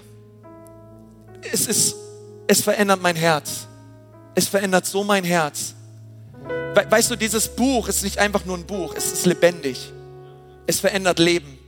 es, 1.52 1.68
ist, 1.68 1.96
es 2.48 2.62
verändert 2.62 3.02
mein 3.02 3.16
Herz. 3.16 3.68
Es 4.34 4.48
verändert 4.48 4.86
so 4.86 5.04
mein 5.04 5.24
Herz. 5.24 5.76
Weißt 6.90 7.12
du, 7.12 7.16
dieses 7.16 7.48
Buch 7.48 7.88
ist 7.88 8.04
nicht 8.04 8.18
einfach 8.18 8.46
nur 8.46 8.58
ein 8.58 8.66
Buch, 8.66 8.96
es 8.96 9.12
ist 9.12 9.26
lebendig. 9.28 9.92
Es 10.66 10.80
verändert 10.80 11.20
Leben. 11.20 11.60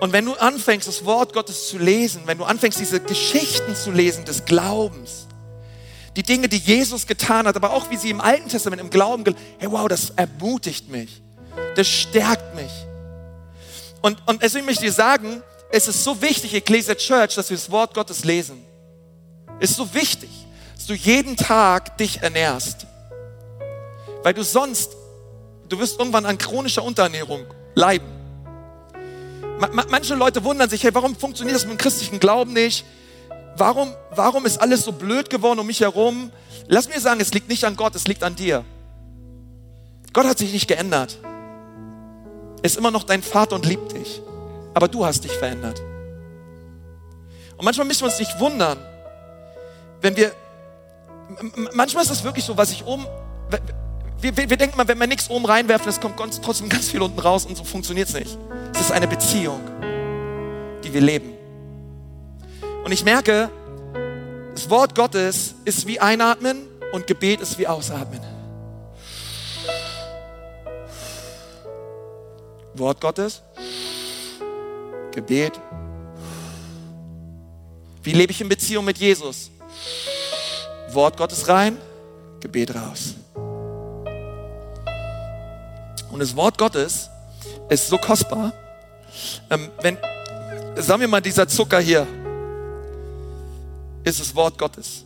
Und 0.00 0.12
wenn 0.12 0.24
du 0.24 0.32
anfängst, 0.32 0.88
das 0.88 1.04
Wort 1.04 1.32
Gottes 1.34 1.68
zu 1.68 1.78
lesen, 1.78 2.22
wenn 2.24 2.38
du 2.38 2.44
anfängst, 2.44 2.80
diese 2.80 3.00
Geschichten 3.00 3.76
zu 3.76 3.90
lesen 3.90 4.24
des 4.24 4.44
Glaubens, 4.46 5.26
die 6.16 6.22
Dinge, 6.22 6.48
die 6.48 6.58
Jesus 6.58 7.06
getan 7.06 7.46
hat, 7.46 7.56
aber 7.56 7.72
auch 7.72 7.90
wie 7.90 7.96
sie 7.96 8.10
im 8.10 8.20
Alten 8.20 8.48
Testament 8.48 8.80
im 8.80 8.90
Glauben, 8.90 9.24
hey 9.58 9.70
wow, 9.70 9.86
das 9.88 10.10
ermutigt 10.10 10.88
mich, 10.88 11.22
das 11.76 11.86
stärkt 11.88 12.54
mich. 12.54 12.70
Und, 14.00 14.18
und 14.26 14.42
deswegen 14.42 14.66
möchte 14.66 14.84
ich 14.84 14.90
dir 14.90 14.94
sagen, 14.94 15.42
es 15.70 15.88
ist 15.88 16.04
so 16.04 16.20
wichtig, 16.20 16.54
Ecclesia 16.54 16.94
Church, 16.94 17.34
dass 17.34 17.48
wir 17.48 17.56
das 17.56 17.70
Wort 17.70 17.94
Gottes 17.94 18.24
lesen. 18.24 18.62
Es 19.58 19.70
ist 19.70 19.76
so 19.76 19.94
wichtig, 19.94 20.28
dass 20.74 20.86
du 20.86 20.94
jeden 20.94 21.36
Tag 21.36 21.96
dich 21.96 22.20
ernährst. 22.20 22.86
Weil 24.22 24.34
du 24.34 24.44
sonst, 24.44 24.90
du 25.68 25.78
wirst 25.78 25.98
irgendwann 25.98 26.26
an 26.26 26.36
chronischer 26.36 26.82
Unterernährung 26.82 27.46
leiden. 27.74 28.08
Manche 29.88 30.14
Leute 30.14 30.42
wundern 30.42 30.68
sich, 30.68 30.82
hey, 30.82 30.92
warum 30.92 31.14
funktioniert 31.14 31.56
das 31.56 31.64
mit 31.64 31.72
dem 31.74 31.78
christlichen 31.78 32.18
Glauben 32.18 32.52
nicht? 32.52 32.84
Warum, 33.56 33.94
warum 34.10 34.44
ist 34.46 34.60
alles 34.60 34.82
so 34.82 34.92
blöd 34.92 35.30
geworden 35.30 35.60
um 35.60 35.66
mich 35.66 35.80
herum? 35.80 36.32
Lass 36.66 36.88
mir 36.88 37.00
sagen, 37.00 37.20
es 37.20 37.32
liegt 37.32 37.48
nicht 37.48 37.64
an 37.64 37.76
Gott, 37.76 37.94
es 37.94 38.08
liegt 38.08 38.24
an 38.24 38.34
dir. 38.34 38.64
Gott 40.12 40.26
hat 40.26 40.38
sich 40.38 40.52
nicht 40.52 40.68
geändert. 40.68 41.18
Ist 42.62 42.76
immer 42.76 42.90
noch 42.90 43.04
dein 43.04 43.22
Vater 43.22 43.56
und 43.56 43.66
liebt 43.66 43.92
dich. 43.92 44.22
Aber 44.74 44.88
du 44.88 45.04
hast 45.04 45.24
dich 45.24 45.32
verändert. 45.32 45.80
Und 47.56 47.64
manchmal 47.64 47.86
müssen 47.86 48.02
wir 48.02 48.06
uns 48.06 48.18
nicht 48.18 48.38
wundern, 48.40 48.78
wenn 50.00 50.16
wir, 50.16 50.32
manchmal 51.74 52.04
ist 52.04 52.10
es 52.10 52.24
wirklich 52.24 52.44
so, 52.44 52.56
was 52.56 52.72
ich 52.72 52.84
oben, 52.84 53.06
wir, 54.20 54.36
wir, 54.36 54.50
wir 54.50 54.56
denken 54.56 54.76
mal, 54.76 54.86
wenn 54.88 54.98
wir 54.98 55.06
nichts 55.06 55.30
oben 55.30 55.44
reinwerfen, 55.44 55.88
es 55.88 56.00
kommt 56.00 56.16
trotzdem 56.42 56.68
ganz 56.68 56.88
viel 56.90 57.02
unten 57.02 57.18
raus 57.18 57.46
und 57.46 57.56
so 57.56 57.64
funktioniert 57.64 58.08
es 58.08 58.14
nicht. 58.14 58.38
Es 58.74 58.80
ist 58.80 58.92
eine 58.92 59.06
Beziehung, 59.06 59.60
die 60.82 60.92
wir 60.92 61.00
leben. 61.00 61.34
Und 62.84 62.92
ich 62.92 63.04
merke, 63.04 63.50
das 64.54 64.68
Wort 64.68 64.94
Gottes 64.94 65.54
ist 65.64 65.86
wie 65.86 66.00
Einatmen 66.00 66.66
und 66.92 67.06
Gebet 67.06 67.40
ist 67.40 67.58
wie 67.58 67.66
Ausatmen. 67.66 68.20
Wort 72.74 73.00
Gottes, 73.00 73.42
Gebet. 75.12 75.60
Wie 78.02 78.12
lebe 78.12 78.32
ich 78.32 78.40
in 78.40 78.48
Beziehung 78.48 78.84
mit 78.84 78.98
Jesus? 78.98 79.50
Wort 80.90 81.16
Gottes 81.16 81.48
rein, 81.48 81.76
Gebet 82.40 82.74
raus. 82.74 83.14
Und 86.10 86.18
das 86.18 86.34
Wort 86.34 86.58
Gottes 86.58 87.08
ist 87.68 87.88
so 87.88 87.98
kostbar. 87.98 88.52
Ähm, 89.50 89.70
wenn, 89.80 89.96
sagen 90.76 91.00
wir 91.00 91.08
mal, 91.08 91.20
dieser 91.20 91.46
Zucker 91.46 91.80
hier 91.80 92.06
ist 94.04 94.20
das 94.20 94.34
Wort 94.34 94.58
Gottes. 94.58 95.04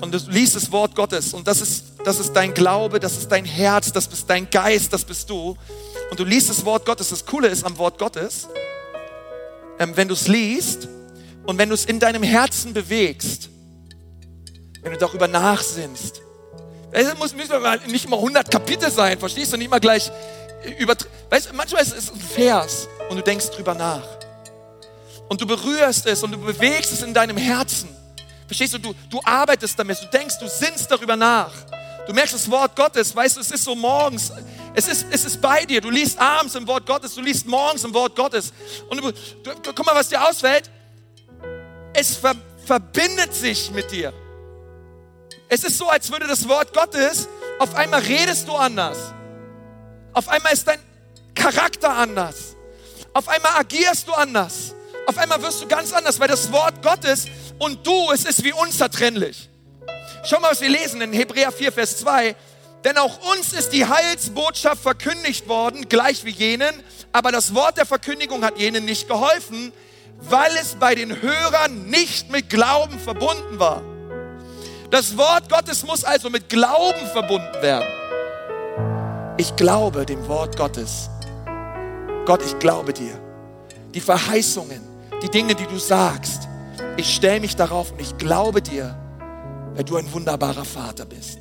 Und 0.00 0.12
du 0.12 0.18
liest 0.30 0.56
das 0.56 0.70
Wort 0.70 0.94
Gottes 0.94 1.34
und 1.34 1.46
das 1.46 1.60
ist, 1.60 1.84
das 2.08 2.20
ist 2.20 2.32
dein 2.32 2.54
Glaube, 2.54 3.00
das 3.00 3.18
ist 3.18 3.28
dein 3.30 3.44
Herz, 3.44 3.92
das 3.92 4.06
ist 4.06 4.30
dein 4.30 4.48
Geist, 4.48 4.94
das 4.94 5.04
bist 5.04 5.28
du. 5.28 5.58
Und 6.10 6.18
du 6.18 6.24
liest 6.24 6.48
das 6.48 6.64
Wort 6.64 6.86
Gottes. 6.86 7.10
Das 7.10 7.26
Coole 7.26 7.48
ist 7.48 7.64
am 7.64 7.76
Wort 7.76 7.98
Gottes, 7.98 8.48
ähm, 9.78 9.94
wenn 9.94 10.08
du 10.08 10.14
es 10.14 10.26
liest 10.26 10.88
und 11.44 11.58
wenn 11.58 11.68
du 11.68 11.74
es 11.74 11.84
in 11.84 12.00
deinem 12.00 12.22
Herzen 12.22 12.72
bewegst, 12.72 13.50
wenn 14.80 14.92
du 14.92 14.98
darüber 14.98 15.28
nachsinnst. 15.28 16.22
Es 16.92 17.14
muss 17.18 17.34
nicht 17.34 17.52
immer 18.06 18.16
100 18.16 18.50
Kapitel 18.50 18.90
sein, 18.90 19.18
verstehst 19.18 19.52
du? 19.52 19.58
Nicht 19.58 19.70
mal 19.70 19.78
gleich 19.78 20.10
über. 20.78 20.96
Weißt, 21.28 21.52
manchmal 21.52 21.82
ist 21.82 21.94
es 21.94 22.10
ein 22.10 22.18
Vers 22.18 22.88
und 23.10 23.18
du 23.18 23.22
denkst 23.22 23.50
drüber 23.50 23.74
nach. 23.74 24.08
Und 25.28 25.42
du 25.42 25.46
berührst 25.46 26.06
es 26.06 26.22
und 26.22 26.32
du 26.32 26.38
bewegst 26.38 26.90
es 26.90 27.02
in 27.02 27.12
deinem 27.12 27.36
Herzen. 27.36 27.90
Verstehst 28.46 28.72
du? 28.72 28.78
Du, 28.78 28.94
du 29.10 29.20
arbeitest 29.24 29.78
damit, 29.78 30.00
du 30.00 30.06
denkst, 30.06 30.38
du 30.38 30.48
sinnst 30.48 30.90
darüber 30.90 31.14
nach. 31.14 31.52
Du 32.08 32.14
merkst 32.14 32.32
das 32.32 32.50
Wort 32.50 32.74
Gottes, 32.74 33.14
weißt 33.14 33.36
du, 33.36 33.40
es 33.42 33.50
ist 33.50 33.64
so 33.64 33.74
morgens, 33.74 34.32
es 34.74 34.88
ist, 34.88 35.06
es 35.10 35.26
ist 35.26 35.42
bei 35.42 35.66
dir. 35.66 35.82
Du 35.82 35.90
liest 35.90 36.18
abends 36.18 36.54
im 36.54 36.66
Wort 36.66 36.86
Gottes, 36.86 37.14
du 37.14 37.20
liest 37.20 37.46
morgens 37.46 37.84
im 37.84 37.92
Wort 37.92 38.16
Gottes. 38.16 38.50
Und 38.88 39.04
du, 39.04 39.12
du, 39.12 39.50
guck 39.62 39.84
mal, 39.84 39.94
was 39.94 40.08
dir 40.08 40.26
ausfällt. 40.26 40.70
Es 41.92 42.16
ver, 42.16 42.34
verbindet 42.64 43.34
sich 43.34 43.70
mit 43.72 43.92
dir. 43.92 44.14
Es 45.50 45.64
ist 45.64 45.76
so, 45.76 45.86
als 45.90 46.10
würde 46.10 46.26
das 46.26 46.48
Wort 46.48 46.72
Gottes, 46.72 47.28
auf 47.58 47.74
einmal 47.74 48.00
redest 48.00 48.48
du 48.48 48.54
anders. 48.54 49.12
Auf 50.14 50.30
einmal 50.30 50.54
ist 50.54 50.66
dein 50.66 50.80
Charakter 51.34 51.90
anders. 51.90 52.56
Auf 53.12 53.28
einmal 53.28 53.52
agierst 53.58 54.08
du 54.08 54.14
anders. 54.14 54.74
Auf 55.06 55.18
einmal 55.18 55.42
wirst 55.42 55.60
du 55.60 55.68
ganz 55.68 55.92
anders, 55.92 56.18
weil 56.18 56.28
das 56.28 56.50
Wort 56.52 56.82
Gottes 56.82 57.26
und 57.58 57.86
du, 57.86 58.12
es 58.12 58.24
ist 58.24 58.42
wie 58.44 58.54
unzertrennlich. 58.54 59.50
Schau 60.28 60.40
mal, 60.40 60.50
was 60.50 60.60
wir 60.60 60.68
lesen 60.68 61.00
in 61.00 61.14
Hebräer 61.14 61.50
4, 61.50 61.72
Vers 61.72 61.96
2. 62.00 62.36
Denn 62.84 62.98
auch 62.98 63.18
uns 63.32 63.54
ist 63.54 63.70
die 63.70 63.86
Heilsbotschaft 63.86 64.82
verkündigt 64.82 65.48
worden, 65.48 65.88
gleich 65.88 66.22
wie 66.26 66.30
jenen, 66.30 66.82
aber 67.12 67.32
das 67.32 67.54
Wort 67.54 67.78
der 67.78 67.86
Verkündigung 67.86 68.44
hat 68.44 68.58
jenen 68.58 68.84
nicht 68.84 69.08
geholfen, 69.08 69.72
weil 70.20 70.50
es 70.60 70.74
bei 70.74 70.94
den 70.94 71.22
Hörern 71.22 71.86
nicht 71.86 72.30
mit 72.30 72.50
Glauben 72.50 72.98
verbunden 72.98 73.58
war. 73.58 73.80
Das 74.90 75.16
Wort 75.16 75.48
Gottes 75.48 75.82
muss 75.84 76.04
also 76.04 76.28
mit 76.28 76.50
Glauben 76.50 77.06
verbunden 77.10 77.62
werden. 77.62 77.88
Ich 79.38 79.56
glaube 79.56 80.04
dem 80.04 80.28
Wort 80.28 80.58
Gottes. 80.58 81.08
Gott, 82.26 82.42
ich 82.44 82.58
glaube 82.58 82.92
dir. 82.92 83.18
Die 83.94 84.00
Verheißungen, 84.00 84.82
die 85.22 85.30
Dinge, 85.30 85.54
die 85.54 85.66
du 85.66 85.78
sagst, 85.78 86.48
ich 86.98 87.14
stelle 87.14 87.40
mich 87.40 87.56
darauf 87.56 87.92
und 87.92 88.00
ich 88.02 88.18
glaube 88.18 88.60
dir, 88.60 88.94
weil 89.78 89.84
du 89.84 89.96
ein 89.96 90.12
wunderbarer 90.12 90.64
Vater 90.64 91.04
bist. 91.04 91.38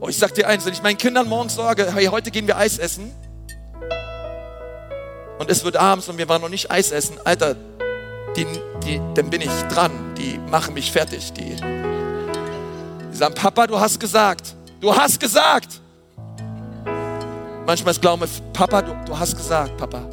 Oh, 0.00 0.08
ich 0.08 0.16
sag 0.16 0.34
dir 0.34 0.48
eins, 0.48 0.64
wenn 0.64 0.72
ich 0.72 0.82
meinen 0.82 0.96
Kindern 0.96 1.28
morgens 1.28 1.54
sage, 1.54 1.92
hey, 1.92 2.06
heute 2.06 2.30
gehen 2.30 2.46
wir 2.46 2.56
Eis 2.56 2.78
essen 2.78 3.12
und 5.38 5.50
es 5.50 5.62
wird 5.62 5.76
abends 5.76 6.08
und 6.08 6.16
wir 6.16 6.26
waren 6.30 6.40
noch 6.40 6.48
nicht 6.48 6.70
Eis 6.70 6.92
essen, 6.92 7.18
Alter, 7.24 7.54
die, 8.36 8.46
die, 8.86 9.02
dann 9.12 9.28
bin 9.28 9.42
ich 9.42 9.50
dran, 9.68 10.14
die 10.16 10.38
machen 10.50 10.72
mich 10.72 10.90
fertig, 10.90 11.30
die, 11.34 11.54
die 13.10 13.14
sagen, 13.14 13.34
Papa, 13.34 13.66
du 13.66 13.78
hast 13.78 14.00
gesagt, 14.00 14.54
du 14.80 14.96
hast 14.96 15.20
gesagt. 15.20 15.82
Manchmal 17.66 17.92
ist 17.92 18.00
Glaube, 18.00 18.26
Papa, 18.54 18.80
du, 18.80 18.96
du 19.04 19.18
hast 19.18 19.36
gesagt, 19.36 19.76
Papa. 19.76 20.08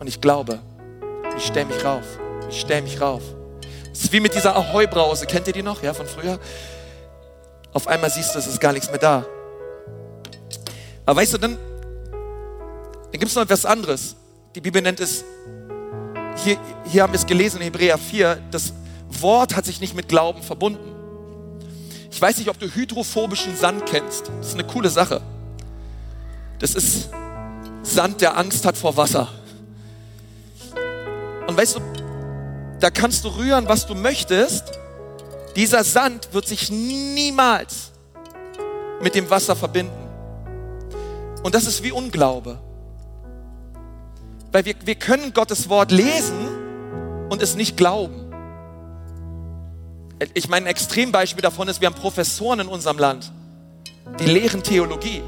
Und 0.00 0.08
ich 0.08 0.20
glaube. 0.20 0.58
Ich 1.36 1.46
stelle 1.46 1.66
mich 1.66 1.84
rauf. 1.84 2.02
Ich 2.50 2.60
stelle 2.60 2.82
mich 2.82 3.00
rauf. 3.00 3.22
Es 4.00 4.04
ist 4.04 4.12
wie 4.14 4.20
mit 4.20 4.34
dieser 4.34 4.56
Ahoi-Brause. 4.56 5.26
Kennt 5.26 5.46
ihr 5.46 5.52
die 5.52 5.62
noch? 5.62 5.82
Ja, 5.82 5.92
von 5.92 6.06
früher? 6.06 6.40
Auf 7.74 7.86
einmal 7.86 8.08
siehst 8.08 8.34
du, 8.34 8.38
es 8.38 8.46
ist 8.46 8.58
gar 8.58 8.72
nichts 8.72 8.88
mehr 8.88 8.98
da. 8.98 9.26
Aber 11.04 11.20
weißt 11.20 11.34
du, 11.34 11.38
dann, 11.38 11.58
dann 12.10 13.12
gibt 13.12 13.26
es 13.26 13.34
noch 13.34 13.42
etwas 13.42 13.66
anderes. 13.66 14.16
Die 14.54 14.62
Bibel 14.62 14.80
nennt 14.80 15.00
es, 15.00 15.22
hier, 16.42 16.56
hier 16.86 17.02
haben 17.02 17.12
wir 17.12 17.18
es 17.18 17.26
gelesen 17.26 17.58
in 17.58 17.64
Hebräer 17.64 17.98
4, 17.98 18.38
das 18.50 18.72
Wort 19.10 19.54
hat 19.54 19.66
sich 19.66 19.82
nicht 19.82 19.94
mit 19.94 20.08
Glauben 20.08 20.42
verbunden. 20.42 20.94
Ich 22.10 22.22
weiß 22.22 22.38
nicht, 22.38 22.48
ob 22.48 22.58
du 22.58 22.74
hydrophobischen 22.74 23.54
Sand 23.54 23.84
kennst. 23.84 24.30
Das 24.38 24.48
ist 24.48 24.54
eine 24.54 24.64
coole 24.64 24.88
Sache. 24.88 25.20
Das 26.58 26.74
ist 26.74 27.10
Sand, 27.82 28.22
der 28.22 28.38
Angst 28.38 28.64
hat 28.64 28.78
vor 28.78 28.96
Wasser. 28.96 29.28
Und 31.46 31.54
weißt 31.54 31.76
du, 31.76 31.99
da 32.80 32.90
kannst 32.90 33.24
du 33.24 33.28
rühren, 33.28 33.68
was 33.68 33.86
du 33.86 33.94
möchtest. 33.94 34.64
Dieser 35.54 35.84
Sand 35.84 36.32
wird 36.32 36.46
sich 36.46 36.70
niemals 36.70 37.90
mit 39.02 39.14
dem 39.14 39.28
Wasser 39.30 39.54
verbinden. 39.54 40.08
Und 41.42 41.54
das 41.54 41.66
ist 41.66 41.82
wie 41.82 41.92
Unglaube. 41.92 42.58
Weil 44.52 44.64
wir, 44.64 44.74
wir 44.84 44.94
können 44.94 45.32
Gottes 45.32 45.68
Wort 45.68 45.92
lesen 45.92 46.48
und 47.28 47.42
es 47.42 47.54
nicht 47.54 47.76
glauben. 47.76 48.32
Ich 50.34 50.48
meine, 50.48 50.66
ein 50.66 50.70
Extrembeispiel 50.70 51.42
davon 51.42 51.68
ist, 51.68 51.80
wir 51.80 51.86
haben 51.86 51.94
Professoren 51.94 52.60
in 52.60 52.68
unserem 52.68 52.98
Land, 52.98 53.32
die 54.18 54.24
lehren 54.24 54.62
Theologie. 54.62 55.22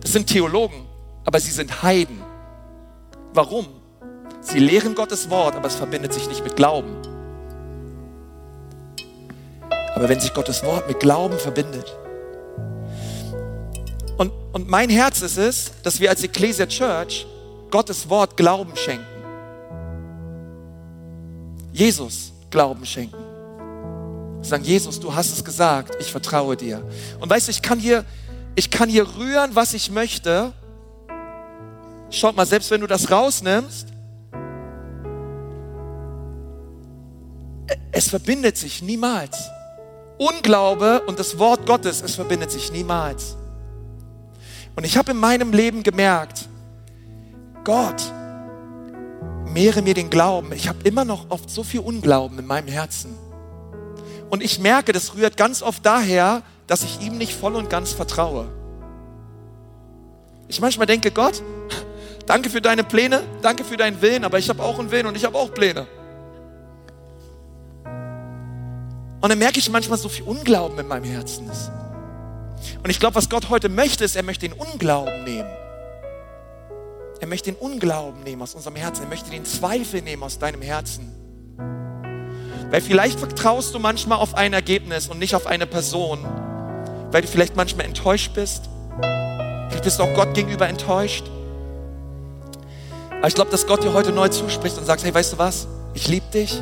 Das 0.00 0.12
sind 0.12 0.26
Theologen, 0.26 0.86
aber 1.24 1.38
sie 1.38 1.52
sind 1.52 1.82
Heiden. 1.82 2.20
Warum? 3.32 3.79
Sie 4.40 4.58
lehren 4.58 4.94
Gottes 4.94 5.28
Wort, 5.30 5.54
aber 5.54 5.66
es 5.66 5.74
verbindet 5.74 6.12
sich 6.12 6.28
nicht 6.28 6.42
mit 6.42 6.56
Glauben. 6.56 6.96
Aber 9.94 10.08
wenn 10.08 10.20
sich 10.20 10.32
Gottes 10.32 10.64
Wort 10.64 10.88
mit 10.88 11.00
Glauben 11.00 11.38
verbindet. 11.38 11.96
Und, 14.16 14.32
und 14.52 14.68
mein 14.68 14.88
Herz 14.88 15.22
ist 15.22 15.36
es, 15.36 15.72
dass 15.82 16.00
wir 16.00 16.10
als 16.10 16.22
Ecclesia 16.22 16.66
Church 16.66 17.26
Gottes 17.70 18.08
Wort 18.08 18.36
Glauben 18.36 18.74
schenken. 18.76 19.06
Jesus 21.72 22.32
Glauben 22.50 22.84
schenken. 22.84 23.16
Sagen, 24.42 24.64
Jesus, 24.64 24.98
du 24.98 25.14
hast 25.14 25.32
es 25.32 25.44
gesagt, 25.44 25.96
ich 26.00 26.10
vertraue 26.10 26.56
dir. 26.56 26.82
Und 27.20 27.28
weißt 27.28 27.48
du, 27.48 27.50
ich 27.50 27.62
kann 27.62 27.78
hier 27.78 28.04
ich 28.54 28.70
kann 28.70 28.88
hier 28.88 29.06
rühren, 29.16 29.54
was 29.54 29.74
ich 29.74 29.90
möchte. 29.90 30.52
Schaut 32.10 32.36
mal, 32.36 32.46
selbst 32.46 32.70
wenn 32.70 32.80
du 32.80 32.86
das 32.86 33.10
rausnimmst, 33.10 33.88
es 37.92 38.08
verbindet 38.08 38.56
sich 38.56 38.82
niemals. 38.82 39.50
Unglaube 40.18 41.02
und 41.06 41.18
das 41.18 41.38
Wort 41.38 41.66
Gottes, 41.66 42.02
es 42.02 42.14
verbindet 42.14 42.50
sich 42.50 42.70
niemals. 42.72 43.36
Und 44.76 44.84
ich 44.84 44.96
habe 44.96 45.12
in 45.12 45.16
meinem 45.16 45.52
Leben 45.52 45.82
gemerkt, 45.82 46.48
Gott, 47.64 48.02
mehre 49.46 49.82
mir 49.82 49.94
den 49.94 50.10
Glauben. 50.10 50.52
Ich 50.52 50.68
habe 50.68 50.78
immer 50.84 51.04
noch 51.04 51.30
oft 51.30 51.50
so 51.50 51.62
viel 51.62 51.80
Unglauben 51.80 52.38
in 52.38 52.46
meinem 52.46 52.68
Herzen. 52.68 53.16
Und 54.28 54.42
ich 54.42 54.58
merke, 54.58 54.92
das 54.92 55.16
rührt 55.16 55.36
ganz 55.36 55.62
oft 55.62 55.84
daher, 55.84 56.42
dass 56.66 56.82
ich 56.82 57.00
ihm 57.00 57.18
nicht 57.18 57.34
voll 57.34 57.56
und 57.56 57.68
ganz 57.68 57.92
vertraue. 57.92 58.46
Ich 60.48 60.60
manchmal 60.60 60.86
denke, 60.86 61.10
Gott, 61.10 61.42
danke 62.26 62.48
für 62.48 62.60
deine 62.60 62.84
Pläne, 62.84 63.22
danke 63.42 63.64
für 63.64 63.76
deinen 63.76 64.00
Willen, 64.00 64.24
aber 64.24 64.38
ich 64.38 64.48
habe 64.48 64.62
auch 64.62 64.78
einen 64.78 64.90
Willen 64.90 65.06
und 65.06 65.16
ich 65.16 65.24
habe 65.24 65.36
auch 65.36 65.52
Pläne. 65.52 65.86
Und 69.20 69.28
dann 69.28 69.38
merke 69.38 69.58
ich 69.58 69.70
manchmal 69.70 69.98
so 69.98 70.08
viel 70.08 70.24
Unglauben 70.24 70.78
in 70.78 70.86
meinem 70.86 71.04
Herzen 71.04 71.48
ist. 71.50 71.70
Und 72.82 72.90
ich 72.90 72.98
glaube, 72.98 73.14
was 73.14 73.28
Gott 73.28 73.50
heute 73.50 73.68
möchte, 73.68 74.04
ist, 74.04 74.16
er 74.16 74.22
möchte 74.22 74.48
den 74.48 74.58
Unglauben 74.58 75.24
nehmen. 75.24 75.50
Er 77.20 77.26
möchte 77.26 77.52
den 77.52 77.58
Unglauben 77.58 78.22
nehmen 78.22 78.40
aus 78.40 78.54
unserem 78.54 78.76
Herzen. 78.76 79.02
Er 79.02 79.08
möchte 79.08 79.30
den 79.30 79.44
Zweifel 79.44 80.00
nehmen 80.00 80.22
aus 80.22 80.38
deinem 80.38 80.62
Herzen. 80.62 81.12
Weil 82.70 82.80
vielleicht 82.80 83.18
vertraust 83.18 83.74
du 83.74 83.78
manchmal 83.78 84.18
auf 84.18 84.34
ein 84.34 84.52
Ergebnis 84.52 85.08
und 85.08 85.18
nicht 85.18 85.34
auf 85.34 85.46
eine 85.46 85.66
Person, 85.66 86.24
weil 87.10 87.22
du 87.22 87.28
vielleicht 87.28 87.56
manchmal 87.56 87.86
enttäuscht 87.86 88.32
bist. 88.34 88.70
Vielleicht 89.68 89.84
bist 89.84 89.98
du 89.98 90.04
auch 90.04 90.14
Gott 90.14 90.34
gegenüber 90.34 90.66
enttäuscht. 90.68 91.24
Aber 93.18 93.28
ich 93.28 93.34
glaube, 93.34 93.50
dass 93.50 93.66
Gott 93.66 93.84
dir 93.84 93.92
heute 93.92 94.12
neu 94.12 94.28
zuspricht 94.28 94.78
und 94.78 94.86
sagt, 94.86 95.04
hey, 95.04 95.12
weißt 95.12 95.34
du 95.34 95.38
was? 95.38 95.66
Ich 95.92 96.08
liebe 96.08 96.26
dich. 96.32 96.58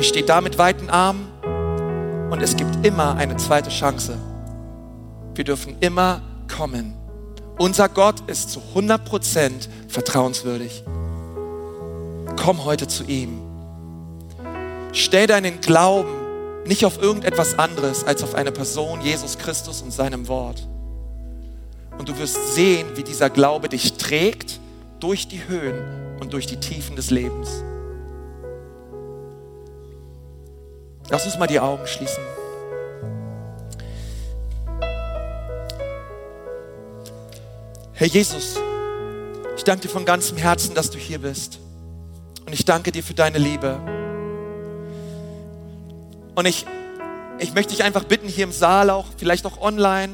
Ich 0.00 0.08
stehe 0.08 0.24
da 0.24 0.40
mit 0.40 0.56
weiten 0.56 0.88
Armen. 0.88 1.25
Und 2.30 2.42
es 2.42 2.56
gibt 2.56 2.84
immer 2.84 3.16
eine 3.16 3.36
zweite 3.36 3.70
Chance. 3.70 4.18
Wir 5.34 5.44
dürfen 5.44 5.76
immer 5.80 6.22
kommen. 6.54 6.94
Unser 7.56 7.88
Gott 7.88 8.28
ist 8.28 8.50
zu 8.50 8.60
100% 8.74 9.68
vertrauenswürdig. 9.88 10.82
Komm 12.36 12.64
heute 12.64 12.88
zu 12.88 13.04
ihm. 13.04 13.40
Stell 14.92 15.26
deinen 15.26 15.60
Glauben 15.60 16.10
nicht 16.66 16.84
auf 16.84 17.00
irgendetwas 17.00 17.58
anderes 17.58 18.04
als 18.04 18.24
auf 18.24 18.34
eine 18.34 18.50
Person, 18.50 19.00
Jesus 19.00 19.38
Christus 19.38 19.80
und 19.82 19.92
seinem 19.92 20.26
Wort. 20.26 20.66
Und 21.96 22.08
du 22.08 22.18
wirst 22.18 22.54
sehen, 22.54 22.88
wie 22.96 23.04
dieser 23.04 23.30
Glaube 23.30 23.68
dich 23.68 23.94
trägt 23.94 24.58
durch 25.00 25.28
die 25.28 25.46
Höhen 25.46 26.18
und 26.20 26.32
durch 26.32 26.46
die 26.46 26.58
Tiefen 26.58 26.96
des 26.96 27.10
Lebens. 27.10 27.62
Lass 31.08 31.24
uns 31.24 31.38
mal 31.38 31.46
die 31.46 31.60
Augen 31.60 31.86
schließen. 31.86 32.22
Herr 37.92 38.06
Jesus, 38.08 38.58
ich 39.56 39.64
danke 39.64 39.82
dir 39.82 39.88
von 39.88 40.04
ganzem 40.04 40.36
Herzen, 40.36 40.74
dass 40.74 40.90
du 40.90 40.98
hier 40.98 41.20
bist. 41.20 41.60
Und 42.44 42.52
ich 42.52 42.64
danke 42.64 42.90
dir 42.90 43.04
für 43.04 43.14
deine 43.14 43.38
Liebe. 43.38 43.78
Und 46.34 46.44
ich, 46.44 46.66
ich 47.38 47.54
möchte 47.54 47.72
dich 47.72 47.84
einfach 47.84 48.04
bitten, 48.04 48.28
hier 48.28 48.44
im 48.44 48.52
Saal 48.52 48.90
auch, 48.90 49.06
vielleicht 49.16 49.46
auch 49.46 49.60
online, 49.60 50.12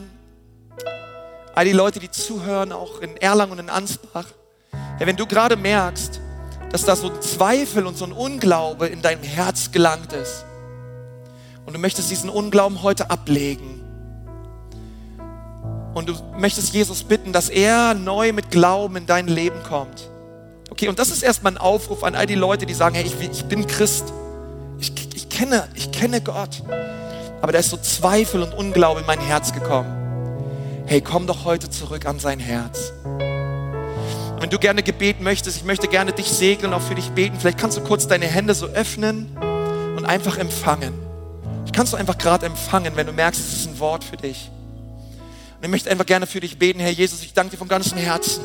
all 1.55 1.65
die 1.65 1.73
Leute, 1.73 2.01
die 2.01 2.11
zuhören, 2.11 2.71
auch 2.71 3.01
in 3.01 3.17
Erlangen 3.17 3.53
und 3.53 3.59
in 3.59 3.71
Ansbach, 3.71 4.27
Herr, 4.99 5.07
wenn 5.07 5.17
du 5.17 5.27
gerade 5.27 5.57
merkst, 5.57 6.21
dass 6.71 6.85
da 6.85 6.95
so 6.97 7.11
ein 7.11 7.21
Zweifel 7.23 7.87
und 7.87 7.97
so 7.97 8.05
ein 8.05 8.13
Unglaube 8.13 8.87
in 8.87 9.03
deinem 9.03 9.23
Herz 9.23 9.73
gelangt 9.73 10.13
ist 10.13 10.45
und 11.67 11.75
du 11.75 11.79
möchtest 11.79 12.11
diesen 12.11 12.31
Unglauben 12.31 12.83
heute 12.83 13.11
ablegen 13.11 13.83
und 15.95 16.09
du 16.09 16.15
möchtest 16.39 16.73
Jesus 16.73 17.05
bitten, 17.05 17.33
dass 17.33 17.49
er 17.49 17.95
neu 17.95 18.33
mit 18.33 18.51
Glauben 18.51 18.97
in 18.97 19.07
dein 19.07 19.29
Leben 19.29 19.63
kommt. 19.63 20.09
Okay, 20.71 20.89
und 20.89 20.99
das 20.99 21.11
ist 21.11 21.23
erstmal 21.23 21.53
ein 21.53 21.59
Aufruf 21.59 22.03
an 22.03 22.15
all 22.15 22.27
die 22.27 22.35
Leute, 22.35 22.65
die 22.65 22.75
sagen, 22.75 22.95
hey, 22.95 23.05
ich, 23.05 23.31
ich 23.31 23.45
bin 23.45 23.67
Christ. 23.67 24.13
Ich, 24.81 24.93
ich, 25.15 25.29
kenne, 25.29 25.69
ich 25.75 25.93
kenne 25.93 26.23
Gott. 26.23 26.63
Aber 27.43 27.53
da 27.53 27.59
ist 27.59 27.71
so 27.71 27.77
Zweifel 27.77 28.43
und 28.43 28.55
Unglaube 28.55 29.01
in 29.01 29.07
mein 29.07 29.21
Herz 29.21 29.53
gekommen. 29.53 30.83
Hey, 30.87 31.01
komm 31.01 31.27
doch 31.27 31.45
heute 31.45 31.69
zurück 31.69 32.07
an 32.07 32.19
sein 32.19 32.41
Herz. 32.41 32.93
Wenn 34.41 34.51
du 34.51 34.59
gerne 34.59 34.83
Gebet 34.83 35.21
möchtest, 35.21 35.59
ich 35.59 35.65
möchte 35.65 35.89
gerne 35.89 36.13
dich 36.13 36.27
segnen, 36.27 36.73
auch 36.73 36.81
für 36.81 36.95
dich 36.95 37.11
beten. 37.11 37.37
Vielleicht 37.39 37.59
kannst 37.59 37.77
du 37.77 37.83
kurz 37.83 38.09
deine 38.09 38.27
Hände 38.27 38.55
so 38.55 38.67
öffnen 38.67 39.37
und 39.97 40.05
einfach 40.05 40.39
empfangen. 40.39 41.02
Kannst 41.73 41.93
du 41.93 41.97
einfach 41.97 42.19
gerade 42.19 42.47
empfangen, 42.47 42.97
wenn 42.97 43.07
du 43.07 43.13
merkst, 43.13 43.41
es 43.41 43.53
ist 43.53 43.67
ein 43.67 43.79
Wort 43.79 44.05
für 44.05 44.17
dich. 44.17 44.51
Und 45.57 45.65
ich 45.65 45.71
möchte 45.71 45.91
einfach 45.91 46.07
gerne 46.07 46.27
für 46.27 46.41
dich 46.41 46.59
beten, 46.59 46.81
Herr 46.81 46.91
Jesus. 46.91 47.23
Ich 47.23 47.33
danke 47.33 47.53
dir 47.53 47.57
von 47.57 47.69
ganzem 47.69 47.97
Herzen 47.99 48.43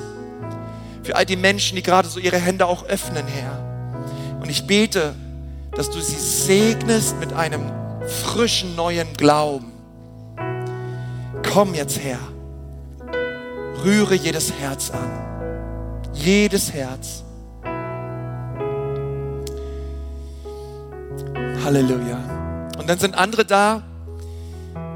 für 1.08 1.16
all 1.16 1.26
die 1.26 1.38
Menschen, 1.38 1.78
die 1.78 1.84
gerade 1.84 2.10
so 2.10 2.20
ihre 2.20 2.38
Hände 2.38 2.66
auch 2.66 2.84
öffnen, 2.84 3.26
Herr. 3.28 4.38
Und 4.42 4.50
ich 4.50 4.68
bete, 4.68 5.16
dass 5.72 5.90
du 5.90 6.02
sie 6.02 6.20
segnest 6.20 7.18
mit 7.18 7.32
einem 7.32 7.62
frischen 8.26 8.76
neuen 8.76 9.14
Glauben. 9.14 9.72
Komm 11.54 11.74
jetzt 11.74 12.00
her. 12.00 12.20
Rühre 13.86 14.16
jedes 14.16 14.52
Herz 14.52 14.92
an. 14.92 16.12
Jedes 16.14 16.74
Herz. 16.74 17.24
Halleluja. 21.64 22.37
Und 22.88 22.92
dann 22.92 23.00
sind 23.00 23.16
andere 23.16 23.44
da, 23.44 23.84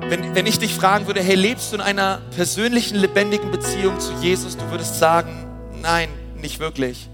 wenn, 0.08 0.34
wenn 0.34 0.46
ich 0.46 0.58
dich 0.58 0.74
fragen 0.74 1.08
würde, 1.08 1.22
hey, 1.22 1.36
lebst 1.36 1.74
du 1.74 1.76
in 1.76 1.82
einer 1.82 2.22
persönlichen, 2.34 2.96
lebendigen 2.96 3.52
Beziehung 3.52 4.00
zu 4.00 4.14
Jesus? 4.22 4.56
Du 4.56 4.64
würdest 4.72 4.98
sagen, 4.98 5.46
nein, 5.82 6.08
nicht 6.38 6.62
wirklich. 6.62 7.10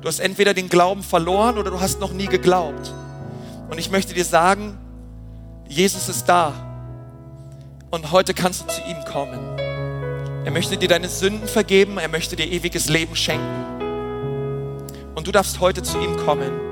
Du 0.00 0.08
hast 0.08 0.18
entweder 0.18 0.54
den 0.54 0.68
Glauben 0.68 1.04
verloren 1.04 1.56
oder 1.56 1.70
du 1.70 1.80
hast 1.80 2.00
noch 2.00 2.12
nie 2.12 2.26
geglaubt. 2.26 2.92
Und 3.70 3.78
ich 3.78 3.92
möchte 3.92 4.12
dir 4.12 4.24
sagen, 4.24 4.76
Jesus 5.68 6.08
ist 6.08 6.28
da. 6.28 6.52
Und 7.92 8.10
heute 8.10 8.34
kannst 8.34 8.62
du 8.62 8.66
zu 8.66 8.80
ihm 8.80 9.04
kommen. 9.04 9.38
Er 10.44 10.50
möchte 10.50 10.76
dir 10.76 10.88
deine 10.88 11.08
Sünden 11.08 11.46
vergeben, 11.46 11.98
er 11.98 12.08
möchte 12.08 12.34
dir 12.34 12.50
ewiges 12.50 12.88
Leben 12.88 13.14
schenken. 13.14 13.78
Und 15.14 15.28
du 15.28 15.30
darfst 15.30 15.60
heute 15.60 15.84
zu 15.84 16.00
ihm 16.00 16.16
kommen. 16.16 16.71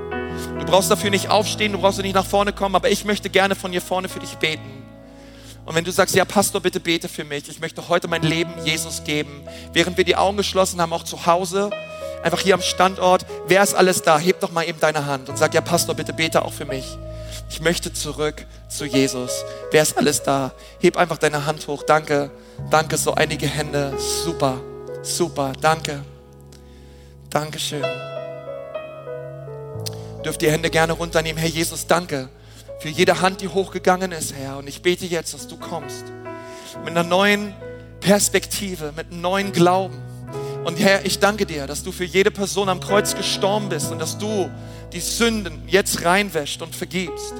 Du 0.59 0.65
brauchst 0.65 0.91
dafür 0.91 1.09
nicht 1.09 1.29
aufstehen, 1.29 1.71
du 1.71 1.79
brauchst 1.79 1.99
nicht 1.99 2.15
nach 2.15 2.25
vorne 2.25 2.53
kommen, 2.53 2.75
aber 2.75 2.89
ich 2.89 3.05
möchte 3.05 3.29
gerne 3.29 3.55
von 3.55 3.71
hier 3.71 3.81
vorne 3.81 4.09
für 4.09 4.19
dich 4.19 4.35
beten. 4.35 4.81
Und 5.65 5.75
wenn 5.75 5.83
du 5.83 5.91
sagst, 5.91 6.15
ja, 6.15 6.25
Pastor, 6.25 6.61
bitte 6.61 6.79
bete 6.79 7.07
für 7.07 7.23
mich, 7.23 7.47
ich 7.47 7.59
möchte 7.59 7.87
heute 7.87 8.07
mein 8.07 8.23
Leben 8.23 8.51
Jesus 8.65 9.03
geben, 9.03 9.43
während 9.73 9.97
wir 9.97 10.03
die 10.03 10.15
Augen 10.15 10.37
geschlossen 10.37 10.81
haben, 10.81 10.91
auch 10.93 11.03
zu 11.03 11.25
Hause, 11.25 11.69
einfach 12.23 12.39
hier 12.39 12.55
am 12.55 12.61
Standort, 12.61 13.25
wer 13.47 13.63
ist 13.63 13.73
alles 13.73 14.01
da? 14.01 14.17
Heb 14.17 14.39
doch 14.39 14.51
mal 14.51 14.63
eben 14.63 14.79
deine 14.79 15.05
Hand 15.05 15.29
und 15.29 15.37
sag, 15.37 15.53
ja, 15.53 15.61
Pastor, 15.61 15.95
bitte 15.95 16.13
bete 16.13 16.43
auch 16.43 16.53
für 16.53 16.65
mich. 16.65 16.85
Ich 17.49 17.61
möchte 17.61 17.93
zurück 17.93 18.45
zu 18.69 18.85
Jesus. 18.85 19.43
Wer 19.71 19.83
ist 19.83 19.97
alles 19.97 20.23
da? 20.23 20.51
Heb 20.79 20.97
einfach 20.97 21.17
deine 21.17 21.45
Hand 21.45 21.67
hoch. 21.67 21.83
Danke, 21.83 22.31
danke, 22.69 22.97
so 22.97 23.13
einige 23.13 23.47
Hände. 23.47 23.93
Super, 24.23 24.59
super, 25.03 25.53
danke. 25.59 26.03
Dankeschön 27.29 27.85
dürft 30.23 30.41
ihr 30.43 30.51
Hände 30.51 30.69
gerne 30.69 30.93
runternehmen. 30.93 31.41
Herr 31.41 31.49
Jesus, 31.49 31.87
danke 31.87 32.29
für 32.79 32.89
jede 32.89 33.21
Hand, 33.21 33.41
die 33.41 33.47
hochgegangen 33.47 34.11
ist, 34.11 34.33
Herr. 34.33 34.57
Und 34.57 34.67
ich 34.67 34.81
bete 34.81 35.05
jetzt, 35.05 35.33
dass 35.33 35.47
du 35.47 35.57
kommst 35.57 36.05
mit 36.79 36.89
einer 36.89 37.03
neuen 37.03 37.53
Perspektive, 37.99 38.93
mit 38.95 39.11
einem 39.11 39.21
neuen 39.21 39.51
Glauben. 39.51 39.95
Und 40.63 40.79
Herr, 40.79 41.05
ich 41.05 41.19
danke 41.19 41.45
dir, 41.45 41.67
dass 41.67 41.83
du 41.83 41.91
für 41.91 42.03
jede 42.03 42.31
Person 42.31 42.69
am 42.69 42.79
Kreuz 42.79 43.15
gestorben 43.15 43.69
bist 43.69 43.91
und 43.91 43.99
dass 43.99 44.17
du 44.17 44.49
die 44.93 44.99
Sünden 44.99 45.63
jetzt 45.67 46.05
reinwäscht 46.05 46.61
und 46.61 46.75
vergibst. 46.75 47.33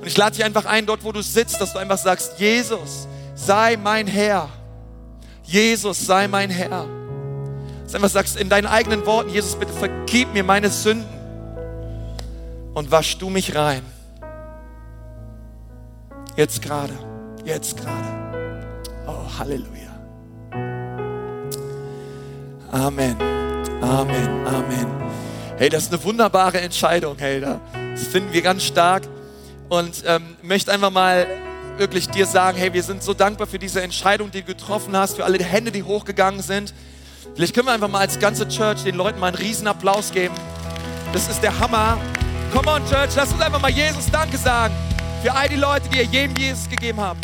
Und 0.00 0.06
ich 0.06 0.16
lade 0.16 0.36
dich 0.36 0.44
einfach 0.44 0.64
ein, 0.64 0.86
dort 0.86 1.04
wo 1.04 1.12
du 1.12 1.22
sitzt, 1.22 1.60
dass 1.60 1.72
du 1.72 1.78
einfach 1.78 1.98
sagst, 1.98 2.38
Jesus, 2.38 3.06
sei 3.34 3.76
mein 3.76 4.06
Herr. 4.06 4.48
Jesus, 5.44 6.06
sei 6.06 6.26
mein 6.26 6.50
Herr. 6.50 6.86
Dass 7.82 7.92
du 7.92 7.96
einfach 7.96 8.10
sagst 8.10 8.36
in 8.36 8.48
deinen 8.48 8.66
eigenen 8.66 9.06
Worten, 9.06 9.30
Jesus, 9.30 9.56
bitte 9.56 9.72
vergib 9.72 10.32
mir 10.32 10.42
meine 10.42 10.70
Sünden 10.70 11.13
und 12.74 12.90
wasch 12.90 13.16
du 13.18 13.30
mich 13.30 13.54
rein. 13.54 13.82
Jetzt 16.36 16.60
gerade, 16.60 16.92
jetzt 17.44 17.76
gerade. 17.76 18.08
Oh, 19.06 19.38
Halleluja. 19.38 19.94
Amen, 22.72 23.16
Amen, 23.80 24.46
Amen. 24.46 24.86
Hey, 25.56 25.68
das 25.68 25.84
ist 25.84 25.92
eine 25.92 26.02
wunderbare 26.02 26.60
Entscheidung, 26.60 27.16
hey, 27.18 27.40
das 27.40 28.06
finden 28.08 28.32
wir 28.32 28.42
ganz 28.42 28.64
stark 28.64 29.04
und 29.68 30.02
ähm, 30.04 30.36
möchte 30.42 30.72
einfach 30.72 30.90
mal 30.90 31.26
wirklich 31.76 32.08
dir 32.08 32.26
sagen, 32.26 32.58
hey, 32.58 32.72
wir 32.72 32.82
sind 32.82 33.02
so 33.02 33.14
dankbar 33.14 33.46
für 33.46 33.58
diese 33.58 33.80
Entscheidung, 33.80 34.30
die 34.32 34.40
du 34.40 34.46
getroffen 34.46 34.96
hast, 34.96 35.16
für 35.16 35.24
alle 35.24 35.42
Hände, 35.42 35.70
die 35.70 35.82
hochgegangen 35.84 36.42
sind. 36.42 36.74
Vielleicht 37.34 37.54
können 37.54 37.66
wir 37.66 37.72
einfach 37.72 37.88
mal 37.88 38.00
als 38.00 38.18
ganze 38.18 38.48
Church 38.48 38.82
den 38.82 38.96
Leuten 38.96 39.20
mal 39.20 39.28
einen 39.28 39.36
riesen 39.36 39.66
Applaus 39.66 40.10
geben. 40.10 40.34
Das 41.12 41.28
ist 41.28 41.42
der 41.42 41.58
Hammer. 41.58 41.98
Come 42.54 42.68
on, 42.68 42.86
Church, 42.86 43.16
lass 43.16 43.32
uns 43.32 43.40
einfach 43.40 43.60
mal 43.60 43.70
Jesus 43.72 44.08
Danke 44.08 44.36
sagen 44.38 44.72
für 45.22 45.34
all 45.34 45.48
die 45.48 45.56
Leute, 45.56 45.88
die 45.88 45.98
ihr 45.98 46.04
jedem 46.04 46.36
Jesus 46.36 46.68
gegeben 46.68 47.00
haben. 47.00 47.20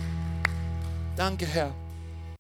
Danke, 1.14 1.47
Herr. 1.47 1.70